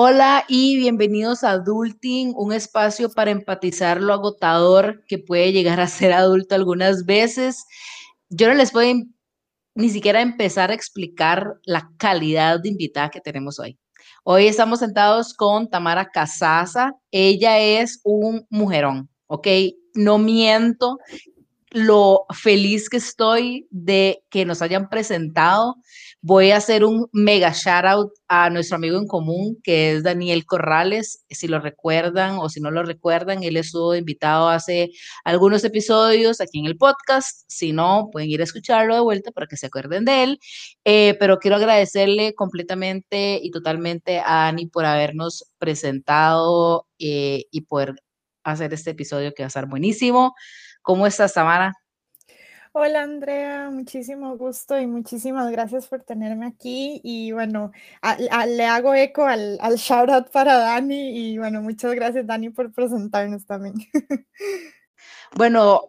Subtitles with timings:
[0.00, 5.88] Hola y bienvenidos a Adulting, un espacio para empatizar lo agotador que puede llegar a
[5.88, 7.64] ser adulto algunas veces.
[8.28, 8.94] Yo no les puedo
[9.74, 13.76] ni siquiera empezar a explicar la calidad de invitada que tenemos hoy.
[14.22, 16.92] Hoy estamos sentados con Tamara Casaza.
[17.10, 19.48] Ella es un mujerón, ¿ok?
[19.94, 20.98] No miento
[21.70, 25.74] lo feliz que estoy de que nos hayan presentado.
[26.28, 30.44] Voy a hacer un mega shout out a nuestro amigo en común, que es Daniel
[30.44, 31.24] Corrales.
[31.30, 34.90] Si lo recuerdan o si no lo recuerdan, él estuvo invitado hace
[35.24, 37.44] algunos episodios aquí en el podcast.
[37.48, 40.38] Si no, pueden ir a escucharlo de vuelta para que se acuerden de él.
[40.84, 47.94] Eh, pero quiero agradecerle completamente y totalmente a Dani por habernos presentado eh, y poder
[48.44, 50.34] hacer este episodio que va a estar buenísimo.
[50.82, 51.72] ¿Cómo estás, Tamara?
[52.72, 57.00] Hola Andrea, muchísimo gusto y muchísimas gracias por tenerme aquí.
[57.02, 57.72] Y bueno,
[58.46, 62.72] le hago eco al, al, shout out para Dani y bueno, muchas gracias Dani por
[62.72, 63.74] presentarnos también.
[65.36, 65.82] Bueno,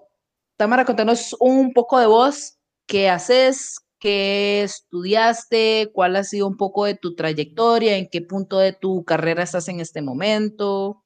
[0.58, 6.86] Tamara, contanos un poco de vos, qué haces, qué estudiaste, cuál ha sido un poco
[6.86, 11.04] de tu trayectoria, en qué punto de tu carrera estás en este momento.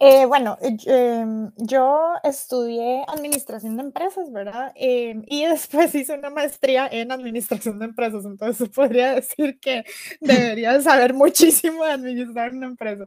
[0.00, 4.70] Eh, bueno, eh, em, yo estudié administración de empresas, ¿verdad?
[4.76, 9.84] Em, y después hice una maestría en administración de empresas, entonces podría decir que
[10.20, 13.06] debería saber muchísimo de administrar una empresa.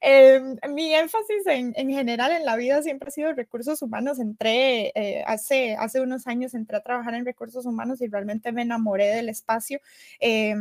[0.00, 4.18] Em, mi énfasis en, en, general en la vida siempre ha sido recursos humanos.
[4.18, 8.62] Entré eh, hace, hace unos años, entré a trabajar en recursos humanos y realmente me
[8.62, 9.78] enamoré del espacio.
[10.20, 10.56] he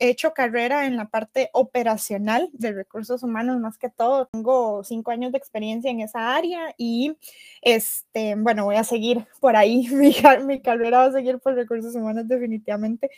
[0.00, 4.26] hecho carrera en la parte operacional de recursos humanos más que todo.
[4.26, 7.16] Tengo cinco años de experiencia en esa área y,
[7.62, 9.88] este, bueno, voy a seguir por ahí,
[10.46, 13.10] mi, carrera va a seguir por recursos humanos definitivamente.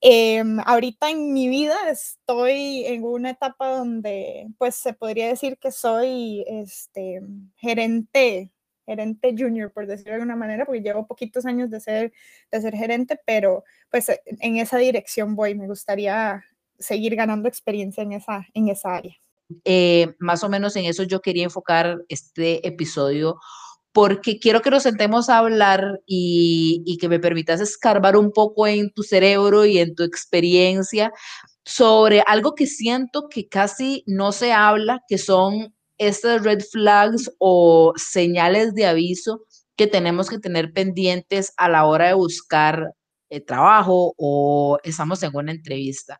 [0.00, 5.72] Em, ahorita en mi vida estoy en una etapa donde, pues, se podría decir que
[5.72, 7.22] soy, este,
[7.56, 8.50] gerente
[8.90, 12.12] gerente junior, por decirlo de alguna manera, porque llevo poquitos años de ser,
[12.50, 15.54] de ser gerente, pero pues en esa dirección voy.
[15.54, 16.44] Me gustaría
[16.78, 19.14] seguir ganando experiencia en esa, en esa área.
[19.64, 23.36] Eh, más o menos en eso yo quería enfocar este episodio
[23.92, 28.92] porque quiero que nos sentemos a hablar y, que me permitas escarbar un poco en
[28.92, 31.12] tu cerebro y en tu experiencia
[31.64, 37.92] sobre algo que siento que casi no se habla, que son estas red flags o
[37.96, 39.42] señales de aviso
[39.76, 42.94] que tenemos que tener pendientes a la hora de buscar
[43.30, 46.18] eh, trabajo o estamos en una entrevista.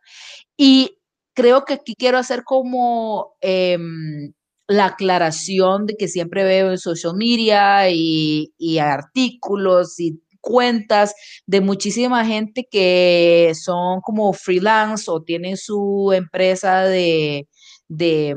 [0.57, 1.00] Y
[1.41, 4.31] creo que aquí quiero hacer como em,
[4.67, 11.13] la aclaración de que siempre veo en social media y, artículos y cuentas
[11.47, 17.47] de muchísima gente que son como freelance o tienen su empresa de,
[17.87, 18.35] de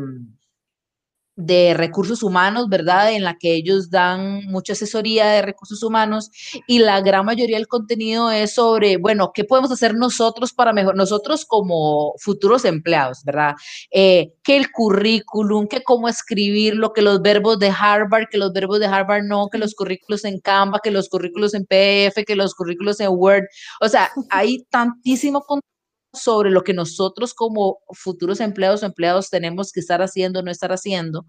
[1.37, 3.13] de recursos humanos, ¿verdad?
[3.13, 6.31] En la que ellos dan mucha asesoría de recursos humanos
[6.67, 10.97] y la gran mayoría del contenido es sobre, bueno, ¿qué podemos hacer nosotros para mejor,
[10.97, 13.55] nosotros como futuros empleados, ¿verdad?
[13.91, 18.79] Eh, que el currículum, que cómo escribirlo, que los verbos de Harvard, que los verbos
[18.79, 22.55] de Harvard no, que los currículos en Canva, que los currículos en PDF, que los
[22.55, 23.45] currículos en Word,
[23.81, 25.74] o sea, hay tantísimo contenido
[26.15, 30.51] sobre lo que nosotros como futuros empleados o empleados tenemos que estar haciendo o no
[30.51, 31.27] estar haciendo,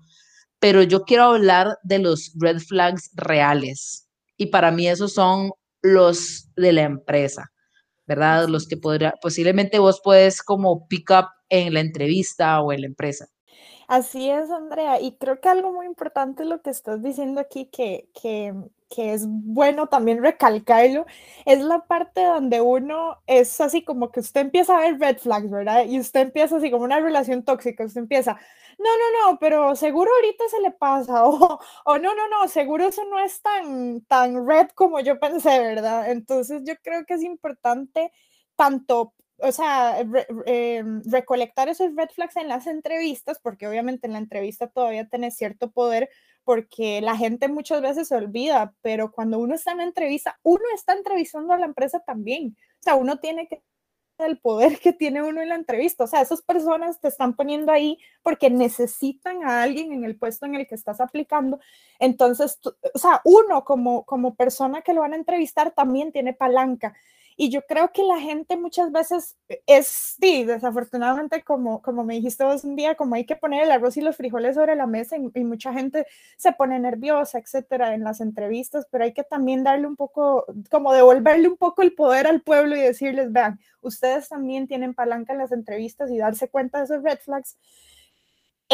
[0.60, 4.08] pero yo quiero hablar de los red flags reales.
[4.38, 5.52] Y para mí esos son
[5.82, 7.52] los de la empresa,
[8.08, 8.48] ¿verdad?
[8.48, 12.88] Los que podría, posiblemente vos puedes como pick up en la entrevista o en la
[12.88, 13.28] empresa.
[13.88, 15.00] Así es, Andrea.
[15.00, 18.54] Y creo que algo muy importante lo que estás diciendo aquí, que, que,
[18.90, 21.06] que, es bueno también recalcarlo,
[21.46, 25.50] es la parte donde uno es así como que usted empieza a ver red flags,
[25.50, 25.86] ¿verdad?
[25.86, 28.34] Y usted empieza así como una relación tóxica, usted empieza,
[28.80, 32.88] no, no, no, pero seguro ahorita se le pasa, o, o no, no, no, seguro
[32.88, 36.12] eso no es tan, tan red como yo pensé, ¿verdad?
[36.12, 38.12] Entonces yo creo que es importante
[38.56, 40.00] tanto o sea,
[40.46, 45.32] em, recolectar esos red flags en las entrevistas, porque obviamente en la entrevista todavía tiene
[45.32, 46.10] cierto poder,
[46.44, 50.64] porque la gente muchas veces se olvida, pero cuando uno está en la entrevista, uno
[50.74, 52.56] está entrevistando a la empresa también.
[52.80, 53.62] O sea, uno tiene que
[54.18, 56.06] el poder que tiene uno en la entrevista.
[56.06, 60.46] O sea, esas personas te están poniendo ahí porque necesitan a alguien en el puesto
[60.46, 61.60] en el que estás aplicando.
[62.00, 62.60] Entonces,
[62.94, 66.96] o sea, uno como, como persona que lo van a entrevistar también tiene palanca.
[67.38, 69.36] Y yo creo que la gente muchas veces
[69.68, 73.72] es, sí, desafortunadamente, como, como me dijiste vos un día, como hay que poner el
[73.72, 78.04] arroz y los frijoles sobre la mesa y, mucha gente se pone nerviosa, etcétera, en
[78.06, 82.26] las entrevistas, pero hay que también darle un poco, como devolverle un poco el poder
[82.26, 86.80] al pueblo y decirles, vean, ustedes también tienen palanca en las entrevistas y darse cuenta
[86.80, 87.58] de esos red flags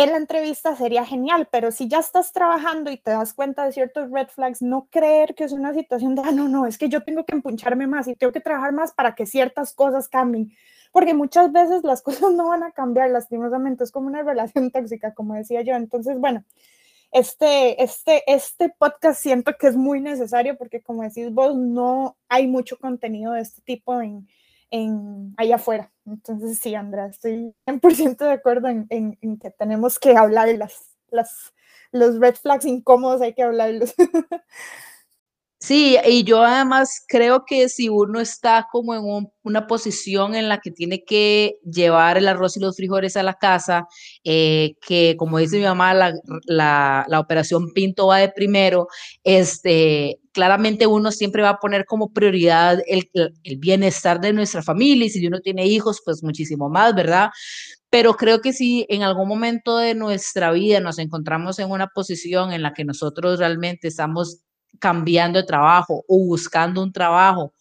[0.03, 3.71] en la entrevista sería genial, pero si ya estás trabajando y te das cuenta de
[3.71, 6.89] ciertos red flags, no creer que es una situación de, ah, no, no, es que
[6.89, 10.51] yo tengo que empuncharme más y tengo que trabajar más para que ciertas cosas cambien,
[10.91, 15.13] porque muchas veces las cosas no van a cambiar, lastimosamente, es como una relación tóxica,
[15.13, 15.75] como decía yo.
[15.75, 16.43] Entonces, bueno,
[17.11, 22.47] este, este, este podcast siento que es muy necesario porque, como decís vos, no hay
[22.47, 24.27] mucho contenido de este tipo en,
[24.71, 25.91] en, allá afuera.
[26.05, 31.53] Entonces, sí, Andrea, estoy 100% de acuerdo en, que tenemos que hablar las, las,
[31.91, 33.93] los red flags incómodos, hay que hablarlos.
[35.63, 40.59] Sí, y yo además creo que si uno está como en una posición en la
[40.59, 43.87] que tiene que llevar el arroz y los frijoles a la casa,
[44.23, 46.13] eh, que como dice mi mamá, la,
[46.45, 48.87] la, la, operación Pinto va de primero,
[49.23, 53.11] este, claramente uno siempre va a poner como prioridad el,
[53.43, 57.29] el bienestar de nuestra familia y si uno tiene hijos, pues muchísimo más, ¿verdad?
[57.91, 62.51] Pero creo que si en algún momento de nuestra vida nos encontramos en una posición
[62.51, 64.41] en la que nosotros realmente estamos
[64.79, 67.53] cambiando de trabajo o buscando un trabajo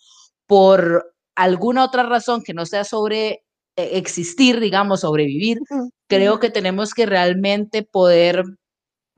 [0.46, 3.44] por alguna otra razón que no sea sobre
[3.76, 5.58] eh, existir, digamos, sobrevivir,
[6.08, 8.44] creo que tenemos que realmente poder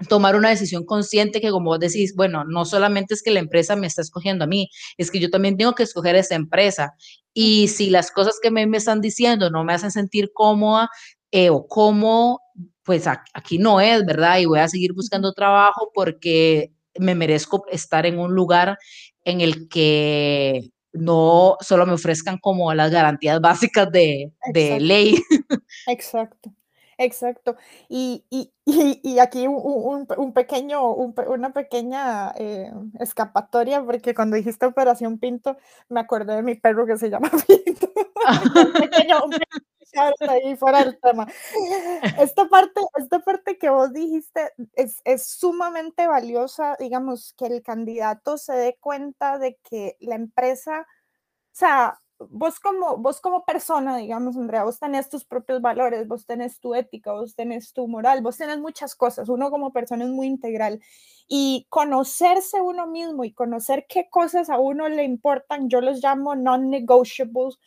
[0.09, 3.77] tomar una decisión consciente que como vos decís, bueno, no solamente es que la empresa
[3.77, 4.69] me está escogiendo a mí,
[4.99, 6.95] es que yo también tengo que escoger esa empresa.
[7.35, 10.91] Y si las cosas que me, me están diciendo no me hacen sentir cómoda
[11.31, 12.41] eh, o cómo,
[12.83, 14.39] pues aquí no es, ¿verdad?
[14.39, 18.79] Y voy a seguir buscando trabajo porque me merezco estar en un lugar
[19.25, 25.17] en el que no solo me ofrezcan como las garantías básicas de, de ley.
[25.87, 26.53] Exacto.
[26.99, 27.57] Exacto.
[27.89, 28.53] Y, y,
[29.03, 35.57] y, aquí un, un, pequeño, una pequeña eh, escapatoria, porque cuando dijiste Operación Pinto,
[35.89, 37.91] me acordé de mi perro que se llama Pinto.
[38.57, 39.31] un pequeño, un
[40.29, 41.27] ahí fuera del tema.
[42.19, 48.39] Esta parte, esta parte que vos dijiste es, es sumamente valiosa, digamos, que el candidato
[48.39, 50.85] se dé cuenta de que la empresa, o
[51.53, 51.99] sea,
[52.31, 56.75] vos como, vos como persona, digamos, Andrea, vos tenés tus propios valores, vos tenés tu
[56.75, 59.29] ética, vos tenés tu moral, vos tenés muchas cosas.
[59.29, 60.81] Uno como persona es muy integral.
[61.29, 66.35] Y conocerse uno mismo y conocer qué cosas a uno le importan, yo los llamo
[66.35, 67.59] non-negotiables.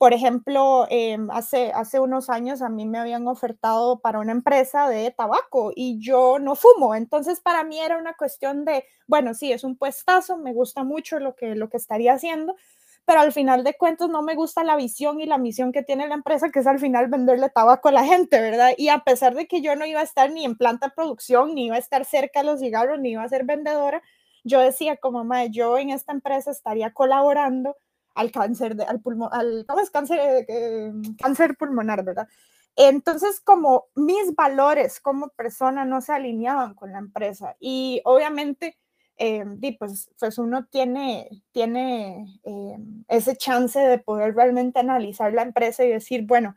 [0.00, 4.88] Por ejemplo, em, hace, hace unos años a mí me habían ofertado para una empresa
[4.88, 6.94] de tabaco y yo no fumo.
[6.94, 11.18] Entonces, para mí era una cuestión de, bueno, sí, es un puestazo, me gusta mucho
[11.20, 12.56] lo que, lo que estaría haciendo,
[13.04, 16.08] pero al final de cuentas no me gusta la visión y la misión que tiene
[16.08, 18.70] la empresa, que es al final venderle tabaco a la gente, ¿verdad?
[18.78, 21.54] Y a pesar de que yo no iba a estar ni en planta de producción,
[21.54, 24.02] ni iba a estar cerca de los cigarros, ni iba a ser vendedora,
[24.44, 27.76] yo decía como, madre, yo en esta empresa estaría colaborando
[28.14, 30.46] al cáncer, de, al pulmón, al, ¿cómo es cáncer?
[30.48, 32.28] Eh, cáncer pulmonar, ¿verdad?
[32.76, 38.78] Entonces, como mis valores como persona no se alineaban con la empresa y obviamente
[39.22, 39.44] eh,
[39.78, 42.76] pues, pues uno tiene, tiene eh,
[43.08, 46.56] ese chance de poder realmente analizar la empresa y decir, bueno,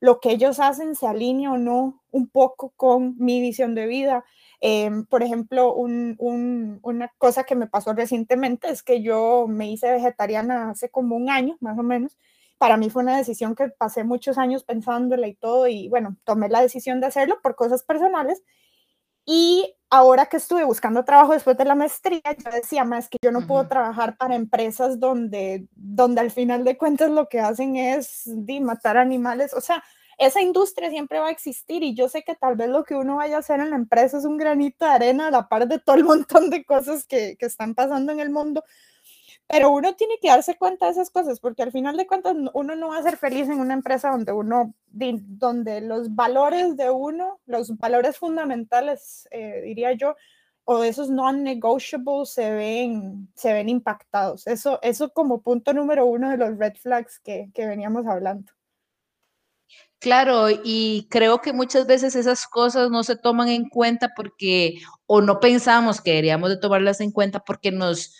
[0.00, 4.24] lo que ellos hacen se alinea o no un poco con mi visión de vida.
[4.60, 10.70] Eh, por ejemplo, una cosa que me pasó recientemente es que yo me hice vegetariana
[10.70, 12.18] hace como un año, más o menos.
[12.58, 16.48] Para mí fue una decisión que pasé muchos años pensándola y todo, y bueno, tomé
[16.50, 18.42] la decisión de hacerlo por cosas personales
[19.26, 23.30] y ahora que estuve buscando trabajo después de la maestría, yo decía, más que yo
[23.32, 28.28] no puedo trabajar para empresas donde, donde al final de cuentas lo que hacen es
[28.60, 29.54] matar animales.
[29.54, 29.84] O sea,
[30.20, 33.16] esa industria siempre va a existir y yo sé que tal vez lo que uno
[33.16, 35.78] vaya a hacer en la empresa es un granito de arena a la par de
[35.78, 38.62] todo el montón de cosas que, que están pasando en el mundo,
[39.46, 42.76] pero uno tiene que darse cuenta de esas cosas, porque al final de cuentas uno
[42.76, 47.40] no va a ser feliz en una empresa donde uno, donde los valores de uno,
[47.46, 50.16] los valores fundamentales, eh, diría yo,
[50.64, 54.46] o esos non-negotiables se ven, se ven impactados.
[54.46, 58.52] Eso, eso como punto número uno de los red flags que, que veníamos hablando.
[60.00, 65.20] Claro, y creo que muchas veces esas cosas no se toman en cuenta porque, o
[65.20, 68.14] no pensamos que deberíamos de tomarlas en cuenta porque nos,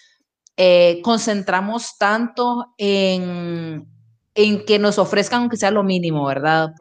[0.58, 3.86] eh, concentramos tanto en,
[4.34, 6.74] en que nos ofrezcan aunque sea lo mínimo, ¿verdad?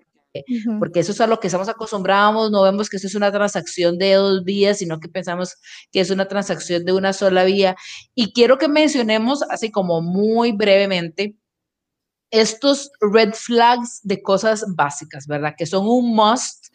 [0.80, 3.98] Porque eso es a lo que estamos acostumbrados, no vemos que eso es una transacción
[3.98, 5.56] de dos vías, sino que pensamos
[5.92, 7.76] que es una transacción de una sola vía.
[8.16, 11.36] Y quiero que mencionemos, así como muy brevemente,
[12.32, 15.56] estos red flags de cosas básicas, ¿verdad?
[15.58, 16.68] Que son un must,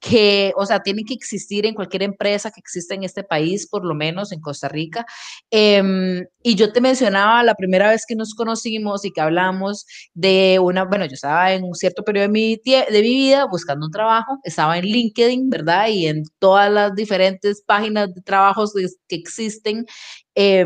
[0.00, 3.84] que, o sea, tienen que existir en cualquier empresa que exista en este país, por
[3.84, 5.06] lo menos en Costa Rica.
[5.50, 10.58] Em, y yo te mencionaba la primera vez que nos conocimos y que hablamos de
[10.60, 13.92] una, bueno, yo estaba en un cierto periodo de mi, de mi vida buscando un
[13.92, 15.88] trabajo, estaba en LinkedIn, ¿verdad?
[15.88, 18.72] Y en todas las diferentes páginas de trabajos
[19.08, 19.86] que existen.
[20.34, 20.64] Eh,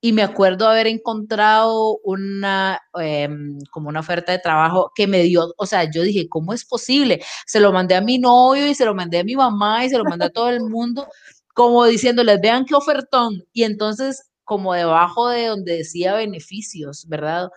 [0.00, 5.52] y me acuerdo haber encontrado una, em, como una oferta de trabajo que me dio,
[5.56, 7.20] o sea, yo dije, ¿cómo es posible?
[7.46, 9.98] Se lo mandé a mi novio y se lo mandé a mi mamá y se
[9.98, 11.08] lo mandé a todo el mundo,
[11.54, 13.44] como diciéndoles, vean qué ofertón.
[13.52, 17.50] Y entonces, como debajo de donde decía beneficios, ¿verdad?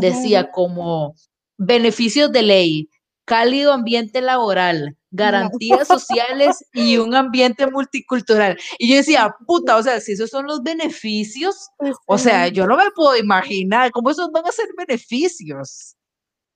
[0.00, 1.14] Decía como
[1.56, 2.90] beneficios de ley,
[3.24, 8.56] cálido ambiente laboral, garantías sociales y un ambiente multicultural.
[8.78, 11.70] Y yo decía, puta, o sea, si esos son los beneficios,
[12.06, 15.96] o sea, yo no me puedo imaginar cómo esos van a ser beneficios.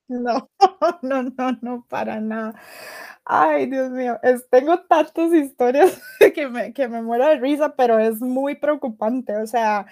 [0.07, 0.49] No,
[1.01, 2.53] no, no, no, para nada.
[3.23, 6.01] Ay, Dios mío, tengo tantas historias
[6.35, 9.37] que me, que me muero de risa, pero es muy preocupante.
[9.37, 9.85] O sea,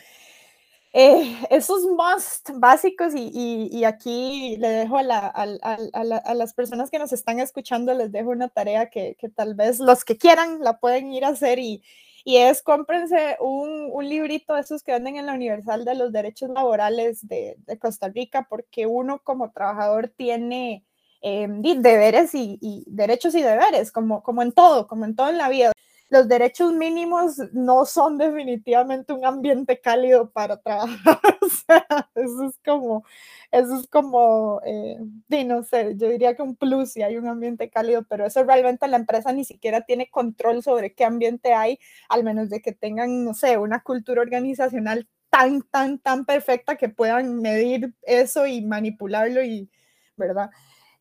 [0.92, 7.94] eh, esos must básicos y, aquí le dejo a, las personas que nos están escuchando,
[7.94, 11.60] les dejo una tarea que, tal vez los que quieran la pueden ir a hacer
[11.60, 11.84] y,
[12.26, 17.28] es cómprense un, librito de esos que venden en la Universal de los Derechos Laborales
[17.28, 20.84] de, Costa Rica, porque uno como trabajador tiene
[21.22, 25.72] eh, deberes y, derechos y deberes, como, como en todo, como en todo la vida
[26.10, 31.20] los derechos mínimos no son definitivamente un ambiente cálido para trabajar.
[32.16, 33.04] eso es como,
[33.52, 34.98] eso es como, eh,
[35.46, 38.88] no sé, yo diría que un plus si hay un ambiente cálido, pero eso realmente
[38.88, 43.24] la empresa ni siquiera tiene control sobre qué ambiente hay, al menos de que tengan,
[43.24, 49.44] no sé, una cultura organizacional tan, tan, tan perfecta que puedan medir eso y manipularlo
[49.44, 49.70] y,
[50.18, 50.50] ¿verdad?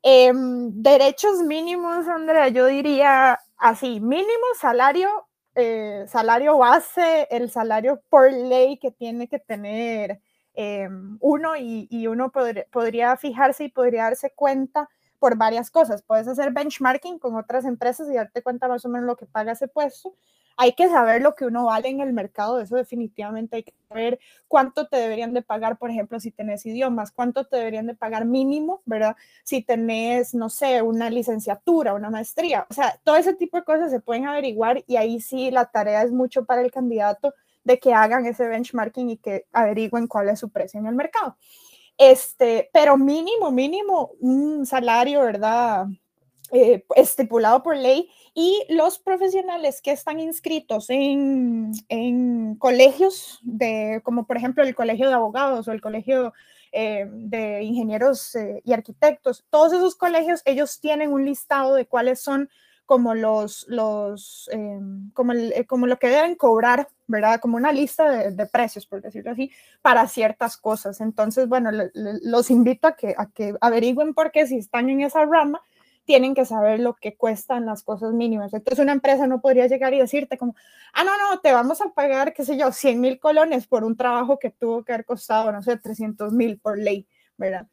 [0.03, 5.27] Em, derechos mínimos, Andrea, yo diría así, mínimo salario,
[5.57, 10.21] eh, salario base, el salario por ley que tiene que tener
[10.55, 14.89] em, uno y, uno podría fijarse y podría darse cuenta
[15.19, 16.03] por varias cosas.
[16.03, 19.53] Puedes hacer benchmarking con otras empresas y darte cuenta más o menos lo que paga
[19.53, 20.15] ese puesto
[20.61, 24.19] hay que saber lo que uno vale en el mercado, eso definitivamente hay que saber
[24.49, 28.25] cuánto te deberían de pagar, por ejemplo, si tenés idiomas, cuánto te deberían de pagar
[28.25, 29.17] mínimo, ¿verdad?
[29.45, 33.93] Si tenés, no sé, una licenciatura, una maestría, o sea, todo ese tipo de cosas
[33.93, 37.95] se pueden averiguar y ahí sí la tarea es mucho para el candidato de que
[37.95, 41.37] hagan ese benchmarking y que averigüen cuál es su precio en el mercado.
[41.97, 45.87] Este, pero mínimo, mínimo, un salario, ¿verdad?
[46.51, 54.27] Eh, estipulado por ley y los profesionales que están inscritos en, en, colegios, de, como
[54.27, 56.33] por ejemplo el Colegio de Abogados o el Colegio
[56.73, 62.21] eh, de Ingenieros eh, y Arquitectos, todos esos colegios, ellos tienen un listado de cuáles
[62.21, 62.49] son
[62.87, 64.49] como los, los
[65.13, 65.35] como,
[65.67, 67.39] como lo que deben cobrar, ¿verdad?
[67.39, 69.51] Como una lista de, de, precios, por decirlo así,
[69.83, 71.03] para ciertas cosas.
[71.03, 75.27] Entonces, bueno, los invito a que, a que averigüen por qué si están en esa
[75.27, 75.61] rama,
[76.09, 78.55] tienen que saber lo que cuestan las cosas mínimas.
[78.55, 80.57] Entonces una empresa no podría llegar y decirte como,
[80.95, 83.95] ah, no, no, te vamos a pagar, qué sé yo, 100 mil colones por un
[83.95, 87.69] trabajo que tuvo que haber costado, no sé, 300 mil por ley, ¿verdad?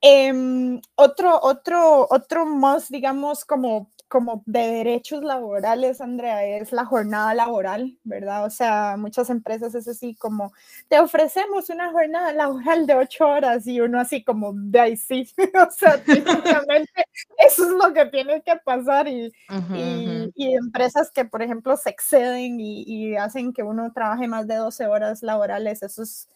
[0.00, 7.34] Em, otro, otro, otro más, digamos, como como de derechos laborales, Andrea, es la jornada
[7.34, 8.44] laboral, ¿verdad?
[8.44, 10.52] O sea, muchas empresas es así como,
[10.88, 15.28] te ofrecemos una jornada laboral de ocho horas y uno así como, de ahí sí,
[15.68, 17.04] o sea, típicamente
[17.38, 19.32] eso es lo que tiene que pasar y,
[19.74, 24.56] y, empresas que, por ejemplo, se exceden y, y hacen que uno trabaje más de
[24.56, 26.28] 12 horas laborales, eso es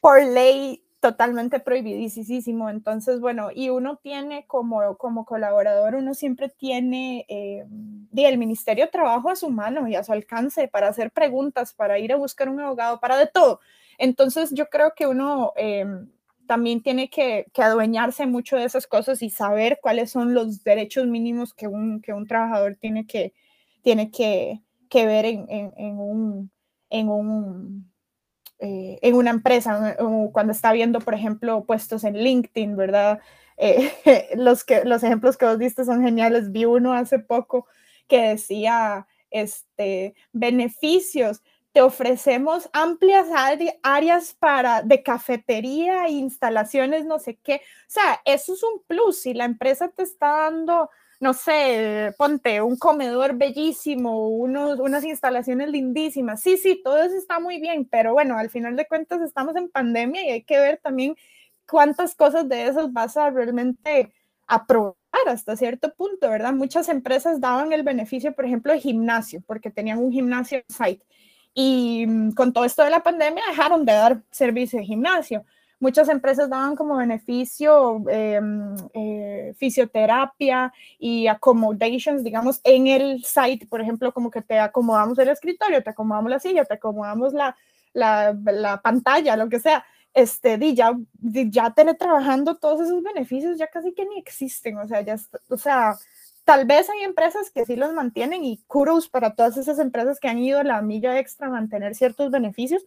[0.00, 2.68] por ley totalmente prohibidísimo.
[2.68, 7.64] Entonces, bueno, y uno tiene como, como colaborador, uno siempre tiene eh,
[8.16, 12.00] el Ministerio de Trabajo a su mano y a su alcance para hacer preguntas, para
[12.00, 13.60] ir a buscar un abogado, para de todo.
[13.98, 15.86] Entonces, yo creo que uno eh,
[16.48, 21.06] también tiene que, que, adueñarse mucho de esas cosas y saber cuáles son los derechos
[21.06, 23.32] mínimos que un, que un trabajador tiene que,
[23.82, 24.60] tiene que,
[24.90, 26.50] que ver en, en un,
[26.90, 27.92] en un
[28.58, 29.96] eh, en una empresa,
[30.32, 33.20] cuando está viendo, por ejemplo, puestos en LinkedIn, ¿verdad?
[33.56, 33.92] Eh,
[34.36, 36.52] los, que, los ejemplos que vos diste son geniales.
[36.52, 37.66] Vi uno hace poco
[38.08, 43.26] que decía, este, beneficios, te ofrecemos amplias
[43.82, 47.56] áreas para de cafetería, instalaciones, no sé qué.
[47.56, 49.20] O sea, eso es un plus.
[49.20, 50.88] Si la empresa te está dando
[51.20, 56.42] no sé, ponte un comedor bellísimo, unos, unas instalaciones lindísimas.
[56.42, 59.68] Sí, sí, todo eso está muy bien, pero bueno, al final de cuentas estamos en
[59.70, 61.16] pandemia y hay que ver también
[61.68, 64.12] cuántas cosas de esas vas a realmente
[64.46, 64.94] aprobar
[65.26, 66.52] hasta cierto punto, ¿verdad?
[66.52, 71.04] Muchas empresas daban el beneficio, por ejemplo, de gimnasio, porque tenían un gimnasio site.
[71.54, 75.44] Y mm, con todo esto de la pandemia dejaron de dar servicio de gimnasio.
[75.78, 78.40] Muchas empresas daban como beneficio eh,
[78.94, 85.28] eh, fisioterapia y accommodations, digamos, en el site, por ejemplo, como que te acomodamos el
[85.28, 87.56] escritorio, te acomodamos la silla, te acomodamos la,
[87.92, 89.84] la, la pantalla, lo que sea
[90.16, 95.02] este, di, ya, ya teletrabajando todos esos beneficios ya casi que ni existen, o sea,
[95.02, 95.16] ya,
[95.50, 95.94] o sea,
[96.46, 100.28] tal vez hay empresas que sí los mantienen y kudos para todas esas empresas que
[100.28, 102.82] han ido la milla extra a mantener ciertos beneficios,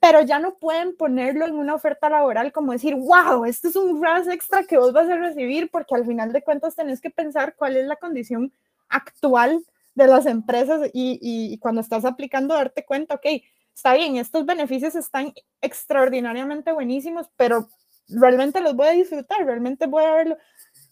[0.00, 4.02] pero ya no pueden ponerlo en una oferta laboral como decir, wow, este es un
[4.02, 7.54] RAS extra que vos vas a recibir, porque al final de cuentas tenés que pensar
[7.54, 8.52] cuál es la condición
[8.88, 9.62] actual
[9.94, 13.26] de las empresas y, y, y cuando estás aplicando darte cuenta, ok,
[13.74, 17.68] está bien, estos beneficios están extraordinariamente buenísimos, pero
[18.08, 20.36] realmente los voy a disfrutar, realmente voy a verlo.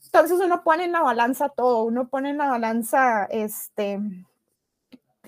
[0.04, 4.00] Entonces uno pone en la balanza todo, uno pone en la balanza este,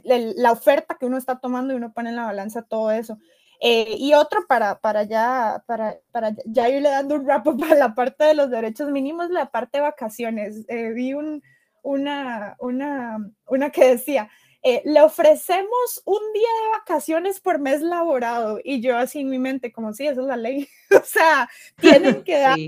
[0.04, 3.18] la oferta que uno está tomando y uno pone en la balanza todo eso.
[3.62, 7.74] Eh, y otro para, para, ya, para, para ya irle dando un wrap up a
[7.74, 10.64] la parte de los derechos mínimos, la parte de vacaciones.
[10.68, 11.42] Eh, vi un,
[11.82, 14.30] una, una, una que decía,
[14.62, 18.60] eh, le ofrecemos un día de vacaciones por mes laborado.
[18.62, 20.68] Y yo así en mi mente, como si eso es la ley.
[20.98, 22.58] o sea, tienen que dar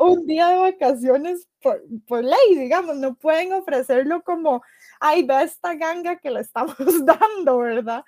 [0.00, 4.62] un día de vacaciones por, por, ley, digamos, no pueden ofrecerlo como,
[5.00, 8.04] ay, ve esta ganga que le estamos dando, ¿verdad?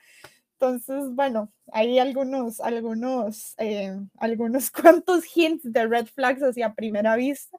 [0.58, 7.58] Entonces, bueno, hay algunos, algunos, eh, algunos cuantos hints de red flags hacia primera vista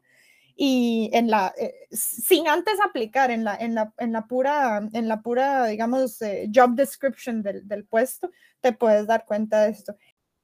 [0.55, 5.07] y en la, eh, sin antes aplicar en la, en la, en la pura, en
[5.07, 9.95] la pura, digamos, eh, job description del, del, puesto, te puedes dar cuenta de esto.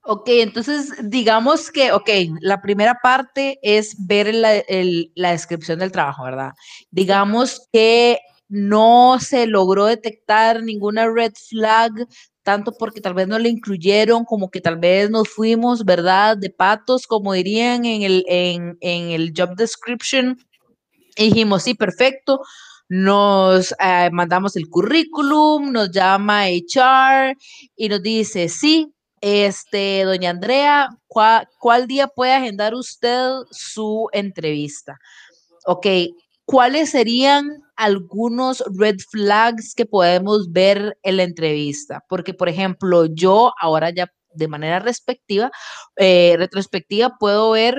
[0.03, 2.09] Ok, entonces digamos que, ok,
[2.41, 6.51] la primera parte es ver la, el, la descripción del trabajo, ¿verdad?
[6.89, 11.91] Digamos que no se logró detectar ninguna red flag
[12.43, 16.37] tanto porque tal vez no le incluyeron, como que tal vez nos fuimos, ¿verdad?
[16.37, 20.37] De patos, como dirían en el, en, el job description.
[21.17, 22.41] Dijimos, sí, perfecto.
[22.89, 27.37] Nos eh, mandamos el currículum, nos llama HR
[27.75, 34.97] y nos dice, sí, este, doña Andrea, ¿cuál, ¿cuál día puede agendar usted su entrevista?
[35.65, 35.85] Ok,
[36.51, 42.03] ¿cuáles serían algunos red flags que podemos ver en la entrevista?
[42.09, 45.49] Porque, por ejemplo, yo ahora ya de manera respectiva,
[45.95, 47.77] eh, retrospectiva, puedo ver,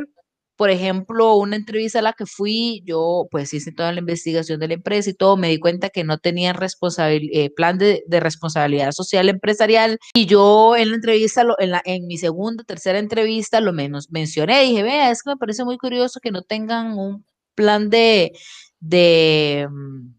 [0.56, 4.68] por ejemplo, una entrevista a la que fui, yo pues hice toda la investigación de
[4.68, 8.92] la empresa y todo, me di cuenta que no tenían eh, plan de, de, responsabilidad
[8.92, 13.72] social empresarial y yo en la entrevista, en, la, en mi segunda, tercera entrevista, lo
[13.72, 17.24] menos mencioné, dije, vea, es que me parece muy curioso que no tengan un
[17.54, 18.32] plan de,
[18.80, 20.14] de, mm,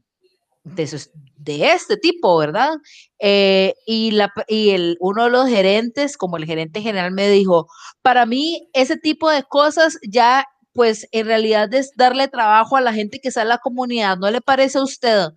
[0.64, 2.72] de, este tipo, ¿verdad?
[3.20, 7.68] Eh, y la, y el, uno de los gerentes, como el gerente general, me dijo,
[8.02, 12.94] para mí ese tipo de cosas ya, pues en realidad es darle trabajo a la
[12.94, 15.30] gente que sale a la comunidad, ¿no le parece a usted?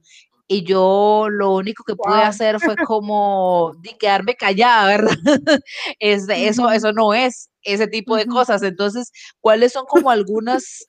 [0.48, 5.16] y yo lo único que pude hacer fue como de quedarme callada, ¿verdad?
[5.98, 8.62] Es, eso, eso no es ese tipo de cosas.
[8.62, 10.86] Entonces, ¿cuáles son como algunas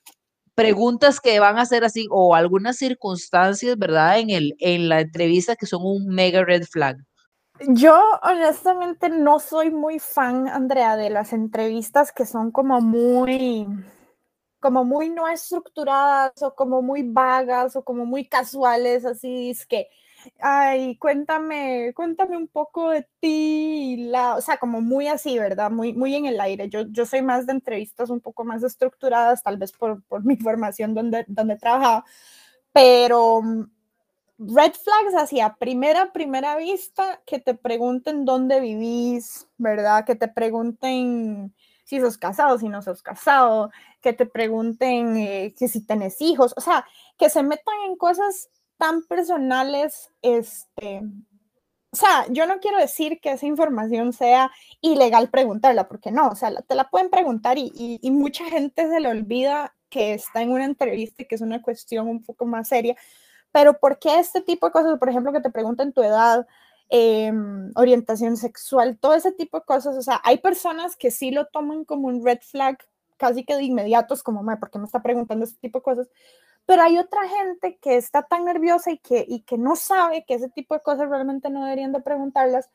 [0.58, 4.18] preguntas que van a ser así o algunas circunstancias, ¿verdad?
[4.18, 6.96] En, el, en la entrevista que son un mega red flag.
[7.68, 13.68] Yo honestamente no soy muy fan, Andrea, de las entrevistas que son como muy,
[14.58, 19.86] como muy no estructuradas o como muy vagas o como muy casuales, así es que
[20.40, 25.70] ay, cuéntame, cuéntame un poco de ti, la, o sea, como muy así, ¿verdad?
[25.70, 26.68] Muy, muy en el aire.
[26.68, 30.36] Yo, yo soy más de entrevistas un poco más estructuradas, tal vez por, por mi
[30.36, 32.04] formación donde, donde he trabajado,
[32.72, 33.70] pero mm,
[34.38, 40.04] red flags hacia primera, primera vista, que te pregunten dónde vivís, ¿verdad?
[40.04, 43.70] Que te pregunten si sos casado, si no sos casado,
[44.02, 46.86] que te pregunten eh, que si tenés hijos, o sea,
[47.16, 51.02] que se metan en cosas tan personales, este,
[51.90, 56.34] o sea, yo no quiero decir que esa información sea ilegal preguntarla, porque no, o
[56.34, 60.52] sea, te la pueden preguntar y, y, mucha gente se le olvida que está en
[60.52, 62.94] una entrevista y que es una cuestión un poco más seria,
[63.52, 66.46] pero ¿por qué este tipo de cosas, por ejemplo, que te preguntan tu edad,
[66.90, 67.32] eh,
[67.74, 71.84] orientación sexual, todo ese tipo de cosas, o sea, hay personas que sí lo toman
[71.84, 72.78] como un red flag
[73.16, 76.08] casi que de inmediatos, como, ¿por qué me está preguntando este tipo de cosas?
[76.68, 80.34] Pero hay otra gente que está tan nerviosa y que, y que no sabe que
[80.34, 82.68] ese tipo de cosas realmente no deberían de preguntarlas,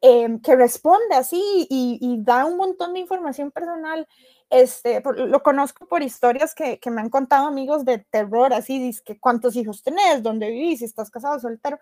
[0.00, 4.08] em, que responde así y, y, da un montón de información personal.
[4.48, 9.18] Este, lo conozco por historias que, que, me han contado amigos de terror, así, dice
[9.20, 11.78] cuántos hijos tenés, dónde vivís, estás casado, soltero.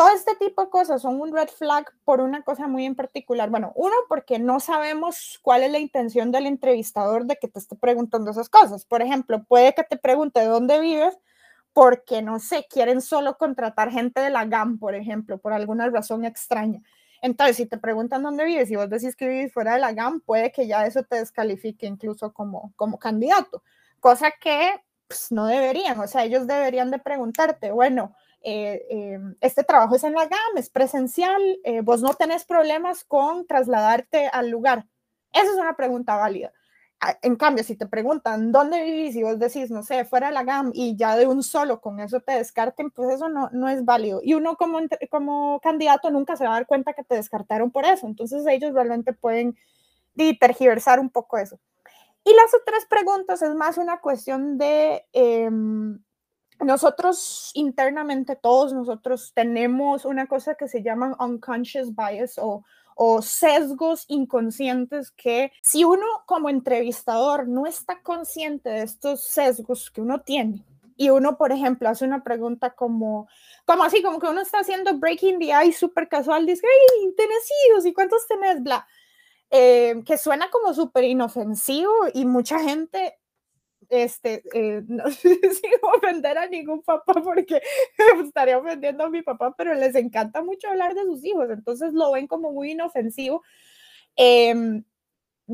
[0.00, 3.50] Todo este tipo de cosas son un red flag por una cosa muy en particular.
[3.50, 7.76] Bueno, uno, porque no sabemos cuál es la intención del entrevistador de que te esté
[7.76, 8.86] preguntando esas cosas.
[8.86, 11.18] Por ejemplo, puede que te pregunte dónde vives
[11.74, 16.24] porque, no sé, quieren solo contratar gente de la GAM, por ejemplo, por alguna razón
[16.24, 16.80] extraña.
[17.20, 20.22] Entonces, si te preguntan dónde vives y vos decís que vives fuera de la GAM,
[20.22, 23.62] puede que ya eso te descalifique incluso como, como candidato,
[24.00, 29.64] cosa que pues, no deberían, o sea, ellos deberían de preguntarte, bueno, eh, eh, este
[29.64, 34.48] trabajo es en la GAM, es presencial, eh, vos no tenés problemas con trasladarte al
[34.48, 34.86] lugar.
[35.32, 36.52] Esa es una pregunta válida.
[37.22, 40.44] En cambio, si te preguntan dónde vivís y vos decís, no sé, fuera de la
[40.44, 43.86] GAM y ya de un solo con eso te descarten, pues eso no, no es
[43.86, 44.20] válido.
[44.22, 47.86] Y uno como, como candidato nunca se va a dar cuenta que te descartaron por
[47.86, 48.06] eso.
[48.06, 49.56] Entonces ellos realmente pueden
[50.38, 51.58] tergiversar un poco eso.
[52.24, 56.00] Y las otras preguntas es más una cuestión de em,
[56.60, 65.10] nosotros internamente, todos nosotros tenemos una cosa que se llama unconscious bias o sesgos inconscientes
[65.10, 70.64] que si uno como entrevistador no está consciente de estos sesgos que uno tiene,
[71.00, 73.26] y uno, por ejemplo, hace una pregunta como,
[73.64, 77.50] como así, como que uno está haciendo breaking the ice súper casual, dice, hey, ¿tienes
[77.70, 77.86] hijos?
[77.86, 78.62] ¿Y cuántos tenés?
[78.62, 78.86] Bla.
[79.50, 83.18] Eh, que suena como súper inofensivo y mucha gente
[83.90, 87.60] este, eh, no sin ofender a ningún papá porque
[88.24, 92.12] estaría ofendiendo a mi papá, pero les encanta mucho hablar de sus hijos, entonces lo
[92.12, 93.42] ven como muy inofensivo.
[94.16, 94.82] Eh,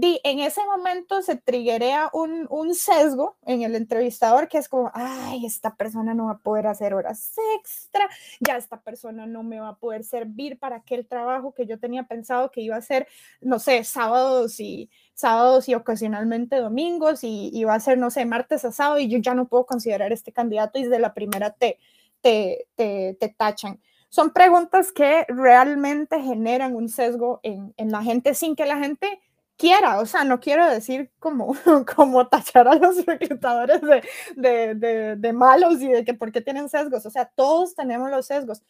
[0.03, 5.47] en ese momento se triguea un, un, sesgo en el entrevistador que es como, ay,
[5.47, 8.09] esta persona no va a poder hacer horas extra,
[8.41, 12.03] ya esta persona no me va a poder servir para aquel trabajo que yo tenía
[12.03, 13.09] pensado que iba a hacer,
[13.41, 18.65] no sé, sábados y sábados y ocasionalmente domingos y iba a ser, no sé, martes
[18.67, 21.79] a sábado y yo ya no puedo considerar este candidato y desde la primera te,
[22.21, 28.35] te, te, te tachan son preguntas que realmente generan un sesgo en, en, la gente
[28.35, 29.21] sin que la gente
[29.57, 31.55] quiera, o sea, no quiero decir como,
[31.97, 34.03] como tachar a los reclutadores de,
[34.37, 38.11] de, de, de, malos y de que por qué tienen sesgos, o sea, todos tenemos
[38.11, 38.63] los sesgos.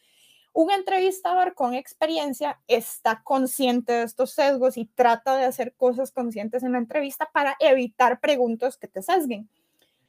[0.53, 6.63] Un entrevistador con experiencia está consciente de estos sesgos y trata de hacer cosas conscientes
[6.63, 9.49] en la entrevista para evitar preguntas que te sesguen.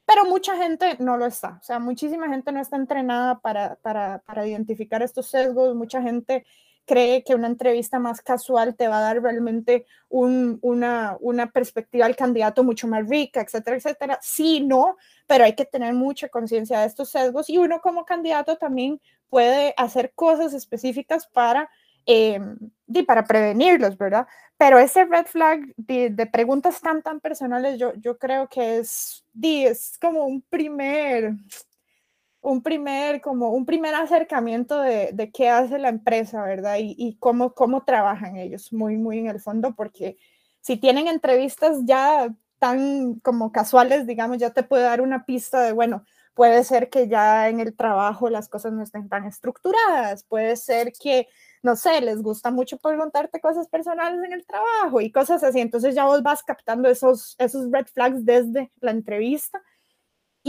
[0.06, 4.20] Pero mucha gente no lo está, o sea, muchísima gente no está entrenada para, para,
[4.20, 6.46] para identificar estos sesgos, mucha gente
[6.88, 12.16] cree que una entrevista más casual te va a dar realmente una, una perspectiva al
[12.16, 14.18] candidato mucho más rica, etcétera, etcétera.
[14.22, 14.96] Sí, no,
[15.26, 19.74] pero hay que tener mucha conciencia de estos sesgos y uno como candidato también puede
[19.76, 21.70] hacer cosas específicas para,
[22.06, 22.40] eh,
[23.06, 24.26] para prevenirlos, ¿verdad?
[24.56, 29.24] Pero ese red flag de, de, preguntas tan, tan personales, yo, yo creo que es,
[29.40, 31.34] es como un primer,
[32.40, 36.76] un primer, como un primer acercamiento de, de qué hace la empresa, ¿verdad?
[36.80, 40.16] Y, cómo, cómo trabajan ellos, muy, muy en el fondo, porque
[40.60, 45.72] si tienen entrevistas ya tan como casuales, digamos, ya te puede dar una pista de,
[45.72, 50.56] bueno, puede ser que ya en el trabajo las cosas no estén tan estructuradas, puede
[50.56, 51.28] ser que,
[51.62, 55.94] no sé, les gusta mucho preguntarte cosas personales en el trabajo y cosas así, entonces
[55.94, 59.62] ya vos vas captando esos, esos red flags desde la entrevista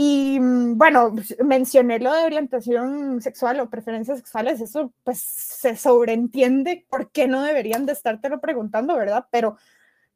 [0.02, 6.86] y mm, bueno, mencioné lo de orientación sexual o preferencias sexuales, eso pues se sobreentiende
[6.88, 9.26] por qué no deberían de estártelo preguntando, ¿verdad?
[9.30, 9.58] Pero,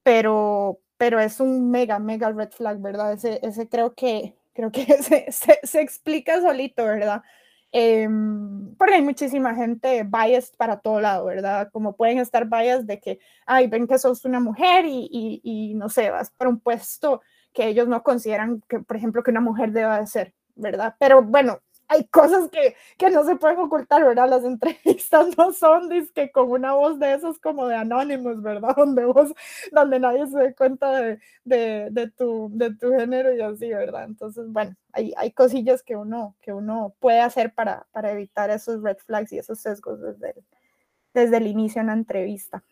[0.03, 3.13] pero, pero es un mega, mega red flag, ¿verdad?
[3.13, 7.23] Ese, ese creo que, creo que se, se, explica solito, ¿verdad?
[7.71, 8.09] Eh,
[8.79, 11.69] porque hay muchísima gente biased para todo lado, ¿verdad?
[11.73, 15.75] Como pueden estar biased de que, ay, ven que sos una mujer y, y, y
[15.75, 17.21] no sé, vas para un puesto
[17.55, 20.95] que ellos no consideran que, por ejemplo, que una mujer deba de ser, ¿verdad?
[20.99, 24.29] Pero bueno, hay cosas que, que no se pueden ocultar, ¿verdad?
[24.29, 28.75] Las entrevistas no son que con una voz de esos como de anónimos, ¿verdad?
[28.77, 29.33] Donde vos,
[29.73, 34.05] donde nadie se dé cuenta de, de, de, tu, de tu género y así, ¿verdad?
[34.05, 38.83] Entonces, bueno, hay, hay cosillas que uno, que uno puede hacer para, para evitar esos
[38.83, 40.35] red flags y esos sesgos desde
[41.15, 42.65] desde el inicio en la entrevista.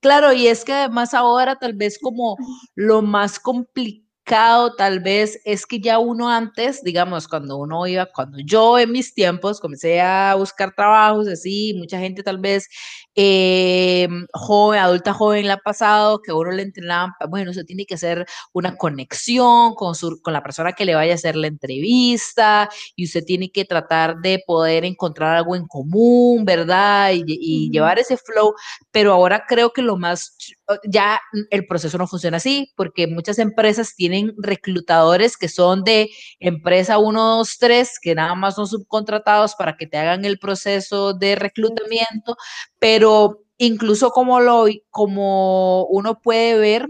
[0.00, 2.36] Claro, y es que además ahora tal vez como
[2.74, 8.38] lo más complicado tal vez es que ya uno antes, digamos, cuando uno iba, cuando
[8.44, 12.68] yo en mis tiempos comencé a buscar trabajos así, mucha gente tal vez
[13.16, 17.94] eh, joven, adulta joven la ha pasado, que uno le entrenaba, bueno, usted tiene que
[17.94, 22.68] hacer una conexión con, su, con la persona que le vaya a hacer la entrevista
[22.94, 27.12] y usted tiene que tratar de poder encontrar algo en común, ¿verdad?
[27.14, 28.54] Y, y llevar ese flow,
[28.92, 30.36] pero ahora creo que lo más
[30.88, 36.98] ya el proceso no funciona así, porque muchas empresas tienen reclutadores que son de empresa
[36.98, 41.36] 1, 2, 3, que nada más son subcontratados para que te hagan el proceso de
[41.36, 42.36] reclutamiento,
[42.78, 46.86] pero incluso como, lo, como uno puede ver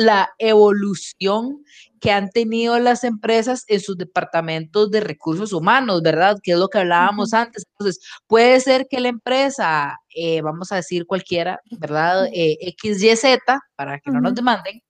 [0.00, 1.62] la evolución
[2.00, 6.38] que han tenido las empresas en sus departamentos de recursos humanos, ¿verdad?
[6.42, 7.66] Que es lo que hablábamos antes.
[7.72, 12.28] Entonces, puede ser que la empresa, eh, vamos a decir cualquiera, ¿verdad?
[12.32, 13.38] Eh, XYZ,
[13.76, 14.82] para que no nos demanden,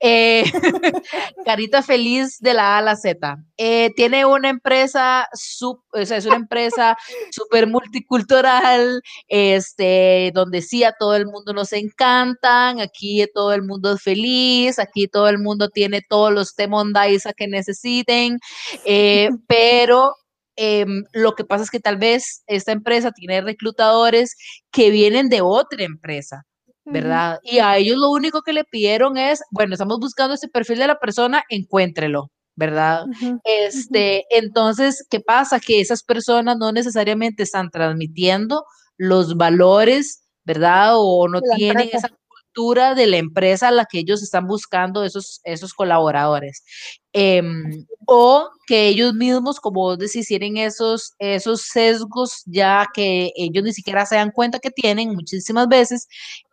[0.00, 0.44] eh,
[1.44, 3.36] carita feliz de la A a la Z.
[3.56, 5.28] Eh, tiene una empresa,
[5.62, 6.96] o sea, es una empresa
[7.32, 13.94] súper multicultural, este, donde sí a todo el mundo nos encantan, aquí todo el mundo
[13.94, 18.38] es feliz, aquí todo el mundo tiene todos los temondaisa que necesiten,
[18.84, 20.14] eh, pero
[20.56, 24.36] em, lo que pasa es que tal vez esta empresa tiene reclutadores
[24.70, 26.44] que vienen de otra empresa.
[26.90, 27.38] ¿Verdad?
[27.42, 30.86] Y a ellos lo único que le pidieron es, bueno, estamos buscando ese perfil de
[30.86, 33.04] la persona, encuéntrelo, ¿verdad?
[33.44, 35.60] Este, entonces, ¿qué pasa?
[35.60, 38.64] Que esas personas no necesariamente están transmitiendo
[38.96, 40.92] los valores, ¿verdad?
[40.96, 42.08] O no tienen esa
[42.58, 46.64] cultura de la empresa a la que ellos están buscando esos, esos colaboradores.
[47.12, 53.64] Em, o que ellos mismos, como vos decís, tienen esos, esos sesgos ya que ellos
[53.64, 56.06] ni siquiera se dan cuenta que tienen muchísimas veces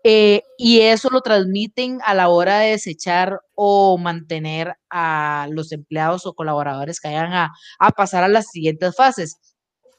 [0.03, 6.25] eh, y eso lo transmiten a la hora de desechar o mantener a los empleados
[6.25, 9.37] o colaboradores que vayan a, a pasar a las siguientes fases.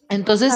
[0.08, 0.52] Entonces,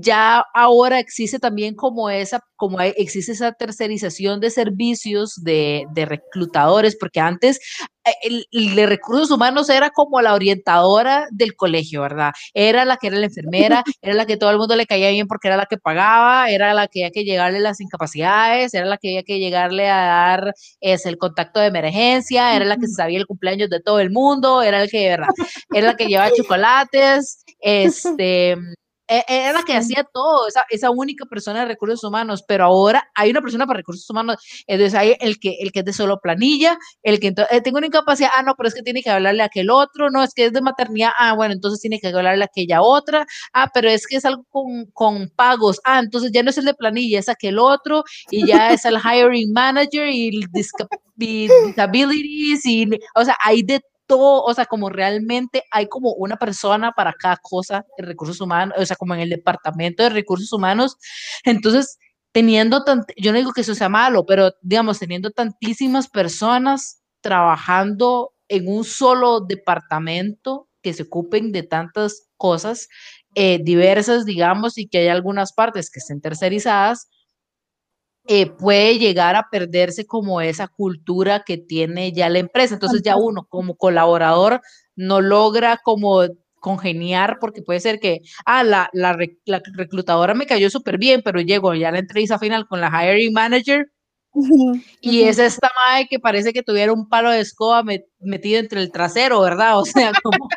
[0.00, 6.96] ya ahora existe también como esa, como existe esa tercerización de servicios de, de reclutadores,
[6.96, 7.60] porque antes
[8.04, 12.32] eh, el, de recursos humanos era como la orientadora del colegio, ¿verdad?
[12.52, 15.26] Era la que era la enfermera, era la que todo el mundo le caía bien
[15.26, 18.98] porque era la que pagaba, era la que había que llegarle las incapacidades, era la
[18.98, 23.18] que había que llegarle a dar es, el contacto de emergencia, era la que sabía
[23.18, 25.28] el cumpleaños de todo el mundo, era el que, ¿verdad?
[25.72, 28.56] Era la que llevaba chocolates, este
[29.08, 33.30] era la que hacía todo, esa, esa, única persona de recursos humanos, pero ahora hay
[33.30, 34.36] una persona para recursos humanos,
[34.66, 37.86] entonces hay el que, el que es de solo planilla, el que eh, tengo una
[37.86, 40.46] incapacidad, ah, no, pero es que tiene que hablarle a aquel otro, no, es que
[40.46, 44.06] es de maternidad, ah, bueno, entonces tiene que hablarle a aquella otra, ah, pero es
[44.06, 47.28] que es algo con, con pagos, ah, entonces ya no es el de planilla, es
[47.28, 50.46] aquel otro, y ya es el hiring manager y el
[51.16, 56.92] disabilities, y, o sea, hay de todo, o sea, como realmente hay como una persona
[56.92, 60.96] para cada cosa de recursos humanos, o sea, como en el departamento de recursos humanos.
[61.44, 61.98] Entonces,
[62.32, 68.32] teniendo tant yo no digo que eso sea malo, pero digamos, teniendo tantísimas personas trabajando
[68.48, 72.88] en un solo departamento que se ocupen de tantas cosas
[73.34, 77.08] eh, diversas, digamos, y que hay algunas partes que estén tercerizadas,
[78.26, 82.74] eh, puede llegar a perderse como esa cultura que tiene ya la empresa.
[82.74, 84.60] Entonces ya uno como colaborador
[84.96, 86.22] no logra como
[86.60, 91.40] congeniar porque puede ser que, ah, la, la, la reclutadora me cayó súper bien, pero
[91.40, 93.86] llego ya a la entrevista final con la hiring manager
[95.00, 97.84] y es esta madre que parece que tuviera un palo de escoba
[98.18, 99.78] metido entre el trasero, ¿verdad?
[99.78, 100.48] O sea, como...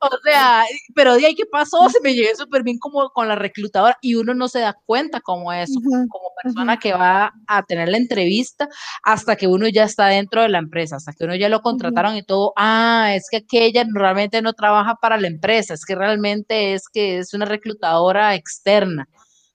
[0.00, 3.34] o sea, pero de ahí qué pasó, se me llegué súper bien como con la
[3.34, 7.88] reclutadora y uno no se da cuenta como eso, como persona que va a tener
[7.88, 8.68] la entrevista
[9.02, 12.16] hasta que uno ya está dentro de la empresa, hasta que uno ya lo contrataron
[12.16, 16.74] y todo, ah, es que aquella realmente no trabaja para la empresa, es que realmente
[16.74, 19.08] es que es una reclutadora externa,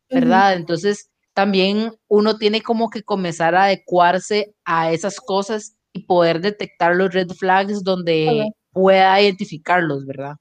[0.09, 0.55] ¿verdad?
[0.55, 6.95] Entonces, también uno tiene como que comenzar a adecuarse a esas cosas y poder detectar
[6.95, 10.35] los red flags donde pueda identificarlos, ¿verdad?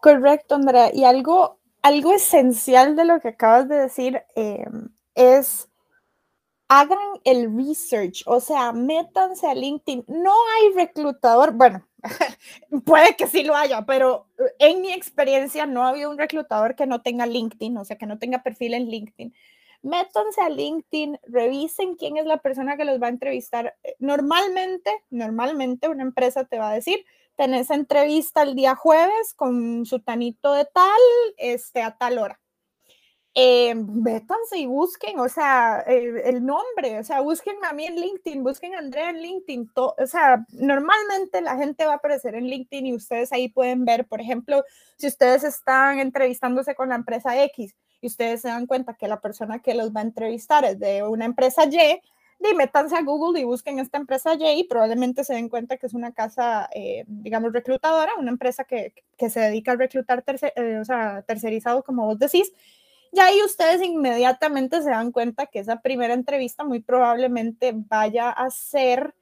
[0.00, 0.90] Correcto, Andrea.
[0.92, 5.68] Y algo, algo esencial de lo que acabas de decir em, es
[6.68, 10.04] hagan el research, o sea, métanse a LinkedIn.
[10.08, 11.86] No hay reclutador, bueno,
[12.84, 14.26] puede que sí lo haya, pero
[14.58, 18.06] en mi experiencia no ha habido un reclutador que no tenga LinkedIn, o sea, que
[18.06, 19.34] no tenga perfil en LinkedIn
[19.84, 23.76] métanse a LinkedIn, revisen quién es la persona que los va a entrevistar.
[23.84, 27.04] Eh, normalmente, normalmente una empresa te va a decir,
[27.36, 31.00] tenés entrevista el día jueves con su tanito de tal,
[31.36, 32.40] este, a tal hora.
[33.36, 38.44] Eh, métanse y busquen, o sea, el nombre, o sea, busquen a mí en LinkedIn,
[38.44, 42.86] busquen a Andrea en LinkedIn, o sea, normalmente la gente va a aparecer en LinkedIn
[42.86, 44.62] y ustedes ahí pueden ver, por ejemplo,
[44.98, 49.18] si ustedes están entrevistándose con la empresa X, y ustedes se dan cuenta que la
[49.20, 52.02] persona que los va a entrevistar es de una empresa Y,
[52.46, 55.86] y métanse a Google y busquen esta empresa Y y probablemente se den cuenta que
[55.86, 60.52] es una casa, eh, digamos, reclutadora, una empresa que, que, se dedica a reclutar, tercer,
[60.56, 62.52] eh, o sea, tercerizado, como vos decís.
[63.10, 68.50] ya ahí ustedes inmediatamente se dan cuenta que esa primera entrevista muy probablemente vaya a
[68.50, 69.14] ser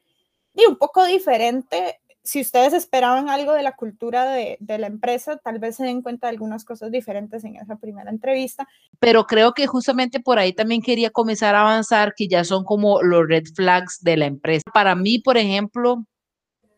[0.68, 5.76] un poco diferente si ustedes esperaban algo de la cultura de, la empresa, tal vez
[5.76, 8.68] se den cuenta de algunas cosas diferentes en esa primera entrevista.
[9.00, 13.02] Pero creo que justamente por ahí también quería comenzar a avanzar, que ya son como
[13.02, 14.62] los red flags de la empresa.
[14.72, 16.04] Para mí, por ejemplo,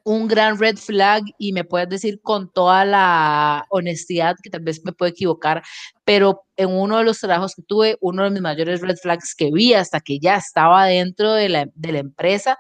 [0.02, 4.82] un gran red flag y me puedes decir con toda la honestidad que tal vez
[4.84, 5.62] me puedo equivocar,
[6.04, 9.50] pero en uno de los trabajos que tuve, uno de mis mayores red flags que
[9.50, 12.58] vi hasta que ya estaba dentro de la empresa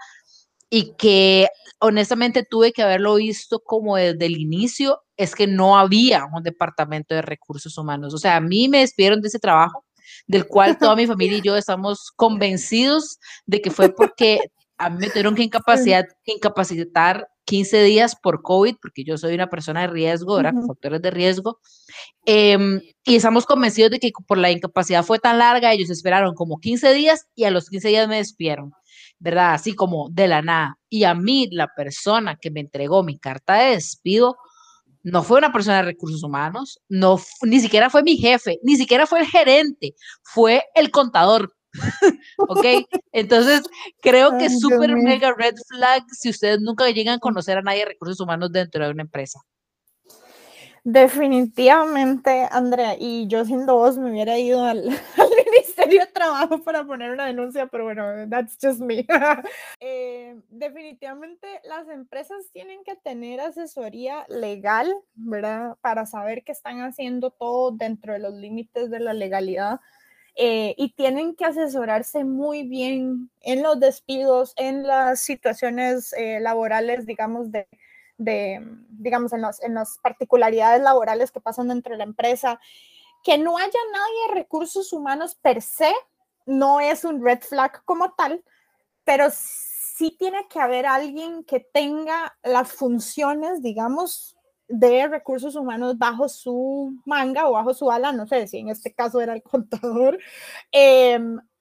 [0.74, 1.46] y que
[1.78, 7.14] honestamente tuve que haberlo visto como desde el inicio, es que no había un departamento
[7.14, 8.12] de recursos humanos.
[8.12, 9.84] O sea, a mí me despidieron de ese trabajo,
[10.26, 14.40] del cual toda mi familia y yo estamos convencidos de que fue porque
[14.76, 19.48] a mí me tuvieron que incapacitar, incapacitar 15 días por COVID, porque yo soy una
[19.48, 20.54] persona de riesgo, ¿verdad?
[20.54, 21.60] Con factores de riesgo.
[22.26, 26.58] Em, y estamos convencidos de que por la incapacidad fue tan larga, ellos esperaron como
[26.58, 28.72] 15 días y a los 15 días me despidieron.
[29.18, 29.54] ¿Verdad?
[29.54, 30.78] Así como de la nada.
[30.88, 34.36] Y a mí, la persona que me entregó mi carta de despido,
[35.02, 39.06] no fue una persona de recursos humanos, no, ni siquiera fue mi jefe, ni siquiera
[39.06, 41.54] fue el gerente, fue el contador.
[42.38, 42.64] ¿Ok?
[43.12, 43.62] Entonces,
[44.00, 47.80] creo que es súper mega red flag si ustedes nunca llegan a conocer a nadie
[47.80, 49.40] de recursos humanos dentro de una empresa.
[50.84, 55.33] Definitivamente, Andrea, y yo siendo vos me hubiera ido al, al,
[55.76, 59.04] Ministerio de Trabajo para poner una denuncia, pero bueno, that's just me.
[59.80, 65.76] eh, definitivamente las empresas tienen que tener asesoría legal, ¿verdad?
[65.80, 69.80] Para saber que están haciendo todo dentro de los límites de la legalidad.
[70.36, 77.06] Eh, y tienen que asesorarse muy bien en los despidos, en las situaciones eh, laborales,
[77.06, 77.68] digamos, de,
[78.18, 78.60] de,
[78.90, 82.60] digamos, en, en las particularidades laborales que pasan dentro de la empresa.
[83.24, 85.92] Que no haya nadie de recursos humanos per se
[86.46, 88.44] no es un red flag como tal,
[89.02, 94.36] pero sí tiene que haber alguien que tenga las funciones, digamos,
[94.68, 98.92] de recursos humanos bajo su manga o bajo su ala, no sé si en este
[98.92, 100.18] caso era el contador,
[100.70, 101.18] eh,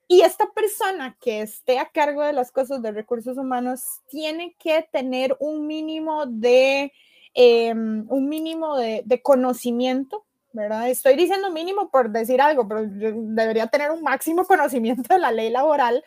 [0.07, 4.87] y esta persona que esté a cargo de las cosas de recursos humanos tiene que
[4.91, 6.91] tener un mínimo de,
[7.33, 10.89] em, un mínimo de, conocimiento, ¿verdad?
[10.89, 15.49] Estoy diciendo mínimo por decir algo, pero debería tener un máximo conocimiento de la ley
[15.49, 16.03] laboral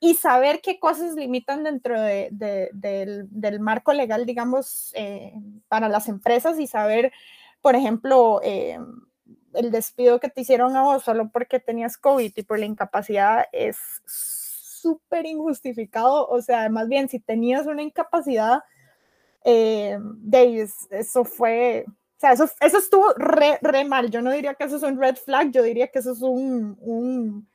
[0.00, 5.32] y saber qué cosas limitan dentro de, del, del, marco legal, digamos, eh,
[5.68, 7.12] para las empresas y saber,
[7.60, 8.80] por ejemplo, eh,
[9.54, 13.44] el despido que te hicieron a vos solo porque tenías COVID y por la incapacidad
[13.52, 13.76] es
[14.06, 16.26] súper injustificado.
[16.26, 18.64] O sea, más bien, si tenías una incapacidad,
[19.44, 21.86] eh, de eso fue,
[22.22, 24.10] sea, eso, eso estuvo re, re, mal.
[24.10, 26.76] Yo no diría que eso es un red flag, yo diría que eso es un,
[26.80, 27.48] un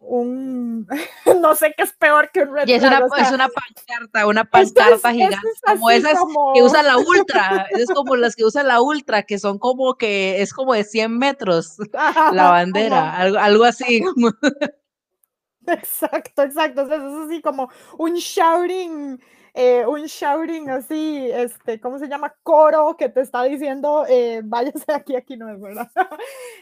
[0.00, 0.86] un,
[1.40, 4.44] no sé qué es peor que un red y es una, es una pancarta, una
[4.44, 6.18] pancarta gigante, como esas
[6.54, 10.40] que usan la ultra, es como las que usan la ultra, que son como que
[10.40, 11.76] es como de 100 metros
[12.32, 14.02] la bandera, algo, algo, así.
[15.66, 19.20] Exacto, exacto, es así como un shouting,
[19.54, 22.34] eh, un shouting así, este, ¿cómo se llama?
[22.42, 25.90] Coro que te está diciendo, eh, váyase aquí, aquí no es verdad.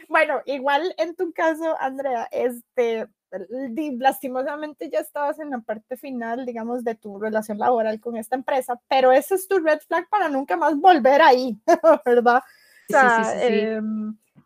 [0.09, 3.07] bueno, igual en tu caso, Andrea, este,
[3.99, 8.81] lastimosamente ya estabas en la parte final, digamos, de tu relación laboral con esta empresa,
[8.89, 11.59] pero ese es tu red flag para nunca más volver ahí,
[12.05, 12.43] ¿verdad?
[12.89, 13.81] O sea, sí, sí, sí, eh,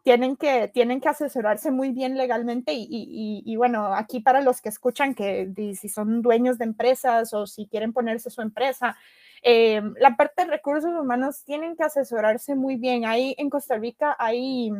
[0.02, 4.60] tienen, que, tienen que asesorarse muy bien legalmente y, y, y, bueno, aquí para los
[4.60, 8.96] que escuchan que si son dueños de empresas o si quieren ponerse su empresa,
[9.42, 13.04] eh, la parte de recursos humanos tienen que asesorarse muy bien.
[13.04, 14.70] Ahí en Costa Rica hay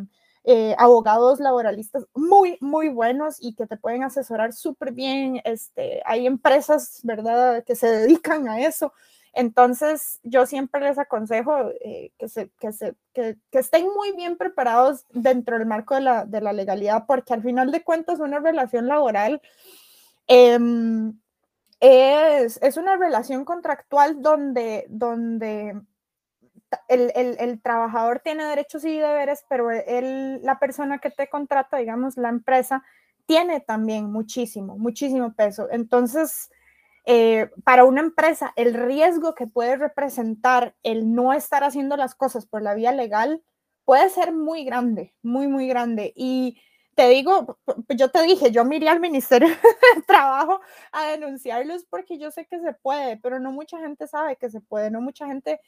[0.45, 5.41] eh, abogados laboralistas muy, muy buenos y que te pueden asesorar súper bien.
[5.45, 8.93] Este, hay empresas, ¿verdad?, que se dedican a eso.
[9.35, 15.07] Entonces, yo siempre les aconsejo eh, que, se, que, se, que, estén muy bien preparados
[15.11, 18.89] dentro del marco de la, de la legalidad, porque al final de cuentas una relación
[18.89, 19.41] laboral
[20.29, 20.59] eh,
[21.81, 25.81] es, es, una relación contractual donde, donde
[26.89, 31.79] el, el, el, trabajador tiene derechos y deberes, pero él, la persona que te contrata,
[31.79, 32.85] digamos, la empresa,
[33.27, 35.69] tiene también muchísimo, muchísimo peso.
[35.71, 36.51] Entonces,
[37.05, 42.47] eh, para una empresa, el riesgo que puede representar el no estar haciendo las cosas
[42.47, 43.43] por la vía legal
[43.85, 46.13] puede ser muy grande, muy, muy grande.
[46.15, 46.61] Y
[46.95, 47.59] te digo,
[47.97, 49.49] yo te dije, yo miré al Ministerio
[49.97, 50.61] de Trabajo
[50.93, 54.61] a denunciarlos porque yo sé que se puede, pero no mucha gente sabe que se
[54.61, 55.61] puede, no mucha gente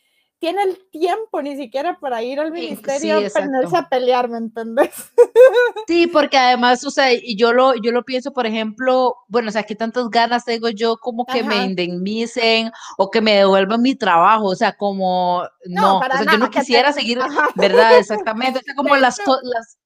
[0.44, 4.36] tiene el tiempo ni siquiera para ir al ministerio sí, a ponerse a pelear, ¿me
[4.36, 4.90] entendés?
[5.86, 9.52] Sí, porque además, o sea, y yo lo, yo lo pienso, por ejemplo, bueno, o
[9.52, 13.94] sea, que tantas ganas tengo yo como que me indemnicen o que me devuelvan mi
[13.94, 17.18] trabajo, o sea, como, no, o sea, yo no quisiera seguir,
[17.54, 17.98] ¿verdad?
[17.98, 19.78] Exactamente, o sea, como las, las,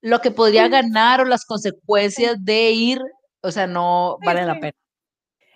[0.00, 3.02] lo que podría ganar o las consecuencias de ir,
[3.42, 4.76] o sea, no vale la pena.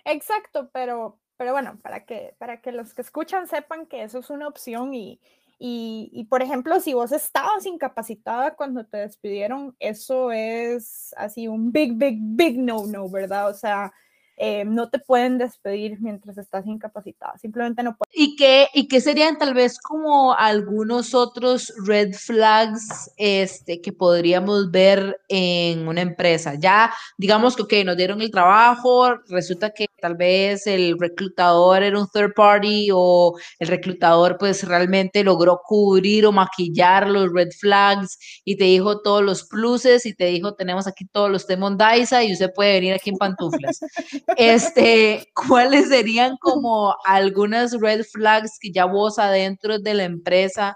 [0.03, 4.29] Exacto, pero, pero bueno, para que, para que los que escuchan sepan que eso es
[4.29, 5.19] una opción y,
[5.59, 11.71] y, y, por ejemplo, si vos estabas incapacitada cuando te despidieron, eso es así un
[11.71, 13.49] big, big, big no, no, ¿verdad?
[13.49, 13.93] O sea,
[14.37, 18.11] eh, no te pueden despedir mientras estás incapacitada, simplemente no pueden.
[18.11, 24.71] ¿Y qué, ¿Y qué serían tal vez como algunos otros red flags este, que podríamos
[24.71, 26.55] ver en una empresa?
[26.55, 31.99] Ya, digamos que, ok, nos dieron el trabajo, resulta que tal vez el reclutador era
[31.99, 38.17] un third party o el reclutador pues realmente logró cubrir o maquillar los red flags
[38.43, 42.23] y te dijo todos los pluses y te dijo tenemos aquí todos los Temon Daisa
[42.23, 43.79] y usted puede venir aquí en pantuflas.
[44.37, 50.75] Este, ¿cuáles serían como algunas red flags que ya vos adentro de la empresa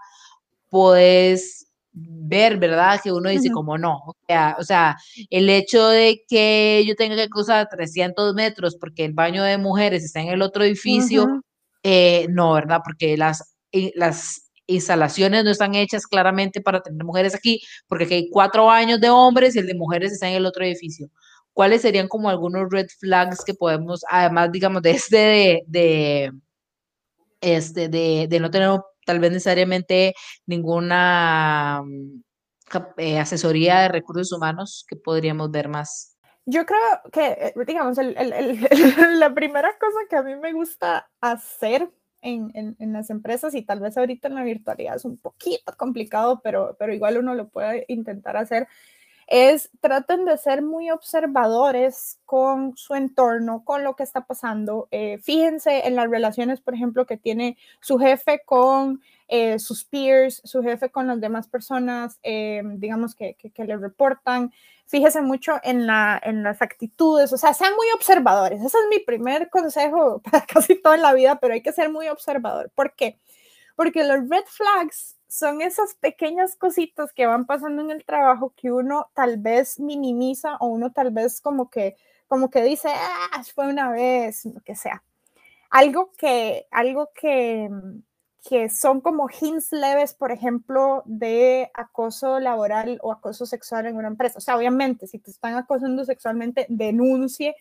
[0.69, 2.99] podés ver, ¿verdad?
[3.01, 4.97] Que uno dice, como no, o sea, o sea,
[5.29, 10.03] el hecho de que yo tenga que cruzar 300 metros porque el baño de mujeres
[10.03, 11.41] está en el otro edificio,
[11.83, 12.81] eh, no, ¿verdad?
[12.83, 18.13] Porque las, eh, las instalaciones no están hechas claramente para tener mujeres aquí, porque aquí
[18.13, 21.09] hay cuatro baños de hombres y el de mujeres está en el otro edificio.
[21.59, 26.31] ¿Cuáles serían como algunos red flags que podemos, además, digamos, de este de,
[27.41, 30.13] este, de, no tener tal vez necesariamente
[30.45, 32.21] ninguna mm,
[32.95, 36.15] eh, asesoría de recursos humanos que podríamos ver más?
[36.45, 36.79] Yo creo
[37.11, 37.97] que, eh, digamos,
[39.17, 41.91] la primera cosa que a mí me gusta hacer
[42.21, 46.39] en, en, las empresas y tal vez ahorita en la virtualidad es un poquito complicado,
[46.41, 48.69] pero, pero igual uno lo puede intentar hacer,
[49.29, 54.87] es traten de ser muy observadores con su entorno, con lo que está pasando.
[54.89, 60.41] Eh, fíjense en las relaciones, por ejemplo, que tiene su jefe con eh, sus peers,
[60.43, 64.51] su jefe con las demás personas, eh, digamos, que, que, le reportan.
[64.87, 65.87] Fíjense mucho en,
[66.23, 68.59] en las actitudes, o sea, sean muy observadores.
[68.59, 72.07] Ese es mi primer consejo para casi toda la vida, pero hay que ser muy
[72.07, 72.71] observador.
[72.73, 73.19] ¿Por qué?
[73.75, 78.71] Porque los red flags son esas pequeñas cositas que van pasando en el trabajo que
[78.71, 81.95] uno tal vez minimiza o uno tal vez como que,
[82.27, 85.03] como que dice, ah, fue una vez, lo que sea.
[85.69, 87.69] Algo que, algo que,
[88.43, 94.07] que son como hints leves, por ejemplo, de acoso laboral o acoso sexual en una
[94.07, 94.39] empresa.
[94.39, 97.55] O sea, obviamente, si te están acosando sexualmente, denuncie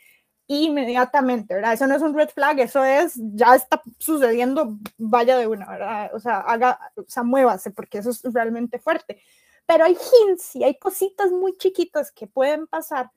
[0.49, 1.75] inmediatamente, ¿verdad?
[1.75, 6.11] Eso no es un red flag, eso es, ya está sucediendo, vaya de una, ¿verdad?
[6.15, 9.23] O sea, haga, o sea, muévase, porque eso es realmente fuerte.
[9.67, 13.11] Pero hay hints y hay cositas muy chiquitas que pueden pasar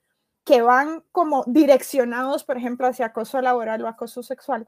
[0.44, 4.66] que van como direccionados, por ejemplo, hacia acoso laboral o acoso sexual,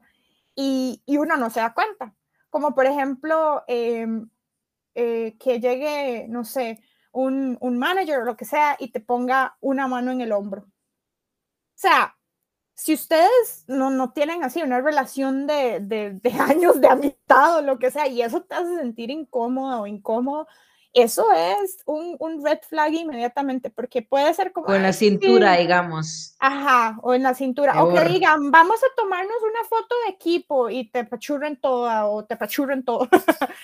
[0.55, 2.15] y, y uno no se da cuenta.
[2.49, 4.29] Como por ejemplo, em,
[4.95, 9.57] eh, que llegue, no sé, un, un manager o lo que sea y te ponga
[9.61, 10.63] una mano en el hombro.
[10.63, 12.14] O sea,
[12.75, 17.61] si ustedes no, no tienen así una relación de, de, de, años de amistad o
[17.61, 20.47] lo que sea, y eso te hace sentir incómodo o incómodo,
[20.93, 24.67] eso es un, un red flag inmediatamente, porque puede ser como...
[24.67, 26.35] O en la cintura, digamos.
[26.39, 27.83] Ajá, o en la cintura.
[27.83, 32.23] O que digan, vamos a tomarnos una foto de equipo y te pachurren toda o
[32.23, 33.09] te pachurren todo.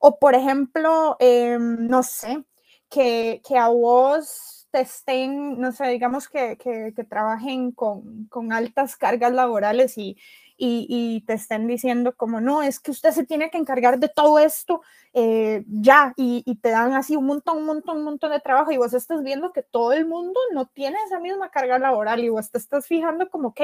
[0.00, 2.44] o por ejemplo, em, no sé,
[2.88, 8.96] que, que a vos estén, no sé, digamos que, que, que trabajen con, con, altas
[8.96, 10.16] cargas laborales y,
[10.64, 14.38] y, te estén diciendo como, no, es que usted se tiene que encargar de todo
[14.38, 14.82] esto
[15.12, 18.70] eh, ya, y, y, te dan así un montón, un montón, un montón de trabajo
[18.70, 22.28] y vos estás viendo que todo el mundo no tiene esa misma carga laboral y
[22.28, 23.60] vos te estás fijando como, ok,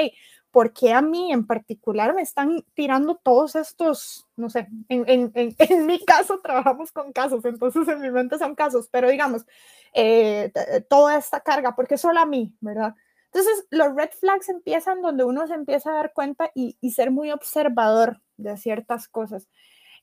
[0.51, 5.31] ¿por qué a mí en particular me están tirando todos estos, no sé, en, en,
[5.35, 9.45] en, en mi caso trabajamos con casos, entonces en mi mente son casos, pero digamos,
[9.93, 10.51] eh,
[10.89, 12.93] toda esta carga, porque solo a mí, ¿verdad?
[13.31, 17.31] Entonces, los red flags empiezan donde uno se empieza a dar cuenta y, ser muy
[17.31, 19.47] observador de ciertas cosas.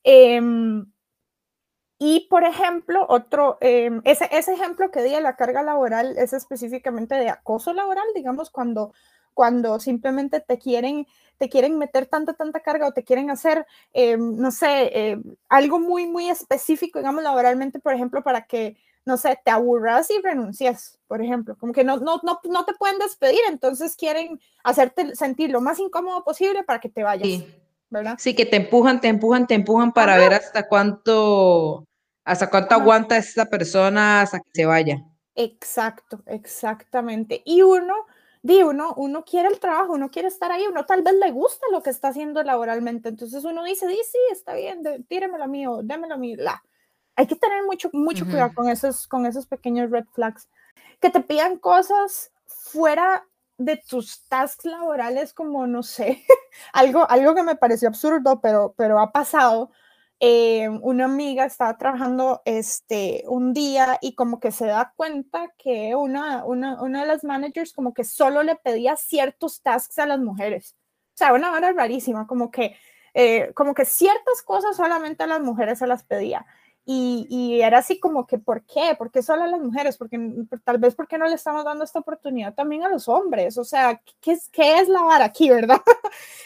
[0.04, 0.40] Eh,
[1.98, 6.34] y, por ejemplo, otro, eh, ese, ese, ejemplo que di de la carga laboral es
[6.34, 8.92] específicamente de acoso laboral, digamos, cuando,
[9.34, 11.06] cuando simplemente te quieren,
[11.38, 15.18] te quieren meter tanta, tanta carga o te quieren hacer, eh, no sé,
[15.48, 18.76] algo muy, muy específico, digamos, laboralmente, por ejemplo, para que
[19.06, 22.74] no sé, te aburras y renuncias, por ejemplo, como que no, no, no, no te
[22.74, 27.28] pueden despedir, entonces quieren hacerte sentir lo más incómodo posible para que te vayas.
[27.28, 27.46] Sí.
[27.88, 28.16] ¿verdad?
[28.18, 30.22] Sí, que te empujan, te empujan, te empujan para Ajá.
[30.22, 31.84] ver hasta cuánto,
[32.24, 32.82] hasta cuánto Ajá.
[32.82, 35.04] aguanta esta persona hasta que se vaya.
[35.36, 37.42] Exacto, exactamente.
[37.44, 37.94] Y uno,
[38.42, 41.66] di uno, uno quiere el trabajo, uno quiere estar ahí, uno tal vez le gusta
[41.70, 43.08] lo que está haciendo laboralmente.
[43.08, 46.62] Entonces uno dice, di, sí, está bien, tíremelo mío, démelo mío, la.
[47.16, 50.48] Hay que tener mucho, mucho cuidado con esos, con esos pequeños red flags.
[51.00, 53.26] Que te pidan cosas fuera
[53.58, 56.22] de tus tasks laborales como, no sé,
[56.72, 59.70] algo, algo que me pareció absurdo, pero, pero ha pasado
[60.18, 65.94] eh, una amiga estaba trabajando este, un día y como que se da cuenta que
[65.94, 70.18] una, una, una de las managers como que solo le pedía ciertos tasks a las
[70.18, 70.74] mujeres.
[71.14, 72.76] O sea, una hora rarísima, como que,
[73.14, 76.46] eh, como que ciertas cosas solamente a las mujeres se las pedía.
[76.88, 78.94] Y, era así como que, ¿por qué?
[78.96, 79.96] ¿Por qué solo a las mujeres?
[79.96, 80.18] Porque
[80.62, 83.58] tal vez porque no le estamos dando esta oportunidad también a los hombres.
[83.58, 85.80] O sea, ¿qué es, qué es la vara aquí, verdad?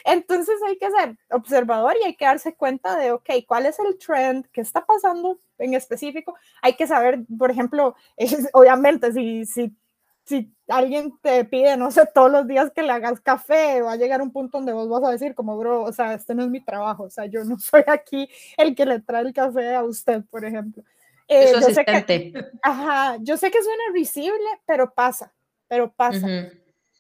[0.05, 3.99] Entonces hay que ser observador y hay que darse cuenta de, ok, ¿cuál es el
[3.99, 4.47] trend?
[4.51, 6.35] ¿Qué está pasando en específico?
[6.63, 7.95] Hay que saber, por ejemplo,
[8.55, 9.77] obviamente, si, si
[10.25, 13.97] si alguien te pide, no sé, todos los días que le hagas café, va a
[13.97, 16.51] llegar un punto donde vos vas a decir, como, bro, o sea, este no es
[16.51, 19.83] mi trabajo, o sea, yo no soy aquí el que le trae el café a
[19.83, 20.83] usted, por ejemplo.
[21.29, 25.33] Eh, yo sé que, ajá, yo sé que suena risible, pero pasa,
[25.69, 26.27] pero pasa.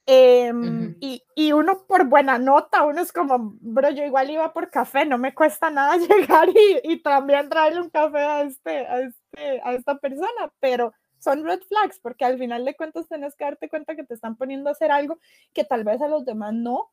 [0.06, 4.70] Em, y, y, uno por buena nota, uno es como, bro, yo igual iba por
[4.70, 9.00] café, no me cuesta nada llegar y, y también traerle un café a, este, a,
[9.00, 13.44] este, a esta persona, pero son red flags, porque al final de cuentas tienes que
[13.44, 15.18] darte cuenta que te están poniendo a hacer algo
[15.52, 16.90] que tal vez a los demás no.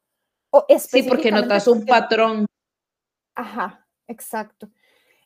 [0.50, 2.46] O sí, porque notas un patrón.
[3.36, 4.70] Ajá, exacto.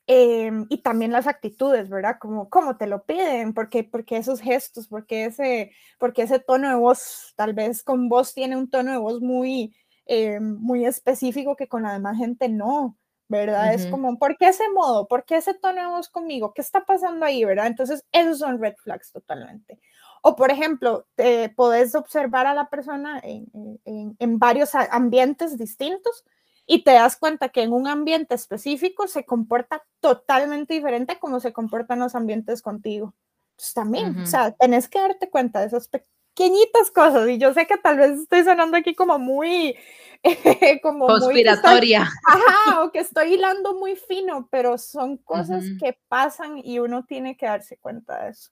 [0.07, 2.17] Em, y también las actitudes, ¿verdad?
[2.19, 6.75] Como cómo te lo piden, porque, porque esos gestos, porque ese, porque ese tono de
[6.75, 9.75] voz, tal vez con voz tiene un tono de voz muy,
[10.05, 12.97] em, muy específico que con la demás gente no.
[13.31, 13.73] ¿Verdad?
[13.73, 15.07] Es como, ¿por qué ese modo?
[15.07, 16.53] ¿Por qué ese tono de voz conmigo?
[16.53, 17.67] ¿Qué está pasando ahí, verdad?
[17.67, 19.79] Entonces, esos son red flags totalmente.
[20.21, 23.47] O, por ejemplo, te podés observar a la persona en,
[23.85, 26.25] en, en, varios ambientes distintos
[26.67, 31.39] y te das cuenta que en un ambiente específico se comporta totalmente diferente a como
[31.39, 33.15] se comportan los ambientes contigo.
[33.51, 35.89] Entonces, también, o sea, tenés que darte cuenta de esos
[36.33, 37.29] pequeñitas cosas.
[37.29, 39.75] Y yo sé que tal vez estoy sonando aquí como muy,
[40.81, 42.09] como conspiratoria.
[42.27, 47.37] ajá, o que estoy hilando muy fino, pero son cosas que pasan y uno tiene
[47.37, 48.51] que darse cuenta de eso.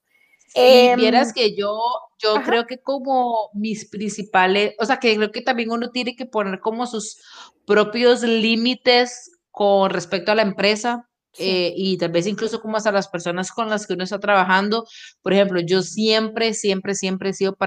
[0.55, 1.79] Y em, vieras que yo,
[2.17, 6.25] yo creo que como mis principales, o sea, que creo que también uno tiene que
[6.25, 7.21] poner como sus
[7.65, 13.07] propios límites con respecto a la empresa, eh, y tal vez incluso como hasta las
[13.07, 14.85] personas con las que uno está trabajando.
[15.21, 17.57] Por ejemplo, yo siempre, siempre, siempre he sido,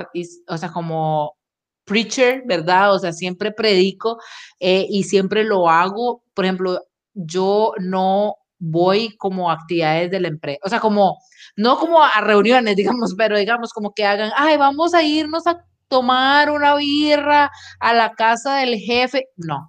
[0.49, 1.37] o sea, como
[1.85, 2.95] preacher, ¿verdad?
[2.95, 4.19] O sea, siempre predico
[4.59, 6.23] eh, y siempre lo hago.
[6.35, 6.81] Por ejemplo,
[7.15, 11.19] yo no voy como actividades de la empresa, o sea, como,
[11.57, 15.65] no como a reuniones, digamos, pero digamos como que hagan, ay, vamos a irnos a
[15.89, 17.51] tomar una birra
[17.81, 19.27] a la casa del jefe.
[19.37, 19.69] No.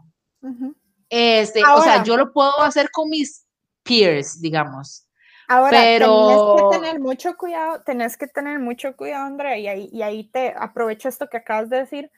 [1.10, 3.43] Este, o sea, yo lo puedo hacer con mis
[3.84, 5.08] peers, digamos.
[5.48, 6.56] Ahora, Pero...
[6.56, 10.24] tenés que tener mucho cuidado, tenés que tener mucho cuidado, Andrea, y ahí, y ahí
[10.30, 12.12] te aprovecho esto que acabas de decir,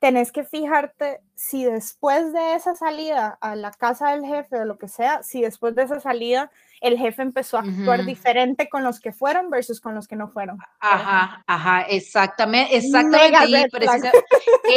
[0.00, 4.78] tenés que fijarte si después de esa salida a la casa del jefe o lo
[4.78, 6.50] que sea, si después de esa salida
[6.80, 10.30] el jefe empezó a actuar diferente con los que fueron versus con los que no
[10.30, 10.58] fueron.
[10.80, 13.68] Ajá, ajá, exactamente, exactamente,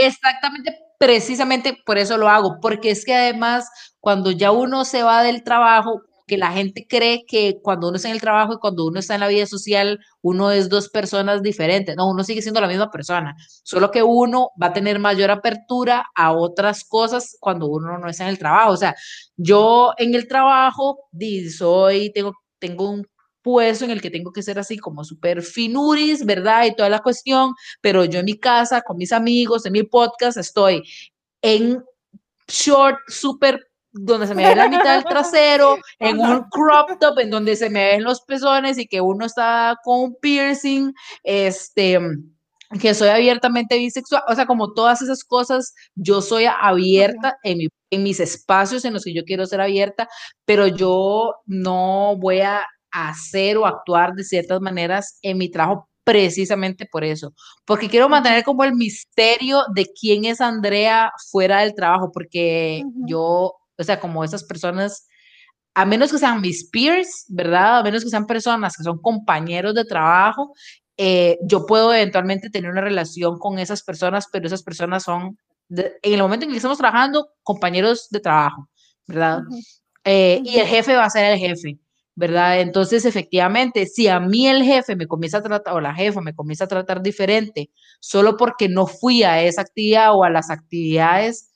[0.04, 3.70] exactamente, precisamente por eso lo hago, porque es que además
[4.02, 8.10] cuando ya uno se va del trabajo, que la gente cree que cuando uno está
[8.10, 11.42] en el trabajo y cuando uno está en la vida social, uno es dos personas
[11.42, 11.96] diferentes.
[11.96, 16.06] No, uno sigue siendo la misma persona, solo que uno va a tener mayor apertura
[16.16, 18.72] a otras cosas cuando uno no está en el trabajo.
[18.72, 18.96] O sea,
[19.38, 21.00] yo en el trabajo
[21.58, 23.08] soy, tengo, tengo un
[23.42, 26.66] puesto en el que tengo que ser así como súper finuris, ¿verdad?
[26.66, 30.38] Y toda la cuestión, pero yo en mi casa, con mis amigos, en mi podcast,
[30.38, 30.84] estoy
[31.42, 31.84] en
[32.48, 37.30] short, súper donde se me ve la mitad del trasero, en un crop top en
[37.30, 40.92] donde se me ven los pezones y que uno está con un piercing,
[41.24, 42.00] este,
[42.82, 47.68] que soy abiertamente bisexual, o sea, como todas esas cosas, yo soy abierta en, mi,
[47.92, 50.08] en mis espacios en los que yo quiero ser abierta,
[50.46, 56.86] pero yo no voy a hacer o actuar de ciertas maneras en mi trabajo precisamente
[56.92, 57.34] por eso,
[57.66, 63.54] porque quiero mantener como el misterio de quién es Andrea fuera del trabajo, porque yo
[63.78, 65.08] o sea, como esas personas,
[65.74, 67.80] a menos que sean mis peers, ¿verdad?
[67.80, 70.54] A menos que sean personas que son compañeros de trabajo,
[70.98, 75.38] eh, yo puedo eventualmente tener una relación con esas personas, pero esas personas son,
[75.70, 78.70] en el momento en que estamos trabajando, compañeros de trabajo,
[79.08, 79.42] ¿verdad?
[80.04, 81.80] Eh, y el jefe va a ser el jefe.
[82.16, 82.62] ¿verdad?
[82.62, 86.36] Entonces, efectivamente, si a mí el jefe me comienza a tratar, o la jefa me
[86.36, 91.52] comienza a tratar diferente, solo porque no fui a esa actividad o a las actividades,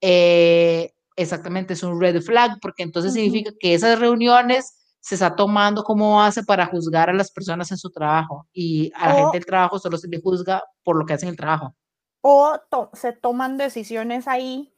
[0.00, 0.92] eh,
[1.22, 6.16] exactamente es un red flag, porque entonces significa que esas reuniones se está tomando como
[6.16, 9.78] base para juzgar a las personas en su trabajo y a la gente del trabajo
[9.78, 11.74] solo se le juzga por lo que hacen el trabajo.
[12.20, 12.56] O
[12.92, 14.72] se toman decisiones ahí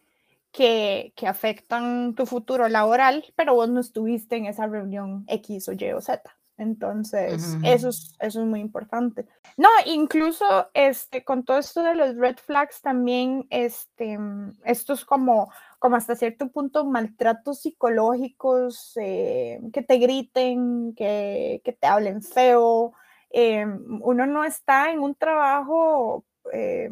[0.51, 5.73] que, que, afectan tu futuro laboral, pero vos no estuviste en esa reunión X o
[5.73, 6.23] Y o Z.
[6.57, 9.27] Entonces, eso, es, eso es muy importante.
[9.57, 14.19] No, incluso este, con todo esto de los red flags también, este,
[14.65, 15.51] estos como,
[15.85, 22.95] como hasta cierto punto maltratos psicológicos, eh, que te griten, que, que te hablen feo.
[23.31, 23.67] Eh,
[24.01, 26.25] uno no está en un trabajo
[26.55, 26.89] eh,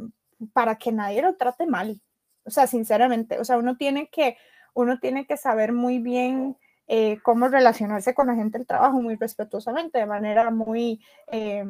[0.53, 2.03] para que nadie lo trate mal.
[2.45, 4.36] O sea, sinceramente, o sea, uno tiene que,
[4.74, 9.16] uno tiene que saber muy bien eh, cómo relacionarse con la gente del trabajo muy
[9.16, 11.64] respetuosamente, de manera muy, eh,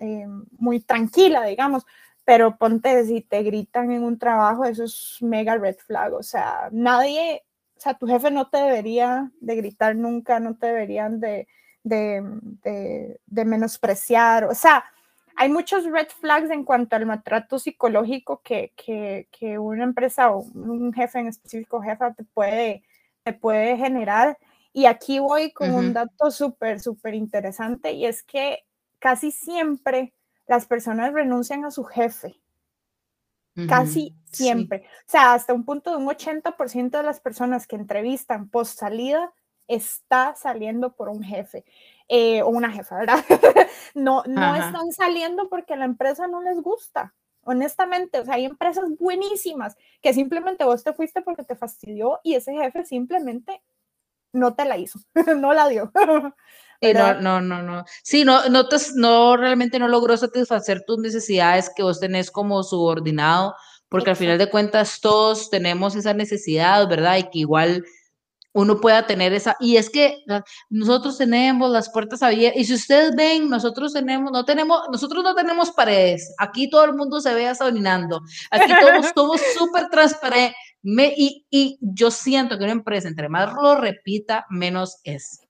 [0.00, 0.26] eh,
[0.58, 1.86] muy tranquila, digamos.
[2.24, 6.14] Pero ponte, si te gritan en un trabajo, eso es mega red flag.
[6.14, 7.42] O sea, nadie,
[7.76, 11.46] o sea, tu jefe no te debería de gritar nunca, no te deberían de,
[11.82, 12.22] de,
[12.62, 14.44] de, de menospreciar.
[14.44, 14.84] O sea,
[15.36, 20.40] hay muchos red flags en cuanto al maltrato psicológico que, que, que, una empresa o
[20.54, 22.82] un jefe en específico, jefa, te puede,
[23.22, 24.38] te puede generar.
[24.72, 28.64] Y aquí voy con un dato súper, súper interesante y es que
[28.98, 30.12] casi siempre
[30.46, 32.40] las personas renuncian a su jefe.
[33.68, 34.84] Casi siempre.
[35.06, 39.32] O sea, hasta un punto de un 80% de las personas que entrevistan post salida
[39.68, 41.64] está saliendo por un jefe
[42.08, 43.24] eh, o una jefa, ¿verdad?
[43.94, 47.14] no, no están saliendo porque la empresa no les gusta.
[47.42, 52.34] Honestamente, o sea, hay empresas buenísimas que simplemente vos te fuiste porque te fastidió y
[52.34, 53.62] ese jefe simplemente
[54.32, 54.98] no te la hizo,
[55.36, 55.92] no la dio.
[56.88, 57.84] Sí, no, no, no, no.
[58.02, 62.62] Sí, no, no, te, no, realmente no logró satisfacer tus necesidades que vos tenés como
[62.62, 63.54] subordinado,
[63.88, 67.18] porque al final de cuentas todos tenemos esa necesidad, ¿verdad?
[67.18, 67.84] Y que igual
[68.54, 70.22] uno pueda tener esa, y es que
[70.70, 75.34] nosotros tenemos las puertas abiertas, y si ustedes ven, nosotros tenemos, no tenemos, nosotros no
[75.34, 78.20] tenemos paredes, aquí todo el mundo se ve asolinando,
[78.52, 80.56] aquí todos somos súper transparentes,
[81.16, 85.40] y, y yo siento que una empresa, entre más lo repita, menos es.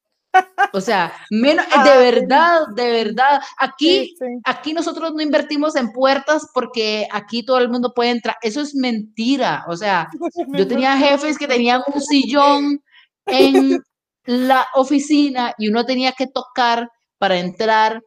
[0.72, 3.40] O sea, menos, de ah, verdad, de verdad.
[3.58, 8.36] Aquí, aquí nosotros no invertimos en puertas porque aquí todo el mundo puede entrar.
[8.42, 9.64] Eso es mentira.
[9.68, 10.08] O sea,
[10.48, 12.82] yo tenía jefes que tenían un sillón
[13.26, 13.82] en
[14.26, 18.02] la oficina y uno tenía que tocar para entrar.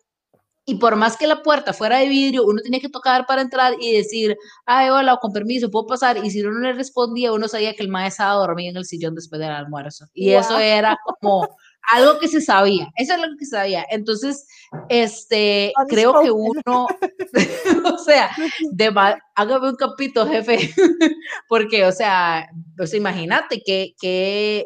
[0.65, 3.75] Y por más que la puerta fuera de vidrio, uno tenía que tocar para entrar
[3.80, 6.17] y decir, ay, hola, con permiso, puedo pasar.
[6.25, 8.86] Y si uno no le respondía, uno sabía que el maestro estaba dormido en el
[8.86, 10.07] sillón después del almuerzo.
[10.13, 11.47] Y eso era como
[11.93, 12.89] algo que se sabía.
[12.95, 13.85] Eso es lo que se sabía.
[13.89, 14.45] Entonces,
[14.89, 16.88] este, creo que uno,
[17.93, 18.29] o sea,
[18.71, 18.93] de,
[19.35, 20.73] hágame un capito, jefe,
[21.49, 24.65] porque, o sea, pues imagínate que, que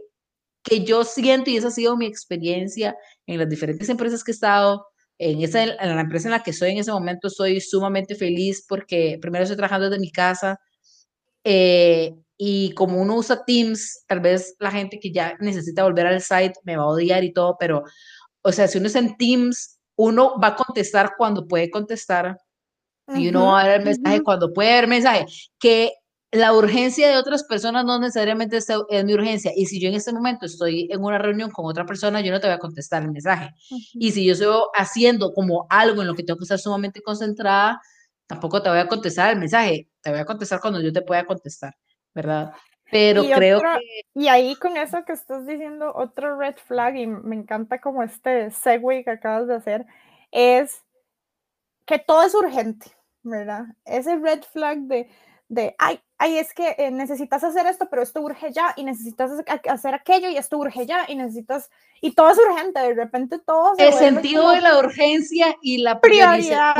[0.63, 2.95] que yo siento, y esa ha sido mi experiencia
[3.25, 4.85] en las diferentes empresas que he estado,
[5.17, 8.65] en, esa, en la empresa en la que estoy en ese momento, soy sumamente feliz
[8.67, 10.59] porque primero estoy trabajando desde mi casa
[11.43, 16.21] eh, y como uno usa Teams, tal vez la gente que ya necesita volver al
[16.21, 17.83] site me va a odiar y todo, pero,
[18.41, 22.35] o sea, si uno es en Teams, uno va a contestar cuando puede contestar
[23.13, 25.27] y uno va a ver el mensaje cuando puede ver el mensaje,
[25.59, 25.91] que
[26.31, 28.67] la urgencia de otras personas no necesariamente es,
[29.05, 29.51] mi urgencia.
[29.55, 32.39] Y si yo en este momento estoy en una reunión con otra persona, yo no
[32.39, 33.51] te voy a contestar el mensaje.
[33.93, 37.79] Y si yo estoy haciendo como algo en lo que tengo que estar sumamente concentrada,
[38.25, 39.89] tampoco te voy a contestar el mensaje.
[40.01, 41.75] Te voy a contestar cuando yo te pueda contestar,
[42.13, 42.53] ¿verdad?
[42.89, 44.01] Pero creo que...
[44.13, 48.51] Y ahí con eso que estás diciendo, otro red flag, y me encanta como este
[48.51, 49.85] segue que acabas de hacer,
[50.31, 50.83] es
[51.85, 52.91] que todo es urgente,
[53.23, 53.65] ¿verdad?
[53.85, 55.09] Ese red flag de
[55.51, 59.31] de, ay, ay, es que eh, necesitas hacer esto, pero esto urge ya, y necesitas
[59.67, 63.75] hacer aquello, y esto urge ya, y necesitas, y todo es urgente, de repente todo
[63.75, 66.73] se El sentido de la urgencia y la prioridad.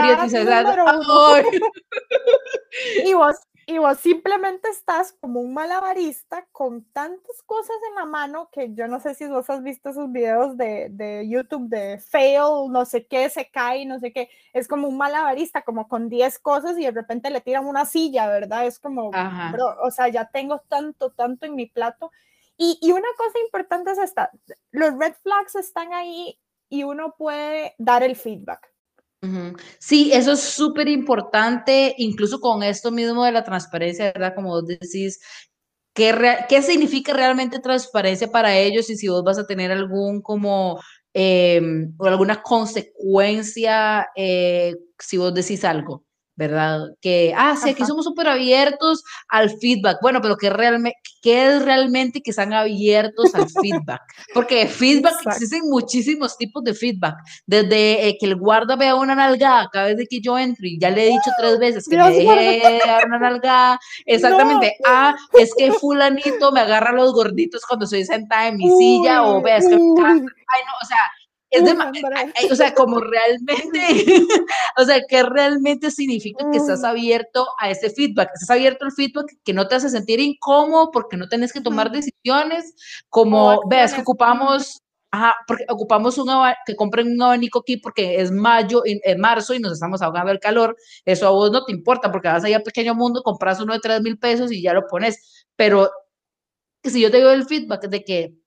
[3.05, 3.35] y vos
[3.65, 8.87] y vos simplemente estás como un malabarista con tantas cosas en la mano que yo
[8.87, 13.05] no sé si vos has visto esos videos de, de YouTube de fail, no sé
[13.05, 14.29] qué, se cae, no sé qué.
[14.53, 18.27] Es como un malabarista, como con 10 cosas y de repente le tiran una silla,
[18.27, 18.65] ¿verdad?
[18.65, 19.11] Es como,
[19.81, 22.11] o sea, ya tengo tanto, tanto en mi plato.
[22.57, 24.31] Y, y una cosa importante es esta,
[24.71, 26.39] los red flags están ahí
[26.69, 28.71] y uno puede dar el feedback.
[29.79, 34.33] Sí, eso es súper importante, incluso con esto mismo de la transparencia, ¿verdad?
[34.35, 35.19] Como vos decís,
[35.93, 36.15] ¿qué,
[36.49, 40.79] ¿qué significa realmente transparencia para ellos y si vos vas a tener algún como
[41.13, 46.05] em, o alguna consecuencia eh, si vos decís algo.
[46.41, 46.87] ¿Verdad?
[47.01, 49.99] Que, ah, sí, aquí somos súper abiertos al feedback.
[50.01, 54.01] Bueno, pero ¿qué, realmente, ¿qué es realmente que están abiertos al feedback?
[54.33, 57.13] Porque feedback, existen muchísimos tipos de feedback.
[57.45, 60.89] Desde eh, que el guarda vea una nalgada cada vez que yo entro y ya
[60.89, 63.79] le he dicho tres veces que me deje dar una nalgada.
[64.07, 64.77] Exactamente.
[64.83, 69.43] Ah, es que fulanito me agarra los gorditos cuando estoy sentada en mi silla o
[69.43, 69.75] ves que...
[69.75, 70.99] Ay, no, o sea,
[71.51, 71.75] es de,
[72.49, 73.79] o sea, como realmente,
[74.77, 78.29] o sea, ¿qué realmente significa que estás abierto a ese feedback?
[78.33, 81.91] Estás abierto al feedback que no te hace sentir incómodo porque no tenés que tomar
[81.91, 82.73] decisiones,
[83.09, 84.81] como, veas, que ocupamos,
[85.11, 86.29] ajá, porque ocupamos un
[86.65, 90.39] que compren un abanico aquí porque es mayo, en marzo y nos estamos ahogando el
[90.39, 93.73] calor, eso a vos no te importa porque vas allá a Pequeño Mundo, compras uno
[93.73, 95.89] de 3 mil pesos y ya lo pones, pero
[96.81, 98.40] si yo te doy el feedback de que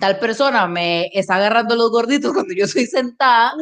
[0.00, 3.54] tal persona me está agarrando los gorditos cuando yo estoy sentada,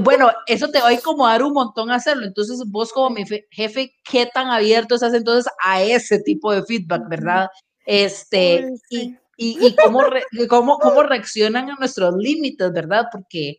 [0.00, 2.26] bueno, eso te va a incomodar un montón hacerlo.
[2.26, 7.08] Entonces, vos como mi jefe, ¿qué tan abierto estás entonces a ese tipo de feedback,
[7.08, 7.48] verdad?
[7.84, 10.02] Este, y, y, cómo,
[10.48, 13.06] cómo, cómo reaccionan a nuestros límites, ¿verdad?
[13.10, 13.58] Porque...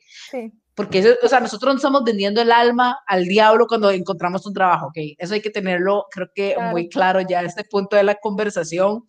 [0.77, 4.89] Porque, o sea, nosotros no estamos vendiendo el alma al diablo cuando encontramos un trabajo,
[4.89, 4.97] ¿ok?
[5.17, 9.03] Eso hay que tenerlo, creo que muy claro ya a este punto de la conversación.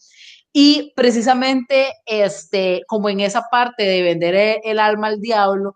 [0.52, 5.74] Y precisamente, este, como en esa parte de vender e, el, alma al diablo,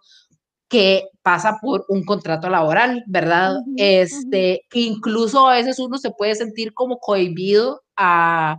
[0.68, 3.56] que pasa por un contrato laboral, ¿verdad?
[3.76, 8.58] este, incluso a veces uno se puede sentir como cohibido a,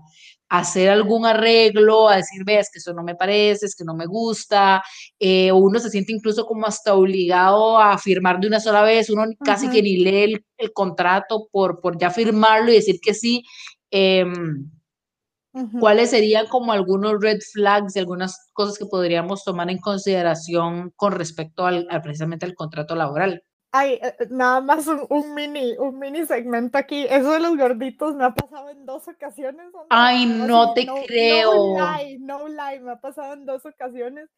[0.53, 4.05] hacer algún arreglo, a decir, ves que eso no me parece, es que no me
[4.05, 4.83] gusta,
[5.17, 9.25] eh, uno se siente incluso como hasta obligado a firmar de una sola vez, uno
[9.43, 13.43] casi que ni lee el, el, contrato por, por ya firmarlo y decir que sí.
[13.89, 14.23] Eh,
[15.79, 21.13] ¿Cuáles serían como algunos red flags y algunas cosas que podríamos tomar en consideración con
[21.13, 23.43] respecto al, precisamente al contrato laboral?
[23.71, 27.05] Ay, eh, eh, nada más un, mini, un mini segmento aquí.
[27.09, 29.65] Eso de los gorditos me ha pasado en dos ocasiones.
[29.89, 31.77] Ay, no te creo.
[31.77, 34.29] No lie, no lie, me ha pasado en dos ocasiones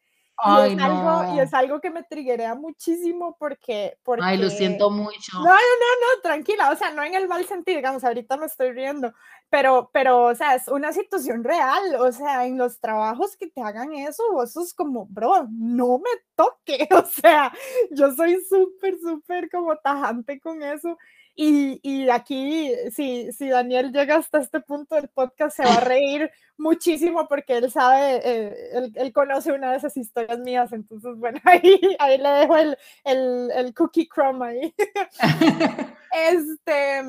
[0.44, 4.24] y, es algo, y es algo que me triguea muchísimo porque, porque...
[4.24, 5.38] Ay, lo siento mucho.
[5.38, 8.46] No, no, no, no, tranquila, o sea, no en el mal sentido, digamos, ahorita me
[8.46, 9.14] estoy riendo,
[9.48, 13.62] pero, pero, o sea, es una situación real, o sea, en los trabajos que te
[13.62, 17.50] hagan eso, eso es como, bro, no me toque, o sea,
[17.90, 20.98] yo soy súper, súper como tajante con eso
[21.36, 25.80] y, y, aquí, si, si Daniel llega hasta este punto del podcast, se va a
[25.80, 30.72] reír muchísimo porque él sabe, eh, él, él, conoce una de esas historias mías.
[30.72, 34.74] Entonces, bueno, ahí, ahí le dejo el, el, el cookie crumb ahí.
[36.12, 37.02] este,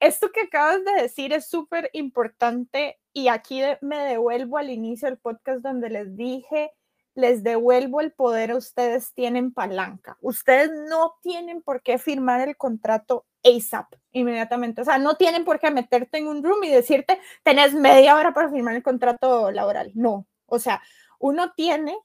[0.00, 5.18] esto que acabas de decir es súper importante y aquí me devuelvo al inicio del
[5.18, 6.72] podcast donde les dije
[7.14, 10.16] les devuelvo el poder, ustedes tienen palanca.
[10.20, 14.80] Ustedes no tienen por qué firmar el contrato ASAP, inmediatamente.
[14.80, 18.32] O sea, no tienen por qué meterte en un room y decirte, tenés media hora
[18.34, 19.92] para firmar el contrato laboral.
[19.94, 20.82] No, o sea,
[21.18, 21.96] uno tiene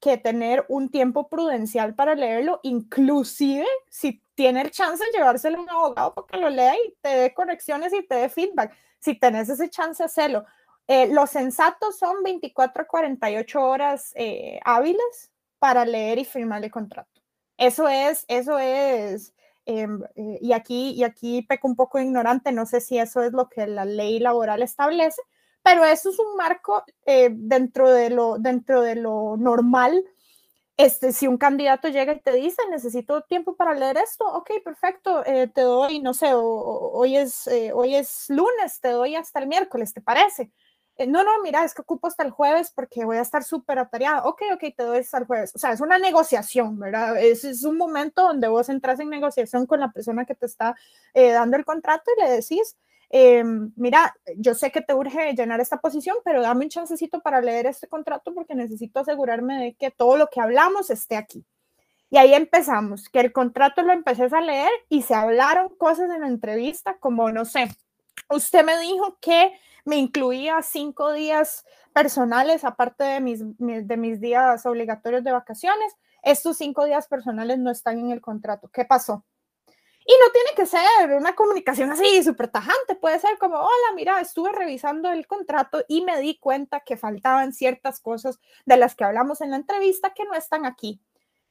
[0.00, 5.62] que tener un tiempo prudencial para leerlo, inclusive si tiene el chance de llevárselo a
[5.62, 8.76] un abogado para que lo lea y te dé correcciones y te dé feedback.
[8.98, 10.44] Si tenés ese chance, hacerlo.
[10.88, 16.70] Eh, los sensatos son 24 a 48 horas eh, hábiles para leer y firmar el
[16.70, 17.20] contrato.
[17.56, 19.34] Eso es, eso es
[19.66, 23.32] Em, eh, y, aquí, y aquí peco un poco ignorante, no sé si eso es
[23.32, 25.20] lo que la ley laboral establece,
[25.62, 30.04] pero eso es un marco eh, dentro, de lo, dentro de lo normal.
[30.76, 35.22] Este, si un candidato llega y te dice, necesito tiempo para leer esto, ok, perfecto,
[35.24, 40.02] te doy, no sé, hoy, es, hoy es lunes, te doy hasta el miércoles, ¿te
[40.02, 40.52] parece?
[40.98, 43.78] Eh, no, no, mira, es que ocupo hasta el jueves porque voy a estar súper
[43.78, 44.24] atareada.
[44.24, 45.52] Ok, ok, te doy hasta el jueves.
[45.54, 47.20] O sea, es una negociación, ¿verdad?
[47.22, 50.74] Es, un momento donde vos entras en negociación con la persona que te está
[51.14, 52.76] eh, dando el contrato y le decís,
[53.10, 53.44] eh,
[53.76, 57.66] mira, yo sé que te urge llenar esta posición, pero dame un chancecito para leer
[57.66, 61.44] este contrato porque necesito asegurarme de que todo lo que hablamos esté aquí.
[62.08, 66.22] Y ahí empezamos, que el contrato lo empecé a leer y se hablaron cosas en
[66.22, 67.68] la entrevista como, no sé,
[68.30, 69.52] usted me dijo que
[69.86, 71.64] me incluía cinco días
[71.94, 75.94] personales, aparte de mis, de mis días obligatorios de vacaciones.
[76.22, 78.68] Estos cinco días personales no están en el contrato.
[78.72, 79.24] ¿Qué pasó?
[80.04, 84.20] Y no tiene que ser una comunicación así súper tajante, puede ser como, hola, mira,
[84.20, 89.04] estuve revisando el contrato y me di cuenta que faltaban ciertas cosas de las que
[89.04, 91.00] hablamos en la entrevista que no están aquí.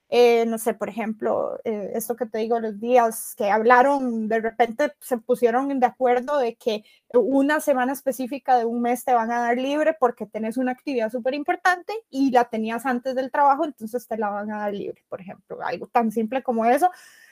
[0.09, 4.39] Eh, no sé, por ejemplo, eh, esto que te digo, los días que hablaron, de
[4.39, 6.83] repente se pusieron de acuerdo de que
[7.13, 11.11] una semana específica de un mes te van a dar libre porque tenés una actividad
[11.11, 15.03] súper importante y la tenías antes del trabajo, entonces te la van a dar libre,
[15.09, 16.91] por ejemplo, algo tan simple como eso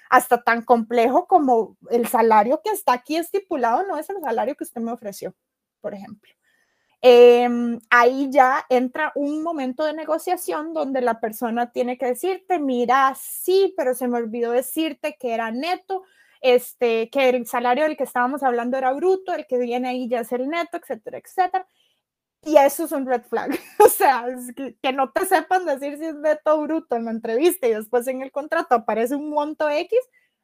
[0.10, 4.64] hasta tan complejo como el salario que está aquí estipulado no es el salario que
[4.64, 5.34] usted me ofreció,
[5.82, 6.32] por ejemplo.
[7.06, 13.14] Em, ahí ya entra un momento de negociación donde la persona tiene que decirte, mira,
[13.20, 16.04] sí, pero se me olvidó decirte que era neto,
[16.40, 20.22] este, que el salario del que estábamos hablando era bruto, el que viene ahí ya
[20.22, 21.68] es el neto, etcétera, etcétera.
[22.46, 23.52] Y eso es un red flag.
[23.80, 24.26] o sea,
[24.56, 27.74] que, que, no te sepan decir si es neto o bruto en la entrevista y
[27.74, 30.00] después en el contrato aparece un monto X,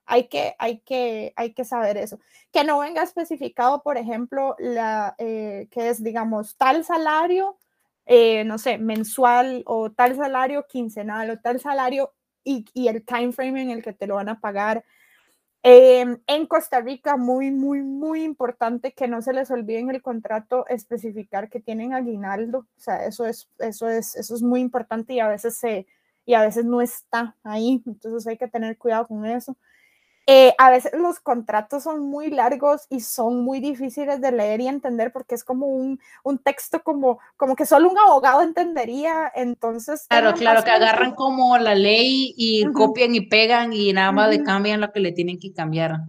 [0.10, 2.20] hay que, hay que, hay que saber eso.
[2.52, 7.58] Que no venga especificado, por ejemplo, la, eh, que es, digamos, tal salario,
[8.08, 12.12] eh, no sé, mensual o tal salario quincenal o tal salario
[12.44, 14.84] y, el time frame en el que te lo van a pagar.
[15.62, 20.02] Em, en Costa Rica, muy, muy, muy importante que no se les olvide en el
[20.02, 22.60] contrato especificar que tienen aguinaldo.
[22.60, 25.86] O sea, eso es, eso es, eso es muy importante y a veces se,
[26.26, 27.84] y a veces no está ahí.
[27.86, 29.56] Entonces hay que tener cuidado con eso.
[30.32, 34.68] Eh, a veces los contratos son muy largos y son muy difíciles de leer y
[34.68, 39.32] entender porque es como un, un texto como, como que solo un abogado entendería.
[39.34, 40.06] Entonces.
[40.08, 44.44] Claro, claro, que agarran como la ley y copian y pegan y nada más le
[44.44, 46.02] cambian lo que le tienen que cambiar.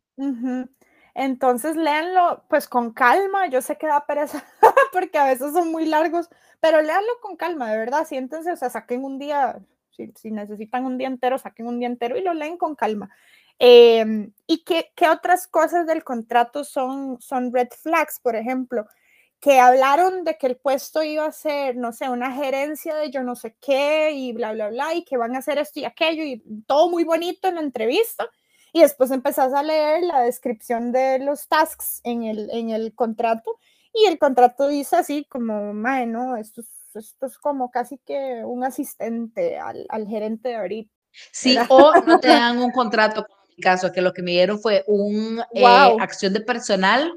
[1.15, 3.47] Entonces léanlo pues con calma.
[3.47, 4.45] Yo sé que da pereza
[4.93, 6.29] porque a veces son muy largos,
[6.61, 8.07] pero léanlo con calma, de verdad.
[8.07, 11.89] Siéntense, o sea, saquen un día, si, si necesitan un día entero, saquen un día
[11.89, 13.09] entero y lo leen con calma.
[13.63, 18.87] Em, ¿Y qué, qué, otras cosas del contrato son, son red flags, por ejemplo?
[19.39, 23.23] Que hablaron de que el puesto iba a ser, no sé, una gerencia de yo
[23.23, 26.25] no sé qué y bla, bla, bla, y que van a hacer esto y aquello
[26.25, 28.31] y todo muy bonito en la entrevista.
[28.73, 33.59] Y después empezás a leer la descripción de los tasks en el, en el contrato
[33.93, 36.63] y el contrato dice así como, bueno, esto,
[36.95, 40.95] esto es como casi que un asistente al, al gerente de ahorita.
[41.31, 43.27] Sí, o no te dan un contrato
[43.61, 45.65] caso, que lo que me dieron fue una eh,
[46.01, 47.13] acción de personal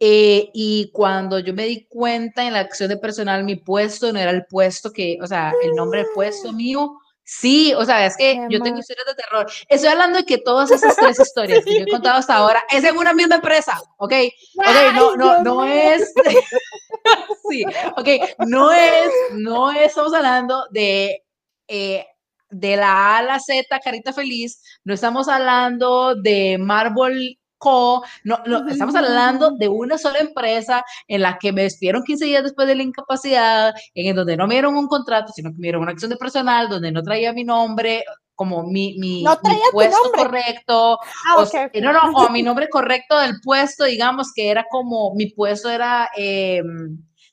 [0.00, 4.18] eh, y cuando yo me di cuenta en la acción de personal, mi puesto no
[4.18, 6.98] era el puesto que, o sea, el nombre del puesto mío.
[7.24, 9.46] Sí, o sea, es que yo tengo historias de terror.
[9.68, 12.82] Estoy hablando de que todas esas tres historias que yo he contado hasta ahora es
[12.84, 14.14] en una misma empresa, ¿ok?
[14.56, 16.14] Ok, no, no, no es,
[17.50, 17.64] sí,
[17.96, 18.08] ok,
[18.46, 21.22] no es, no estamos hablando de
[21.66, 22.06] eh,
[22.50, 28.38] de la A a la Z, carita feliz, no estamos hablando de Marble Co, no,
[28.46, 32.68] no, estamos hablando de una sola empresa en la que me despidieron 15 días después
[32.68, 35.90] de la incapacidad, en donde no me dieron un contrato, sino que me dieron una
[35.90, 38.04] acción de personal, donde no traía mi nombre,
[38.36, 39.24] como mi, mi,
[39.72, 44.64] puesto correcto, ah, o, no, no, o mi nombre correcto del puesto, digamos que era
[44.70, 46.08] como, mi puesto era...
[46.16, 46.62] Eh,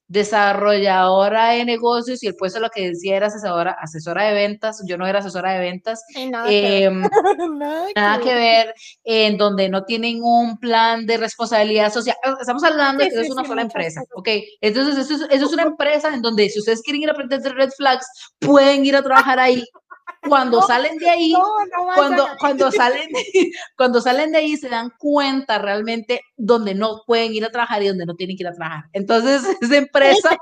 [0.08, 4.97] desarrolladora de negocios y el puesto lo que decía era asesora, asesora de ventas, yo
[4.97, 7.01] no era asesora de ventas, nada, que em,
[7.95, 13.10] nada, que, ver, en donde no tienen un plan de responsabilidad social, estamos hablando de
[13.10, 14.30] que es una sola empresa, ok,
[14.62, 17.41] entonces eso es, eso es, una empresa en donde si ustedes quieren ir a aprender
[17.41, 18.06] de red flags,
[18.39, 19.64] pueden ir a trabajar ahí
[20.28, 21.34] cuando salen de ahí,
[21.95, 27.34] cuando, cuando, salen de, cuando salen de ahí se dan cuenta realmente donde no pueden
[27.34, 28.86] ir a trabajar y donde no tienen que ir a trabajar.
[28.93, 30.38] Entonces, esa empresa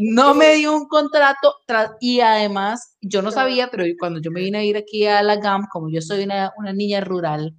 [0.00, 1.54] no me dio un contrato
[2.00, 5.36] y además yo no sabía, pero cuando yo me vine a ir aquí a la
[5.36, 7.54] GAM, como yo soy una, una niña rural,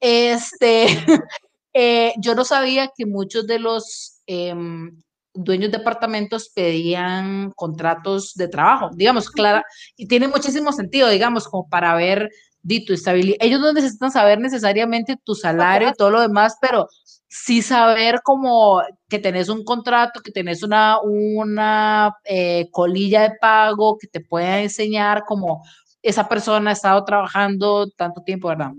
[0.00, 0.86] este,
[1.72, 4.22] eh, yo no sabía que muchos de los...
[4.26, 5.02] Em,
[5.34, 9.64] dueños de apartamentos pedían contratos de trabajo, digamos, clara,
[9.96, 12.30] y tiene muchísimo sentido, digamos, como para ver
[12.62, 13.38] di tu estabilidad.
[13.40, 16.88] Ellos no necesitan saber necesariamente tu salario y todo lo demás, pero
[17.28, 23.96] sí saber como que tenés un contrato, que tenés una, una eh, colilla de pago
[23.98, 25.62] que te pueda enseñar como
[26.02, 28.72] esa persona ha estado trabajando tanto tiempo, ¿verdad?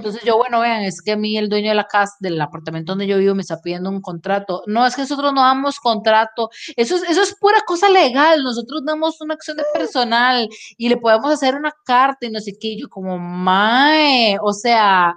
[0.00, 2.92] Entonces yo, bueno, vean, es que a mí el dueño de la casa, del apartamento
[2.92, 4.62] donde yo vivo, me está pidiendo un contrato.
[4.66, 6.48] No, es que nosotros no damos contrato.
[6.74, 8.42] Eso es, eso es pura cosa legal.
[8.42, 10.48] Nosotros damos una acción de personal
[10.78, 12.78] y le podemos hacer una carta y no sé qué.
[12.78, 15.14] yo como, mae, o sea,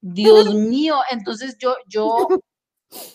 [0.00, 0.96] Dios mío.
[1.10, 2.28] Entonces yo, yo,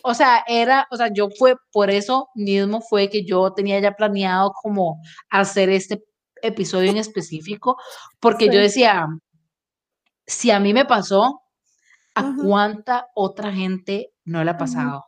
[0.01, 3.91] o sea, era, o sea, yo fue, por eso mismo fue que yo tenía ya
[3.95, 4.99] planeado como
[5.30, 6.03] hacer este
[6.41, 7.78] episodio en específico,
[8.20, 9.07] porque yo decía,
[10.26, 11.41] si a mí me pasó,
[12.15, 15.05] ¿a cuánta otra gente no le ha pasado?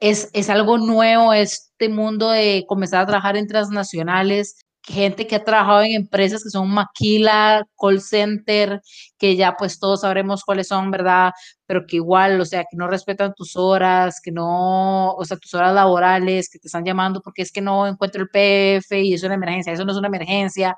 [0.00, 5.44] es, es algo nuevo este mundo de comenzar a trabajar en transnacionales, gente que ha
[5.44, 8.80] trabajado en empresas que son maquila, call center,
[9.18, 11.32] que ya pues todos sabremos cuáles son, ¿verdad?
[11.66, 15.52] Pero que igual, o sea, que no respetan tus horas, que no, o sea, tus
[15.54, 19.22] horas laborales, que te están llamando porque es que no encuentro el PF y es
[19.24, 20.76] una emergencia, eso no es una emergencia.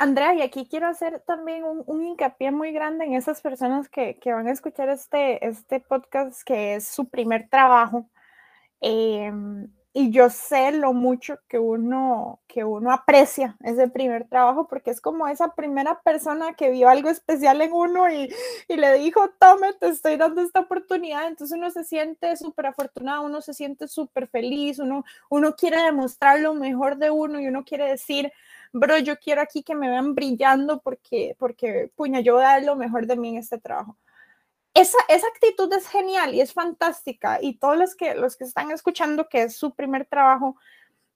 [0.00, 4.32] Andrea, y aquí quiero hacer también un, hincapié muy grande en esas personas que, que,
[4.32, 8.08] van a escuchar este, este podcast, que es su primer trabajo.
[8.80, 9.30] Eh,
[9.92, 15.00] y yo sé lo mucho que uno, que uno aprecia ese primer trabajo, porque es
[15.00, 18.32] como esa primera persona que vio algo especial en uno y,
[18.68, 21.26] y le dijo, tome, te estoy dando esta oportunidad.
[21.26, 26.38] Entonces uno se siente súper afortunado, uno se siente súper feliz, uno, uno quiere demostrar
[26.40, 28.32] lo mejor de uno y uno quiere decir,
[28.72, 32.64] bro, yo quiero aquí que me vean brillando porque, porque, puña, yo voy a dar
[32.64, 33.96] lo mejor de mí en este trabajo
[34.74, 37.38] esa, esa, actitud es genial y es fantástica.
[37.40, 40.56] Y todos los que, los que están escuchando, que es su primer trabajo,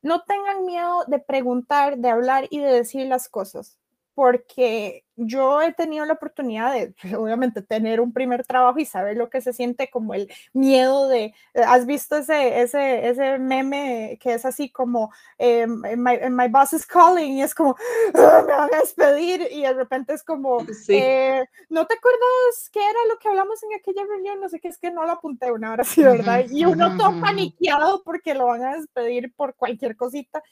[0.02, 3.78] no tengan miedo de preguntar, de hablar y de decir las cosas
[4.14, 9.30] porque yo he tenido la oportunidad de, obviamente, tener un primer trabajo y saber lo
[9.30, 14.44] que se siente como el miedo de, ¿has visto ese, ese, ese meme que es
[14.44, 17.76] así como, eh, my, boss is calling y es como,
[18.14, 20.58] ah, me van a despedir y de repente es como,
[20.88, 24.40] eh, ¿no te acuerdas qué era lo que hablamos en aquella reunión?
[24.40, 26.44] No sé qué, es que no lo apunté una hora sí, ¿verdad?
[26.50, 30.42] Y uno todo paniqueado porque lo van a despedir por cualquier cosita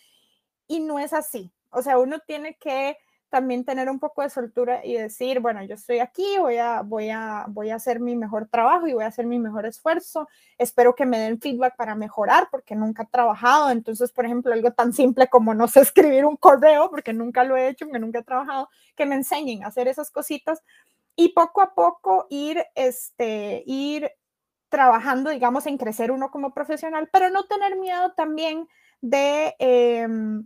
[0.66, 1.52] y no es así.
[1.70, 2.96] O sea, uno tiene que
[3.32, 7.08] también tener un poco de soltura y decir, bueno, yo estoy aquí, voy a, voy
[7.08, 10.28] a, voy a hacer mi mejor trabajo y voy a hacer mi mejor esfuerzo.
[10.58, 13.70] Espero que me den feedback para mejorar porque nunca he trabajado.
[13.70, 17.56] Entonces, por ejemplo, algo tan simple como no sé escribir un correo porque nunca lo
[17.56, 20.62] he hecho, porque nunca he trabajado, que me enseñen a hacer esas cositas
[21.16, 24.10] y poco a poco ir, este, ir
[24.68, 28.68] trabajando, digamos, en crecer uno como profesional, pero no tener miedo también
[29.00, 29.56] de...
[29.58, 30.44] Em,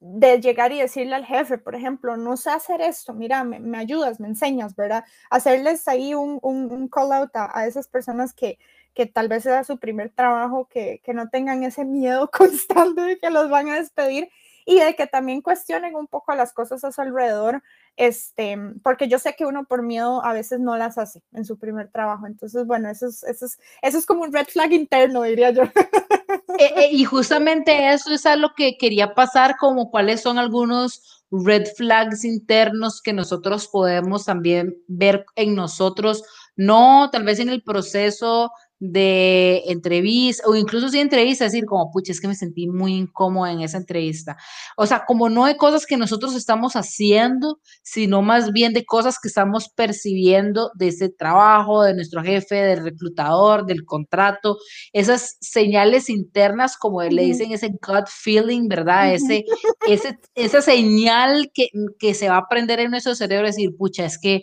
[0.00, 4.20] de llegar y decirle al jefe, por ejemplo, no sé hacer esto, mira, me, ayudas,
[4.20, 5.04] me enseñas, ¿verdad?
[5.30, 8.58] Hacerles ahí un, un, call out a, esas personas que,
[8.94, 13.18] que tal vez sea su primer trabajo, que, que no tengan ese miedo constante de
[13.18, 14.28] que los van a despedir
[14.68, 17.62] y de que también cuestionen un poco las cosas a su alrededor,
[17.96, 21.58] este, porque yo sé que uno por miedo a veces no las hace en su
[21.58, 22.26] primer trabajo.
[22.26, 25.62] Entonces, bueno, eso es, eso es, eso es como un red flag interno, diría yo.
[26.58, 31.24] Eh, eh, y justamente eso es a lo que quería pasar, como cuáles son algunos
[31.30, 36.24] red flags internos que nosotros podemos también ver en nosotros,
[36.56, 38.50] no tal vez en el proceso
[38.80, 43.52] de entrevista o incluso si entrevista, decir como, pucha, es que me sentí muy incómoda
[43.52, 44.36] en esa entrevista.
[44.76, 49.18] O sea, como no de cosas que nosotros estamos haciendo, sino más bien de cosas
[49.20, 54.58] que estamos percibiendo de ese trabajo, de nuestro jefe, del reclutador, del contrato,
[54.92, 59.14] esas señales internas, como le dicen, ese gut feeling, ¿verdad?
[59.14, 59.44] ese,
[59.88, 61.68] ese, esa señal que,
[61.98, 64.42] que se va a aprender en nuestro cerebro, decir, pucha, es que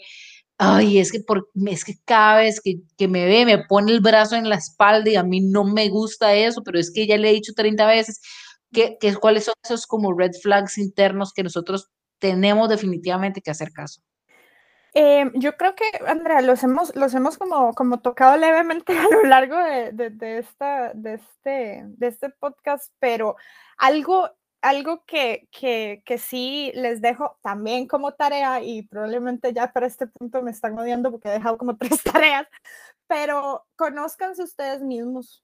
[0.57, 4.01] ay, es que, por, es que cada vez que, que, me ve, me pone el
[4.01, 7.17] brazo en la espalda y a mí no me gusta eso, pero es que ya
[7.17, 8.21] le he dicho 30 veces
[8.71, 13.71] que, que cuáles son esos como red flags internos que nosotros tenemos definitivamente que hacer
[13.71, 14.01] caso.
[14.97, 19.23] Eh, yo creo que, Andrea, los hemos, los hemos como, como tocado levemente a lo
[19.23, 23.35] largo de, de, de, esta, de, este, de este podcast, pero
[23.77, 24.29] algo
[24.65, 30.07] algo que, que, que, sí les dejo también como tarea y probablemente ya para este
[30.07, 32.47] punto me están odiando porque he dejado como tres tareas,
[33.07, 35.43] pero conózcanse ustedes mismos.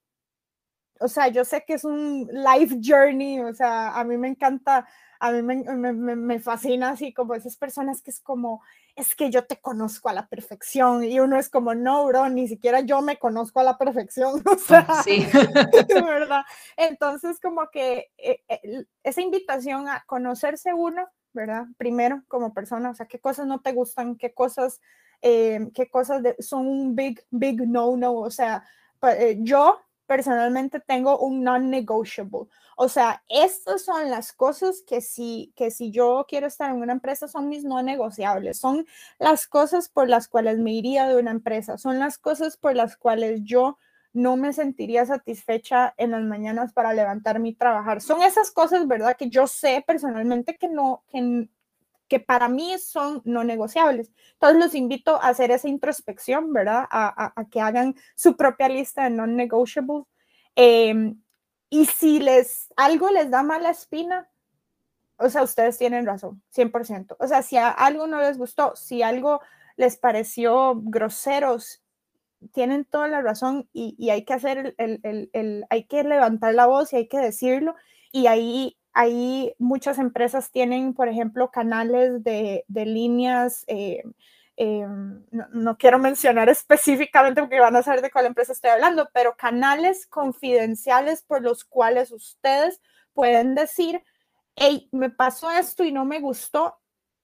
[0.99, 4.87] O sea, yo sé que es un life journey, o sea, a mí me encanta
[5.21, 8.63] a mí me, fascina así como esas personas que es como,
[8.95, 12.47] es que yo te conozco a la perfección y uno es como, no, bro, ni
[12.47, 15.27] siquiera yo me conozco a la perfección, o sea, sí.
[15.93, 16.41] ¿verdad?
[16.75, 21.65] Entonces como que eh, eh, esa invitación a conocerse uno, ¿verdad?
[21.77, 24.81] Primero como persona, o sea, qué cosas no te gustan, qué cosas,
[25.21, 28.65] eh, qué cosas son un big, big no, no, o sea,
[29.37, 29.79] yo
[30.11, 32.49] personalmente tengo un non-negotiable.
[32.75, 36.91] O sea, estas son las cosas que si, que si yo quiero estar en una
[36.91, 38.85] empresa son mis no negociables, son
[39.19, 42.97] las cosas por las cuales me iría de una empresa, son las cosas por las
[42.97, 43.77] cuales yo
[44.11, 48.01] no me sentiría satisfecha en las mañanas para levantarme y trabajar.
[48.01, 49.15] Son esas cosas, ¿verdad?
[49.17, 51.47] Que yo sé personalmente que no, que
[52.11, 54.11] que para mí son no negociables.
[54.33, 56.85] Entonces los invito a hacer esa introspección, ¿verdad?
[56.91, 60.03] A, que hagan su propia lista de non-negotiables.
[60.57, 61.21] Em,
[61.69, 64.29] y si les algo les da mala espina,
[65.15, 67.15] o sea, ustedes tienen razón, 100%.
[67.17, 69.39] O sea, si algo no les gustó, si algo
[69.77, 71.81] les pareció groseros,
[72.51, 76.65] tienen toda la razón y, hay que hacer el, el, el, hay que levantar la
[76.65, 77.73] voz y hay que decirlo
[78.11, 83.63] y ahí ahí muchas empresas tienen, por ejemplo, canales de, líneas.
[83.67, 84.03] Eh,
[84.57, 84.85] eh,
[85.31, 90.07] no, quiero mencionar específicamente porque van a saber de cuál empresa estoy hablando, pero canales
[90.07, 92.81] confidenciales por los cuales ustedes
[93.13, 94.03] pueden decir,
[94.55, 96.80] hey, me pasó esto y no me gustó,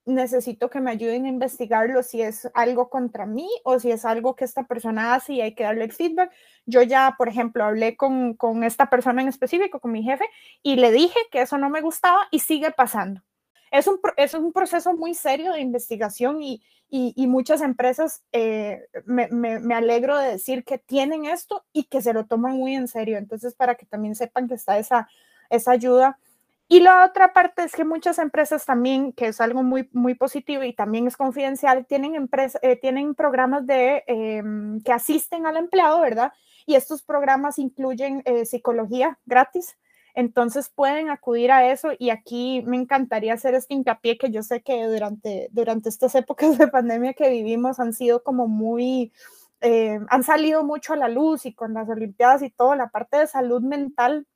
[0.08, 4.34] necesito que me ayuden a investigarlo si es algo contra mí o si es algo
[4.34, 6.32] que esta persona hace y hay que darle el feedback.
[6.66, 10.24] Yo ya, por ejemplo, hablé con, con esta persona en específico, con mi jefe,
[10.62, 13.22] y le dije que eso no me gustaba y sigue pasando.
[13.70, 19.28] Es un, es un proceso muy serio de investigación y, y, muchas empresas, eh, me,
[19.28, 22.88] me, me, alegro de decir que tienen esto y que se lo toman muy en
[22.88, 23.18] serio.
[23.18, 25.06] Entonces, para que también sepan que está esa,
[25.50, 26.18] esa ayuda
[26.70, 30.62] y la otra parte es que muchas empresas también, que es algo muy, muy positivo
[30.64, 36.00] y también es confidencial, tienen, empresa, eh, tienen programas de, em, que asisten al empleado,
[36.02, 36.32] ¿verdad?
[36.66, 39.78] Y estos programas incluyen eh, psicología gratis.
[40.14, 44.62] Entonces pueden acudir a eso y aquí me encantaría hacer este hincapié que yo sé
[44.62, 49.12] que durante, durante estas épocas de pandemia que vivimos han sido como muy,
[49.62, 53.16] eh, han salido mucho a la luz y con las Olimpiadas y todo, la parte
[53.18, 54.26] de salud mental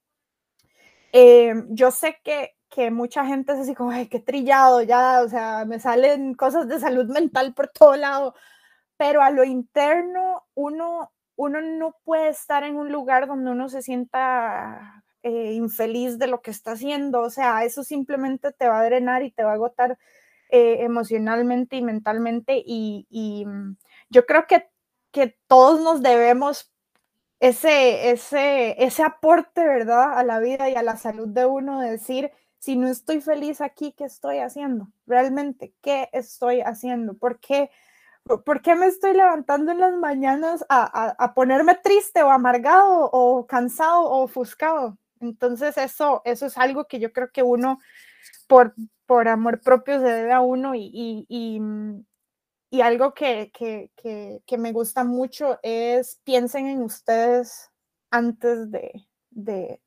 [1.13, 5.29] eh, yo sé que, que mucha gente es así como, ay, qué trillado ya, o
[5.29, 8.35] sea, me salen cosas de salud mental por todo lado,
[8.97, 13.83] pero a lo interno uno, uno no puede estar en un lugar donde uno se
[13.83, 18.85] sienta eh, infeliz de lo que está haciendo, o sea, eso simplemente te va a
[18.85, 19.99] drenar y te va a agotar
[20.51, 23.77] eh, emocionalmente y mentalmente y, y mm,
[24.11, 24.69] yo creo que,
[25.13, 26.72] que todos nos debemos
[27.43, 30.17] ese, ese, ese aporte, ¿verdad?
[30.17, 32.31] A la vida y a la salud de uno, decir,
[32.61, 34.87] si no estoy feliz aquí, ¿qué estoy haciendo?
[35.09, 37.15] Realmente, ¿qué estoy haciendo?
[37.15, 37.69] ¿Por qué,
[38.45, 44.03] por qué me estoy levantando en las mañanas a, ponerme triste o amargado o cansado
[44.03, 44.97] o ofuscado?
[45.19, 47.81] Entonces, eso, eso es algo que yo creo que uno,
[48.47, 52.05] por, por amor propio, se debe a uno y, y mm,
[52.73, 53.91] y algo que, que,
[54.47, 57.71] que, me gusta mucho es piensen en ustedes
[58.11, 59.79] antes de, de,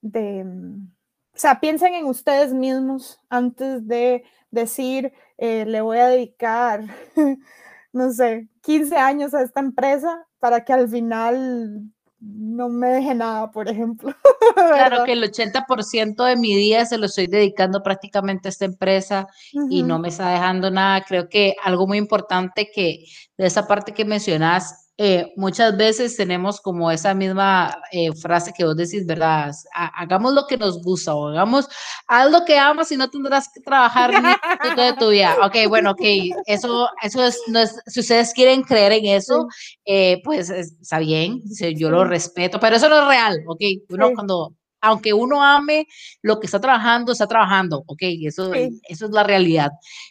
[0.00, 0.90] de, mm,
[1.34, 6.84] o sea, piensen en ustedes mismos antes de decir, eh, le voy a dedicar,
[7.92, 11.82] no sé, 15 años a esta empresa para que al final
[12.22, 14.14] no me deje nada, por ejemplo.
[14.54, 19.26] Claro que el 80% de mi día se lo estoy dedicando prácticamente a esta empresa
[19.70, 21.04] y no me está dejando nada.
[21.04, 23.04] Creo que algo muy importante que
[23.38, 28.64] de esa parte que mencionas eh, muchas veces tenemos como esa misma eh, frase que
[28.64, 29.50] vos decís, ¿verdad?
[29.74, 31.68] Hagamos lo que nos gusta o hagamos,
[32.06, 35.36] haz lo que amas y no tendrás que trabajar ni toda tu vida.
[35.42, 36.02] Ok, bueno, ok,
[36.46, 39.46] eso, eso es, no es, si ustedes quieren creer en eso,
[39.86, 41.40] eh, pues está bien,
[41.76, 45.86] yo lo respeto, pero eso no es real, ok, uno cuando aunque uno ame
[46.22, 49.70] lo que está trabajando, está trabajando, ok, eso, eso es la realidad.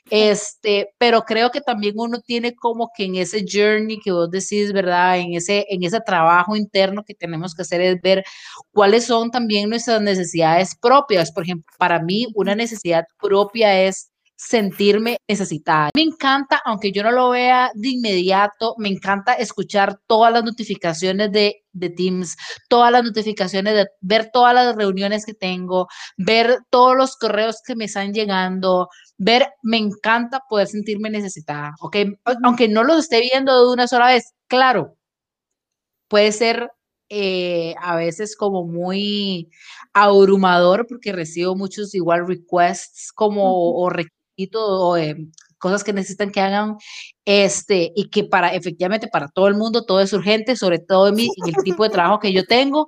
[0.10, 4.72] Este, pero creo que también uno tiene como que en ese journey que vos decís,
[4.72, 5.20] ¿verdad?
[5.20, 8.24] En ese, en ese trabajo interno que tenemos que hacer es ver
[8.72, 11.32] cuáles son también nuestras necesidades propias.
[11.32, 14.11] Por ejemplo, para mí una necesidad propia es
[14.44, 15.92] sentirme necesitada.
[15.96, 21.32] Me encanta, aunque yo no lo vea de inmediato, me encanta escuchar todas las notificaciones
[21.32, 22.36] de, de Teams,
[22.68, 25.88] todas las notificaciones, de ver todas las reuniones que tengo,
[26.18, 31.98] ver todos los correos que me están llegando, ver, me encanta poder sentirme necesitada, ¿ok?
[32.44, 34.98] Aunque no los esté viendo de una sola vez, claro,
[36.08, 36.72] puede ser
[37.10, 39.50] eh, a veces como muy
[39.94, 44.21] abrumador porque recibo muchos igual requests como o requisitos
[44.54, 44.98] o
[45.62, 46.76] cosas que necesitan que hagan,
[47.24, 51.16] este, y que para, efectivamente, para todo el mundo todo es urgente, sobre todo en,
[51.16, 52.88] mi, el tipo de trabajo que yo tengo,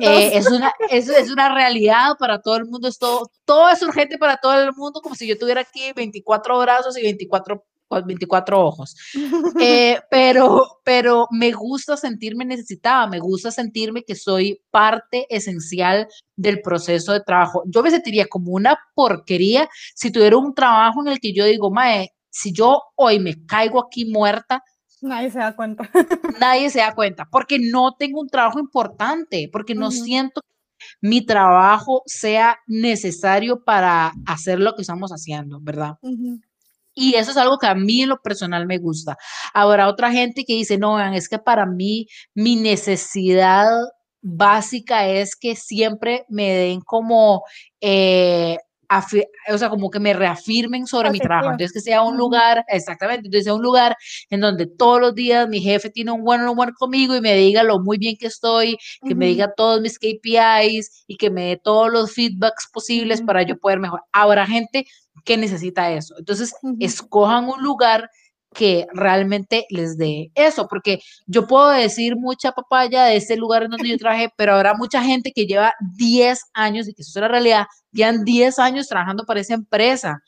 [0.00, 3.82] eh, es, una, es, es, una realidad para todo el mundo, es todo, todo es
[3.82, 7.64] urgente para todo el mundo, como si yo tuviera aquí 24 brazos y 24
[8.00, 8.96] 24 ojos.
[9.64, 16.60] Eh, pero, pero me gusta sentirme necesitada, me gusta sentirme que soy parte esencial del
[16.62, 17.62] proceso de trabajo.
[17.66, 21.70] Yo me sentiría como una porquería si tuviera un trabajo en el que yo digo,
[21.70, 24.62] mae, si yo hoy me caigo aquí muerta,
[25.02, 25.90] Nadie se da cuenta.
[26.40, 30.52] Nadie se da cuenta, porque no tengo un trabajo importante, porque no siento que
[31.00, 35.98] mi trabajo sea necesario para hacer lo que estamos haciendo, ¿verdad?
[36.94, 39.16] Y eso es algo que a mí en lo personal me gusta.
[39.54, 43.68] Ahora, otra gente que dice, no, es que para mí mi necesidad
[44.20, 47.42] básica es que siempre me den como
[47.80, 48.58] eh,
[49.52, 51.50] o sea, como que me reafirmen sobre mi trabajo.
[51.50, 53.96] Entonces, que sea un lugar, exactamente, entonces sea un lugar
[54.30, 57.62] en donde todos los días mi jefe tiene un buen humor conmigo y me diga
[57.62, 61.56] lo muy bien que estoy, que me diga todos mis KPIs y que me dé
[61.56, 64.04] todos los feedbacks posibles para yo poder mejorar.
[64.12, 64.86] Habrá gente
[65.24, 66.14] que necesita eso.
[66.18, 68.10] Entonces, escojan un lugar
[68.54, 73.70] que realmente les dé eso, porque yo puedo decir mucha papaya de ese lugar en
[73.70, 77.22] donde yo trabajé, pero habrá mucha gente que lleva 10 años, y que eso es
[77.22, 80.22] la realidad, llevan 10 años trabajando para esa empresa,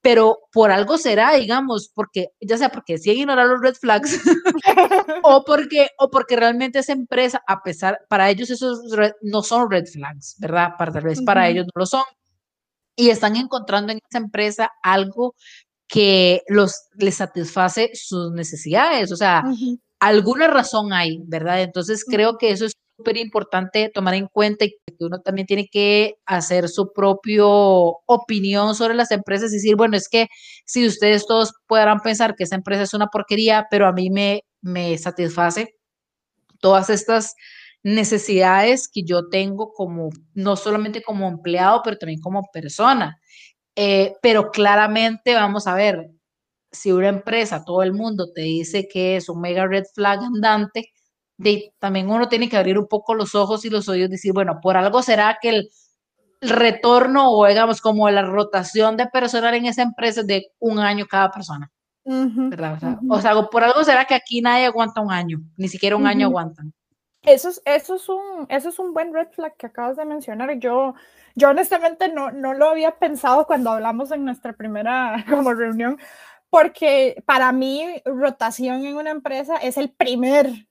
[0.00, 4.20] pero por algo será, digamos, porque ya sea porque deciden ignorar los red flags
[5.22, 8.80] o porque o porque realmente esa empresa, a pesar para ellos esos
[9.22, 10.70] no son red flags, ¿verdad?
[10.78, 12.04] Para tal vez para ellos no lo son.
[12.98, 15.36] Y están encontrando en esa empresa algo
[15.86, 19.42] que los, les satisface sus necesidades, o sea,
[20.00, 21.62] alguna razón hay, ¿verdad?
[21.62, 25.68] Entonces creo que eso es súper importante tomar en cuenta y que uno también tiene
[25.68, 30.26] que hacer su propia opinión sobre las empresas y decir, bueno, es que
[30.66, 34.42] si ustedes todos podrán pensar que esa empresa es una porquería, pero a mí me,
[34.60, 35.76] me satisface
[36.60, 37.34] todas estas
[37.94, 43.20] necesidades que yo tengo como, no solamente como empleado, pero también como persona.
[43.76, 46.10] Eh, pero claramente vamos a ver,
[46.70, 50.92] si una empresa, todo el mundo te dice que es un mega red flag andante,
[51.38, 54.32] de, también uno tiene que abrir un poco los ojos y los oídos y decir,
[54.32, 55.68] bueno, por algo será que el,
[56.40, 61.06] retorno o digamos como la rotación de personal en esa empresa es de un año
[61.06, 61.68] cada persona.
[62.04, 62.98] ¿verdad?
[63.10, 66.26] O sea, por algo será que aquí nadie aguanta un año, ni siquiera un año
[66.28, 66.72] aguantan.
[67.28, 70.58] Eso es, eso, es un, eso es un buen red flag que acabas de mencionar.
[70.58, 70.94] Yo,
[71.34, 75.98] yo honestamente no, no lo había pensado cuando hablamos en nuestra primera como reunión,
[76.50, 80.68] porque para mí rotación en una empresa es el primer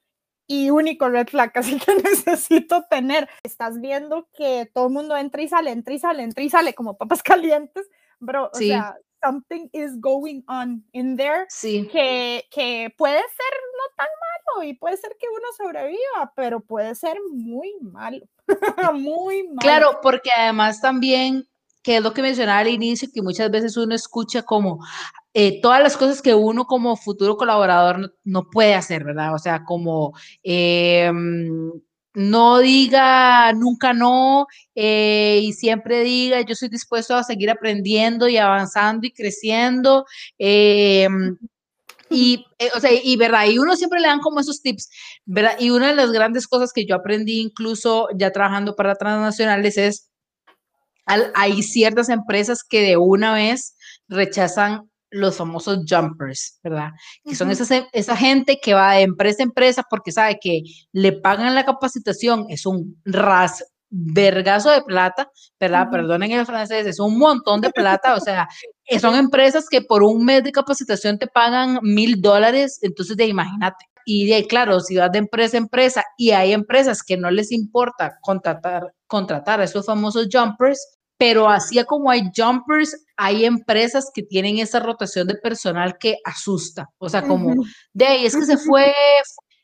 [0.48, 3.30] y único red flag, así que necesito tener.
[3.44, 6.74] Estás viendo que todo el mundo entra y sale, entra y sale, entra y sale
[6.74, 7.88] como papas calientes,
[8.20, 8.50] bro.
[8.52, 8.98] O sea,
[9.28, 11.88] something is going on in there sí.
[11.92, 16.96] que, que puede ser no tan malo y puede ser que uno sobreviva, pero puede
[16.96, 18.26] ser muy malo,
[18.94, 19.60] muy malo.
[19.60, 21.48] Claro, porque además también,
[21.84, 24.80] que es lo que mencionaba al inicio, que muchas veces uno escucha como
[25.34, 29.34] eh, todas las cosas que uno como futuro colaborador no, puede hacer, ¿verdad?
[29.34, 30.14] O sea, como...
[30.44, 31.12] Eh,
[32.18, 38.38] no diga nunca no eh, y siempre diga yo soy dispuesto a seguir aprendiendo y
[38.38, 40.04] avanzando y creciendo.
[40.40, 41.38] Em,
[42.10, 44.90] y, eh, o sea, y verdad, y uno siempre le dan como esos tips,
[45.26, 45.58] ¿verdad?
[45.60, 50.10] Y una de las grandes cosas que yo aprendí incluso ya trabajando para transnacionales es,
[51.06, 53.76] hay ciertas empresas que de una vez
[54.08, 56.92] rechazan los famosos jumpers, ¿verdad?
[57.24, 61.14] Que son esas, esa gente que va de empresa a empresa porque sabe que le
[61.14, 65.30] pagan la capacitación, es un ras vergazo de plata,
[65.60, 65.88] ¿verdad?
[65.90, 68.48] Perdonen el francés, es un montón de plata, o sea,
[69.02, 73.86] son empresas que por un mes de capacitación te pagan mil dólares, entonces de imagínate.
[74.06, 77.52] Y de claro, si vas de empresa a empresa y hay empresas que no les
[77.52, 84.24] importa contratar, contratar a esos famosos jumpers, pero así como hay jumpers, hay empresas que
[84.24, 86.90] tienen esa rotación de personal que asusta.
[87.00, 87.56] O sea, como,
[87.94, 88.94] de ahí es que se fue,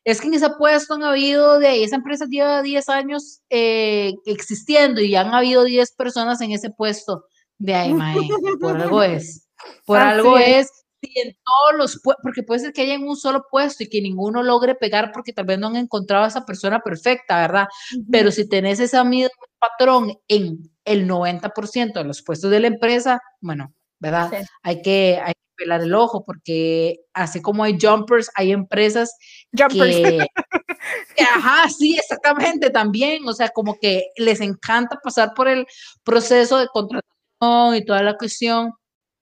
[0.04, 4.14] es que en ese puesto han habido, de ahí esa empresa lleva 10 años eh,
[4.26, 7.26] existiendo y han habido 10 personas en ese puesto.
[7.60, 8.18] De ahí, mae,
[8.60, 9.48] por algo es.
[9.86, 10.70] Por algo es.
[11.02, 14.02] Y en todos los porque puede ser que haya en un solo puesto y que
[14.02, 17.68] ninguno logre pegar porque tal vez no han encontrado a esa persona perfecta, ¿verdad?
[18.10, 23.22] Pero si tenés ese mismo patrón en el 90% de los puestos de la empresa,
[23.42, 24.32] bueno, ¿verdad?
[24.64, 29.16] Hay, que, hay que pelar el ojo porque así como hay jumpers, hay empresas
[29.58, 29.96] jumpers.
[31.16, 31.24] que...
[31.24, 35.66] Ajá, sí, exactamente, también, o sea, como que les encanta pasar por el
[36.04, 38.74] proceso de contratación y toda la cuestión.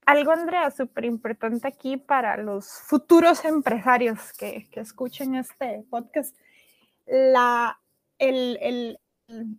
[0.04, 6.36] Algo, Andrea, súper importante aquí para los futuros empresarios que, que escuchen este podcast,
[7.06, 7.78] la,
[8.18, 8.98] el, el,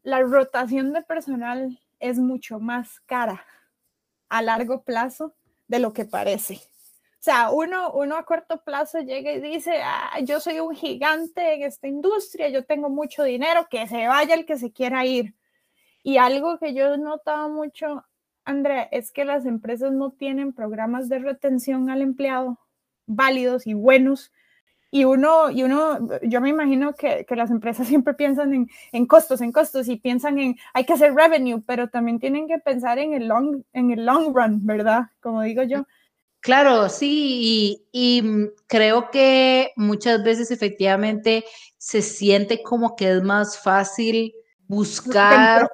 [0.03, 3.45] la rotación de personal es mucho más cara
[4.27, 5.33] a largo plazo
[5.67, 6.55] de lo que parece.
[6.55, 11.53] O sea, uno, uno a corto plazo llega y dice, ah, yo soy un gigante
[11.53, 15.33] en esta industria, yo tengo mucho dinero, que se vaya el que se quiera ir.
[16.03, 18.03] Y algo que yo he notado mucho,
[18.43, 22.59] Andrea, es que las empresas no tienen programas de retención al empleado
[23.05, 24.32] válidos y buenos
[24.93, 29.07] y uno, y uno, yo me imagino que, que las empresas siempre piensan en, en,
[29.07, 32.99] costos, en costos y piensan en, hay que hacer revenue, pero también tienen que pensar
[32.99, 35.09] en el long, en el long run, ¿verdad?
[35.19, 35.87] Como digo yo.
[36.41, 38.23] Claro, sí, y, y
[38.67, 41.43] creo que muchas veces efectivamente
[41.79, 44.31] se siente como que es más fácil
[44.67, 45.71] buscar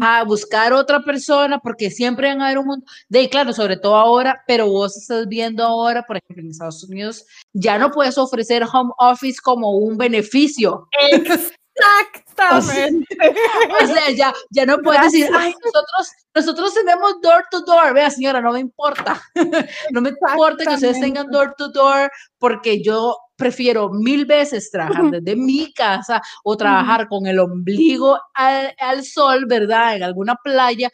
[0.00, 3.96] a buscar otra persona, porque siempre van a haber un mundo, de claro, sobre todo
[3.96, 8.64] ahora, pero vos estás viendo ahora, por ejemplo, en Estados Unidos, ya no puedes ofrecer
[8.70, 10.88] home office como un beneficio.
[11.76, 13.16] Exactamente.
[13.82, 17.94] O sea, ya, ya no puedes decir, ay, nosotros, nosotros tenemos door to door.
[17.94, 19.20] Vea, señora, no me importa.
[19.90, 25.10] No me importa que ustedes tengan door to door porque yo prefiero mil veces trabajar
[25.10, 29.96] desde mi casa o trabajar con el ombligo al, al, sol, ¿verdad?
[29.96, 30.90] En alguna playa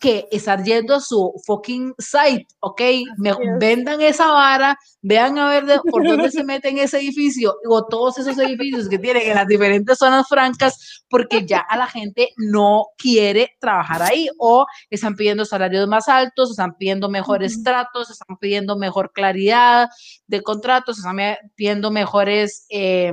[0.00, 2.80] que estar yendo a su fucking site, ¿ok?
[3.18, 7.86] Me, vendan esa vara, vean a ver por dónde se mete en ese edificio o
[7.86, 12.30] todos esos edificios que tienen en las diferentes zonas francas, porque ya a la gente
[12.36, 18.36] no quiere trabajar ahí o están pidiendo salarios más altos, están pidiendo mejores tratos, están
[18.38, 19.88] pidiendo mejor claridad
[20.26, 21.18] de contratos, están
[21.54, 22.66] pidiendo mejores...
[22.70, 23.12] Eh,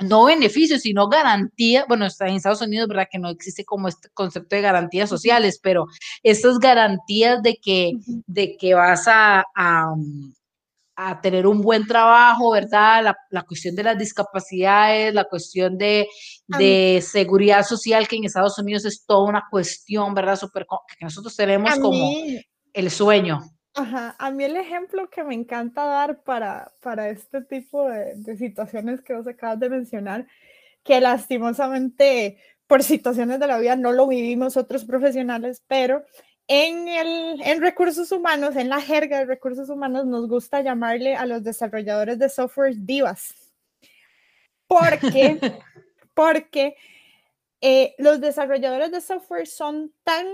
[0.00, 3.08] no beneficios, sino garantía, bueno, está en Estados Unidos, ¿verdad?
[3.10, 5.86] Que no existe como este concepto de garantías sociales, pero
[6.22, 7.92] estas garantías de que,
[8.26, 9.94] de que vas a, a,
[11.22, 13.02] tener un buen trabajo, ¿verdad?
[13.02, 16.06] La, la, cuestión de las discapacidades, la cuestión de,
[16.46, 20.36] de seguridad social, que en Estados Unidos es toda una cuestión, ¿verdad?
[20.36, 20.66] Super,
[20.98, 22.12] que nosotros tenemos como
[22.74, 23.40] el sueño.
[23.74, 28.36] Ajá, a mí el ejemplo que me encanta dar para, para este tipo de, de
[28.36, 30.26] situaciones que vos acabas de mencionar,
[30.82, 36.04] que lastimosamente por situaciones de la vida no lo vivimos otros profesionales, pero
[36.52, 41.24] en, el, en recursos humanos, en la jerga de recursos humanos, nos gusta llamarle a
[41.24, 43.34] los desarrolladores de software divas.
[44.66, 45.38] Porque,
[46.14, 46.74] porque
[47.60, 50.26] eh, los desarrolladores de software son tan,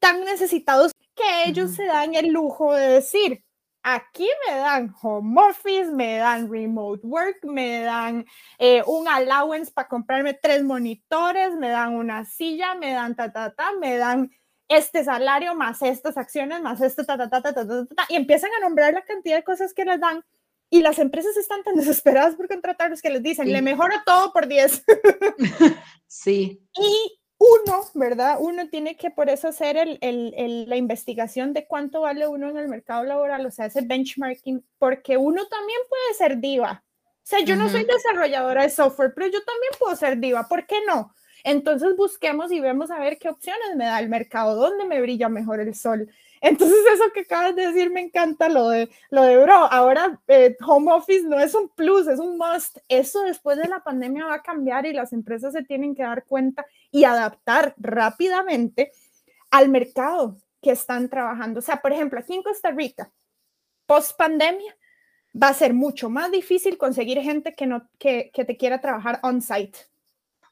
[0.00, 3.42] tan necesitados que ellos se dan el lujo de decir,
[3.82, 8.26] aquí me dan home office, me dan remote work, me dan
[8.58, 13.54] eh, un allowance para comprarme tres monitores, me dan una silla, me dan ta, ta,
[13.54, 14.30] ta, me dan
[14.68, 18.16] este salario más estas acciones, más esto, ta, ta, ta, ta, ta, ta, ta, y
[18.16, 20.24] empiezan a nombrar la cantidad de cosas que les dan.
[20.68, 24.48] Y las empresas están tan desesperadas por contratarlos que les dicen, le mejoro todo por
[24.48, 24.84] 10.
[26.08, 26.60] sí.
[26.74, 27.20] Y
[27.62, 28.36] uno, ¿verdad?
[28.40, 32.56] Uno tiene que por eso hacer el, el, la investigación de cuánto vale uno en
[32.56, 36.82] el mercado laboral, o sea, ese benchmarking, porque uno también puede ser diva.
[36.86, 40.66] O sea, yo no soy desarrolladora de software, pero yo también puedo ser diva, ¿por
[40.66, 41.12] qué no?
[41.42, 45.28] Entonces busquemos y vemos a ver qué opciones me da el mercado, dónde me brilla
[45.28, 46.08] mejor el sol,
[46.40, 49.54] entonces eso que acabas de decir me encanta lo de, lo de bro.
[49.54, 52.78] Ahora eh, home office no es un plus, es un must.
[52.88, 56.24] Eso después de la pandemia va a cambiar y las empresas se tienen que dar
[56.24, 56.64] cuenta
[56.96, 58.90] y adaptar rápidamente
[59.50, 61.58] al mercado que están trabajando.
[61.58, 63.12] O sea, por ejemplo, aquí en Costa Rica,
[63.84, 64.74] post pandemia,
[65.30, 69.20] va a ser mucho más difícil conseguir gente que, no, que, que te quiera trabajar
[69.22, 69.78] on site.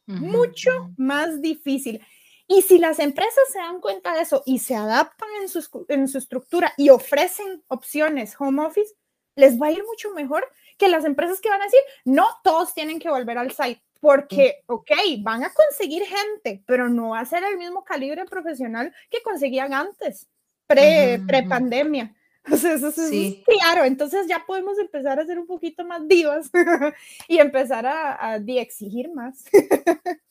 [0.05, 2.07] Mucho más difícil.
[2.47, 6.09] Y si las empresas se dan cuenta de eso y se adaptan en su, en
[6.09, 8.93] su estructura y ofrecen opciones home office,
[9.35, 10.47] les va a ir mucho mejor
[10.77, 14.63] que las empresas que van a decir, no todos tienen que volver al site, porque,
[14.67, 14.91] ok,
[15.21, 19.73] van a conseguir gente, pero no va a ser el mismo calibre profesional que conseguían
[19.73, 20.29] antes,
[20.67, 22.15] pre, pre pandemia.
[22.53, 23.43] O sea, eso, sí.
[23.47, 26.51] es claro, entonces ya podemos empezar a ser un poquito más divas
[27.27, 29.45] y empezar a, a exigir más.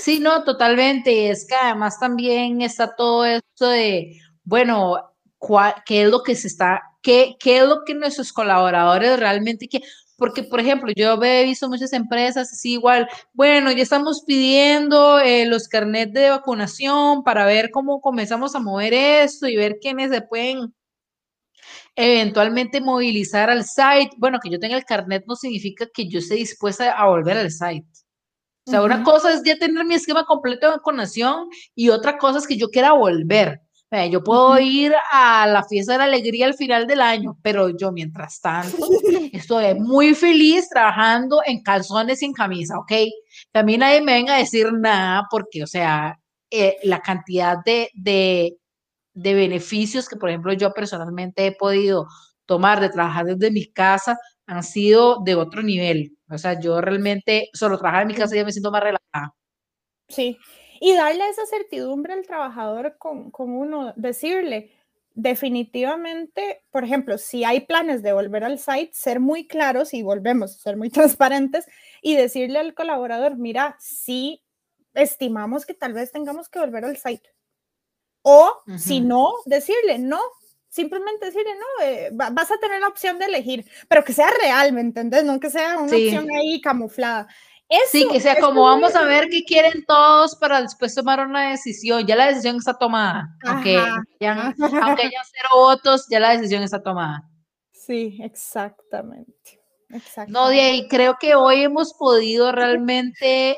[0.00, 1.30] Sí, no, totalmente.
[1.30, 4.96] Es que además también está todo esto de, bueno,
[5.86, 9.88] ¿qué es lo que se está, qué, qué es lo que nuestros colaboradores realmente quieren?
[10.18, 15.46] Porque, por ejemplo, yo he visto muchas empresas así igual, bueno, ya estamos pidiendo eh,
[15.46, 20.20] los carnets de vacunación para ver cómo comenzamos a mover esto y ver quiénes se
[20.22, 20.74] pueden
[21.94, 24.10] eventualmente movilizar al site.
[24.18, 27.50] Bueno, que yo tenga el carnet no significa que yo esté dispuesta a volver al
[27.52, 27.86] site.
[28.66, 32.38] O sea, una cosa es ya tener mi esquema completo de vacunación y otra cosa
[32.38, 33.62] es que yo quiera volver.
[34.10, 37.90] Yo puedo ir a la fiesta de la alegría al final del año, pero yo
[37.90, 38.76] mientras tanto
[39.32, 42.92] estoy muy feliz trabajando en calzones sin camisa, ¿ok?
[43.50, 46.18] También nadie me venga a decir nada porque, o sea,
[46.50, 48.56] eh, la cantidad de, de,
[49.14, 52.06] de beneficios que, por ejemplo, yo personalmente he podido
[52.46, 56.16] tomar de trabajar desde mi casa han sido de otro nivel.
[56.30, 59.34] O sea, yo realmente solo trabajar en mi casa ya me siento más relajada.
[60.08, 60.38] Sí,
[60.80, 64.72] y darle esa certidumbre al trabajador con, con uno, decirle,
[65.14, 70.52] definitivamente, por ejemplo, si hay planes de volver al site, ser muy claros y volvemos,
[70.52, 71.66] ser muy transparentes
[72.02, 74.44] y decirle al colaborador, mira, si
[74.94, 77.28] estimamos que tal vez tengamos que volver al site.
[78.22, 80.20] O si no, decirle, no,
[80.68, 84.72] simplemente decirle, no, eh, vas a tener la opción de elegir, pero que sea real,
[84.72, 85.24] ¿me entiendes?
[85.24, 87.26] No que sea una opción ahí camuflada.
[87.90, 92.06] Sí, que sea como vamos a ver qué quieren todos para después tomar una decisión.
[92.06, 93.28] Ya la decisión está tomada.
[93.44, 93.76] Aunque,
[94.20, 97.28] hayan, aunque hayan cero votos, ya la decisión está tomada.
[97.72, 99.60] Sí, exactamente.
[99.88, 100.32] exactamente.
[100.32, 103.56] No, de ahí creo que hoy hemos podido realmente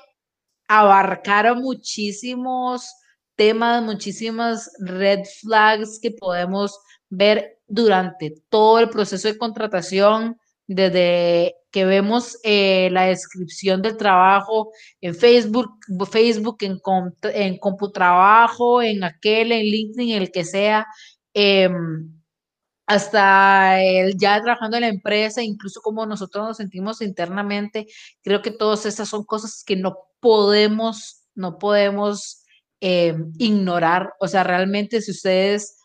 [0.68, 2.94] abarcar muchísimos
[3.34, 6.78] temas, muchísimas red flags que podemos
[7.08, 10.38] ver durante todo el proceso de contratación,
[10.72, 14.70] desde que vemos eh, la descripción del trabajo
[15.00, 15.68] en Facebook,
[16.08, 16.80] Facebook en,
[17.34, 20.86] en CompuTrabajo, en aquel, en LinkedIn, el que sea,
[21.34, 22.12] em,
[22.86, 27.88] hasta el ya trabajando en la empresa, incluso como nosotros nos sentimos internamente,
[28.22, 32.44] creo que todas esas son cosas que no podemos, no podemos
[32.78, 34.12] em, ignorar.
[34.20, 35.79] O sea, realmente si ustedes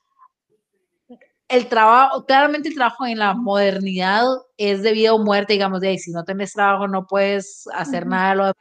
[1.47, 4.25] el trabajo, claramente el trabajo en la modernidad
[4.57, 8.07] es de vida o muerte, digamos, de ahí, si no tenés trabajo no puedes hacer
[8.07, 8.55] nada de lo demás.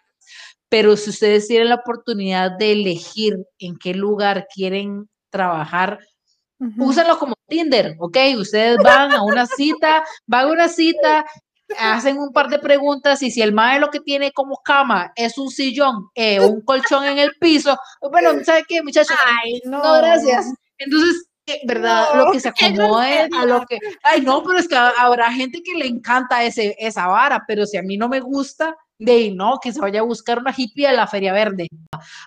[0.68, 5.98] Pero si ustedes tienen la oportunidad de elegir en qué lugar quieren trabajar,
[6.78, 8.16] úsenlo como Tinder, ¿ok?
[8.38, 11.24] Ustedes van a una cita, van a una cita,
[11.78, 15.38] hacen un par de preguntas y si el mae lo que tiene como cama es
[15.38, 17.76] un sillón, eh, un colchón en el piso,
[18.10, 19.16] bueno, ¿sabe qué, muchachos?
[19.26, 19.82] Ay, no.
[19.82, 20.52] no, gracias.
[20.78, 21.26] Entonces,
[21.64, 22.06] ¿verdad?
[22.16, 25.74] lo que se acomode a lo que, ay, no, pero es que habrá gente que
[25.74, 29.58] le encanta ese, esa vara, pero si a mí no me gusta, de ahí no,
[29.62, 31.68] que se vaya a buscar una hippie a la Feria Verde.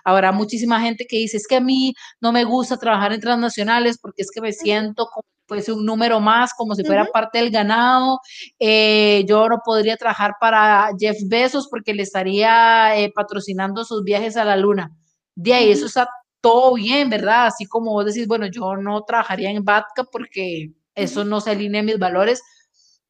[0.04, 3.98] Habrá muchísima gente que dice, es que a mí no me gusta trabajar en transnacionales
[3.98, 7.50] porque es que me siento como fuese un número más, como si fuera parte del
[7.50, 8.20] ganado.
[8.58, 14.36] Eh, yo no podría trabajar para Jeff Bezos porque le estaría eh, patrocinando sus viajes
[14.36, 14.92] a la luna.
[15.34, 16.06] De ahí, eso está
[16.40, 17.46] todo bien, ¿verdad?
[17.46, 21.80] Así como vos decís, bueno, yo no trabajaría en Vatka porque eso no se alinea
[21.80, 22.42] a mis valores.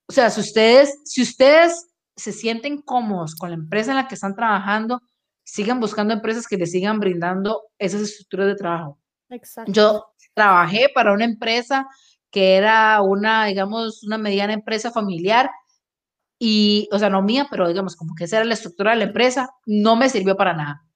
[0.06, 4.14] O sea, si ustedes, si ustedes se sienten cómodos con la empresa en la que
[4.14, 5.00] están trabajando,
[5.44, 8.98] sigan buscando empresas que les sigan brindando esas estructuras de trabajo.
[9.30, 9.72] Exacto.
[9.72, 11.86] Yo trabajé para una empresa
[12.30, 15.50] que era una, digamos, una mediana empresa familiar
[16.38, 19.04] y, o sea, no mía, pero digamos, como que esa era la estructura de la
[19.04, 20.87] empresa, no me sirvió para nada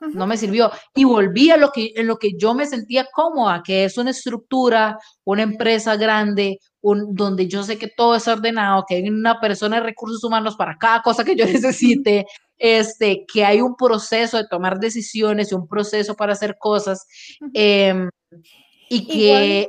[0.00, 0.70] no me sirvió.
[0.94, 4.10] Y volví a lo que, en lo que yo me sentía cómoda, que es una
[4.10, 9.40] estructura, una empresa grande, un, donde yo sé que todo es ordenado, que hay una
[9.40, 14.36] persona de recursos humanos para cada cosa que yo necesite, este, que hay un proceso
[14.36, 17.06] de tomar decisiones y un proceso para hacer cosas,
[17.54, 18.08] em,
[18.88, 19.68] y que,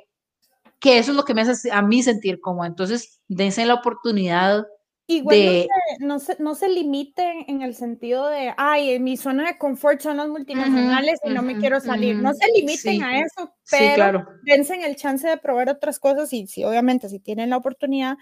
[0.80, 2.68] que eso es lo que me hace a mí sentir cómoda.
[2.68, 4.66] Entonces, dense la oportunidad
[5.12, 5.68] Igual
[6.00, 10.18] no, se, no, se, limiten en el sentido de, ay, mi zona de confort son
[10.18, 12.16] las multinacionales y no me quiero salir.
[12.16, 16.64] no se limiten a eso, pero dense el chance de probar otras cosas y sí,
[16.64, 18.18] obviamente, si tienen la oportunidad.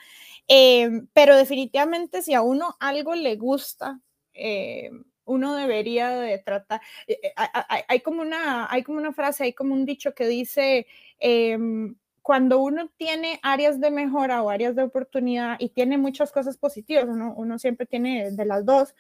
[0.48, 4.00] Em, pero definitivamente, si a uno algo le gusta,
[4.34, 6.82] em, uno debería de tratar.
[7.06, 10.28] Eh, eh, hay, hay, como una, hay como una frase, hay como un dicho que
[10.28, 10.88] dice
[11.20, 11.96] em,
[12.30, 17.06] cuando uno tiene áreas de mejora o áreas de oportunidad y tiene muchas cosas positivas,
[17.08, 18.94] uno, siempre tiene de las dos,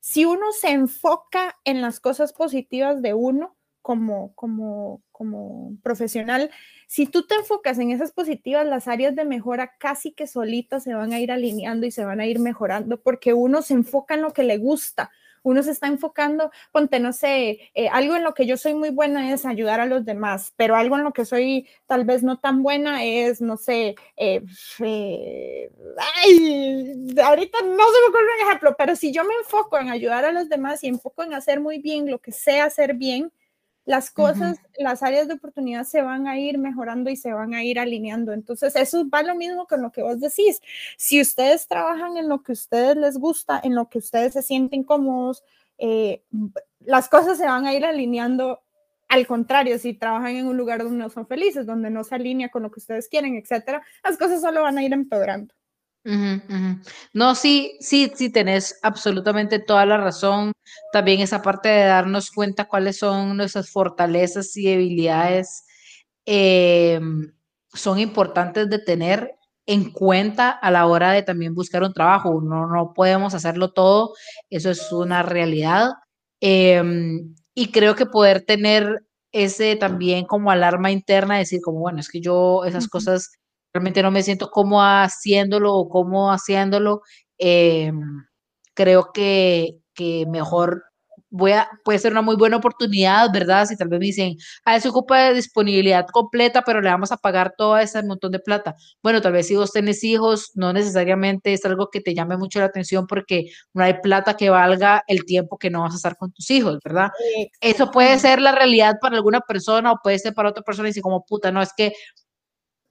[0.00, 6.50] si uno se enfoca en las cosas positivas de uno como, como, como profesional,
[6.86, 10.94] si tú te enfocas en esas positivas, las áreas de mejora casi que solitas se
[10.94, 14.22] van a ir alineando y se van a ir mejorando porque uno se enfoca en
[14.22, 15.10] lo que le gusta
[15.42, 18.90] uno se está enfocando, ponte, no sé, eh, algo en lo que yo soy muy
[18.90, 22.38] buena es ayudar a los demás, pero algo en lo que soy tal vez no
[22.38, 24.42] tan buena es, no sé, eh,
[24.80, 25.70] eh,
[26.24, 30.24] ay, ahorita no se me ocurre un ejemplo, pero si yo me enfoco en ayudar
[30.24, 33.32] a los demás y enfoco en hacer muy bien lo que sé hacer bien,
[33.84, 37.64] las cosas, las áreas de oportunidad se van a ir mejorando y se van a
[37.64, 38.32] ir alineando.
[38.32, 40.60] Entonces, eso va lo mismo con lo que vos decís.
[40.96, 44.42] Si ustedes trabajan en lo que a ustedes les gusta, en lo que ustedes se
[44.42, 45.42] sienten cómodos,
[45.78, 46.22] eh,
[46.80, 48.62] las cosas se van a ir alineando.
[49.08, 52.50] Al contrario, si trabajan en un lugar donde no son felices, donde no se alinea
[52.50, 55.54] con lo que ustedes quieren, etcétera, las cosas solo van a ir empeorando.
[57.12, 60.52] No, sí, sí, sí, tenés absolutamente toda la razón.
[60.92, 65.64] También esa parte de darnos cuenta cuáles son nuestras fortalezas y debilidades
[66.26, 67.32] em,
[67.72, 69.32] son importantes de tener
[69.66, 72.40] en cuenta a la hora de también buscar un trabajo.
[72.42, 74.12] No, no podemos hacerlo todo,
[74.50, 75.90] eso es una realidad.
[76.40, 79.00] Em, y creo que poder tener
[79.32, 83.30] ese también como alarma interna, decir como, bueno, es que yo esas cosas
[83.72, 87.02] realmente no me siento como haciéndolo o como haciéndolo,
[87.38, 88.00] em,
[88.74, 90.84] creo que, que, mejor
[91.32, 93.64] voy a, puede ser una muy buena oportunidad, ¿verdad?
[93.66, 94.36] Si tal vez me dicen,
[94.66, 98.38] ah, se ocupa de disponibilidad completa, pero le vamos a pagar todo ese montón de
[98.38, 98.76] plata.
[99.02, 102.58] Bueno, tal vez si vos tenés hijos, no necesariamente es algo que te llame mucho
[102.60, 106.16] la atención porque no hay plata que valga el tiempo que no vas a estar
[106.18, 107.10] con tus hijos, ¿verdad?
[107.62, 110.90] Eso puede ser la realidad para alguna persona o puede ser para otra persona y
[110.90, 111.94] decir como, puta, no, es que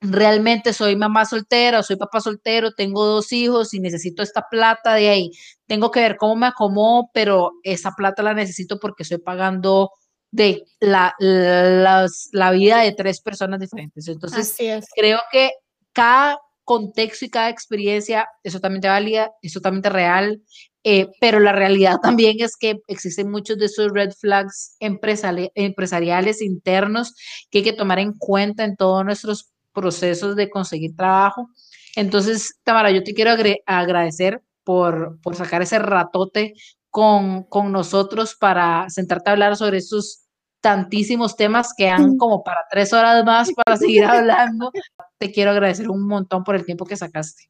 [0.02, 4.96] realmente soy mamá soltera o soy papá soltero, tengo dos hijos y necesito esta plata
[4.96, 5.32] de ahí.
[5.68, 9.92] Tengo que ver cómo me acomodo, pero esa plata la necesito porque estoy pagando
[10.32, 14.08] de la, la, vida de tres personas diferentes.
[14.08, 14.56] Entonces,
[14.96, 15.52] creo que
[15.94, 20.42] cada contexto y cada experiencia es totalmente válida, es totalmente real,
[20.84, 27.14] eh, pero la realidad también es que existen muchos de esos red flags empresariales internos
[27.52, 31.50] que hay que tomar en cuenta en todos nuestros procesos de conseguir trabajo.
[31.96, 33.32] Entonces, Tamara, yo te quiero
[33.66, 36.54] agradecer por, por sacar ese ratote
[36.90, 40.26] con, con nosotros para sentarte a hablar sobre estos
[40.62, 44.72] tantísimos temas que han como para tres horas más para seguir hablando.
[45.18, 47.50] Te quiero agradecer un montón por el tiempo que sacaste.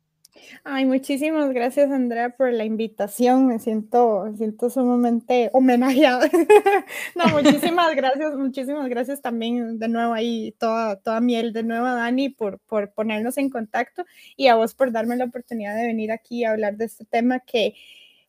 [0.64, 3.48] Ay, muchísimas gracias, Andrea, por la invitación.
[3.48, 6.30] Me siento, me siento sumamente homenajeada.
[7.16, 11.96] no, muchísimas gracias, muchísimas gracias también de nuevo ahí, toda, toda miel de nuevo a
[11.96, 14.06] Dani por, por ponernos en contacto
[14.36, 17.40] y a vos por darme la oportunidad de venir aquí a hablar de este tema
[17.40, 17.76] que,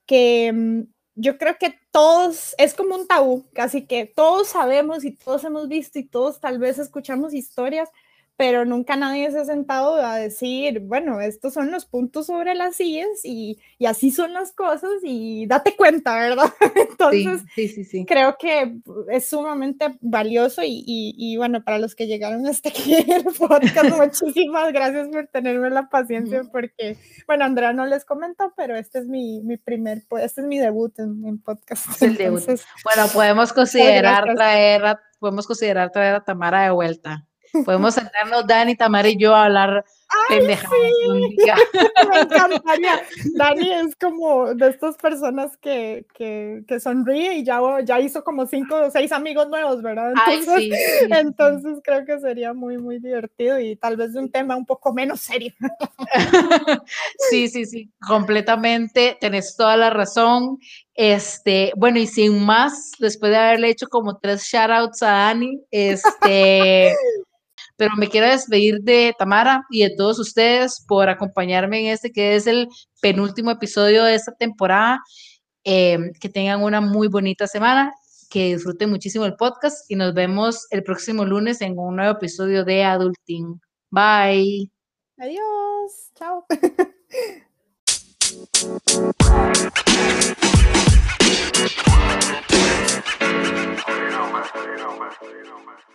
[0.07, 0.83] que mm,
[1.15, 5.69] yo creo que todos, es como un tabú, casi que todos sabemos y todos hemos
[5.69, 7.91] visto y todos tal vez escuchamos historias,
[8.37, 12.77] pero nunca nadie se ha sentado a decir, bueno, estos son los puntos sobre las
[12.77, 16.53] sillas y, y así son las cosas y date cuenta, ¿verdad?
[16.75, 18.79] Entonces, sí, sí, sí, creo que
[19.11, 24.73] es sumamente valioso y, y, bueno, para los que llegaron hasta aquí el podcast, muchísimas
[24.73, 26.97] gracias por tenerme la paciencia porque,
[27.27, 30.99] bueno, Andrea no les comentó, pero este es mi, mi primer, este es mi debut
[30.99, 32.03] en, en podcast.
[32.03, 32.43] El debut.
[32.85, 37.27] Bueno, podemos considerar traer, podemos considerar traer a Tamara de vuelta.
[37.65, 39.85] Podemos sentarnos, Dani, Tamara y yo a hablar
[40.29, 40.73] pendejadas
[42.09, 43.03] Me encantaría.
[43.35, 48.47] Dani es como de estas personas que, que, que, sonríe y ya, ya hizo como
[48.47, 50.13] cinco o seis amigos nuevos, ¿verdad?
[50.13, 50.73] Entonces,
[51.11, 54.93] entonces creo que sería muy, muy divertido y tal vez de un tema un poco
[54.93, 55.53] menos serio.
[57.31, 59.17] sí, sí, sí, completamente.
[59.21, 60.59] Tenés toda la razón.
[60.95, 66.95] Este, bueno, y sin más, después de haberle hecho como tres shoutouts a Dani, este
[67.77, 72.37] pero me quiero despedir de Tamara y de todos ustedes por acompañarme en este que
[72.37, 72.69] es el
[73.01, 75.01] penúltimo episodio de esta temporada.
[75.65, 77.95] Eh, que tengan una muy bonita semana,
[78.29, 82.65] que disfruten muchísimo el podcast y nos vemos el próximo lunes en un nuevo episodio
[82.65, 83.61] de Adulting.
[83.91, 84.71] Bye.
[85.19, 86.11] Adiós.
[86.17, 86.45] Chao.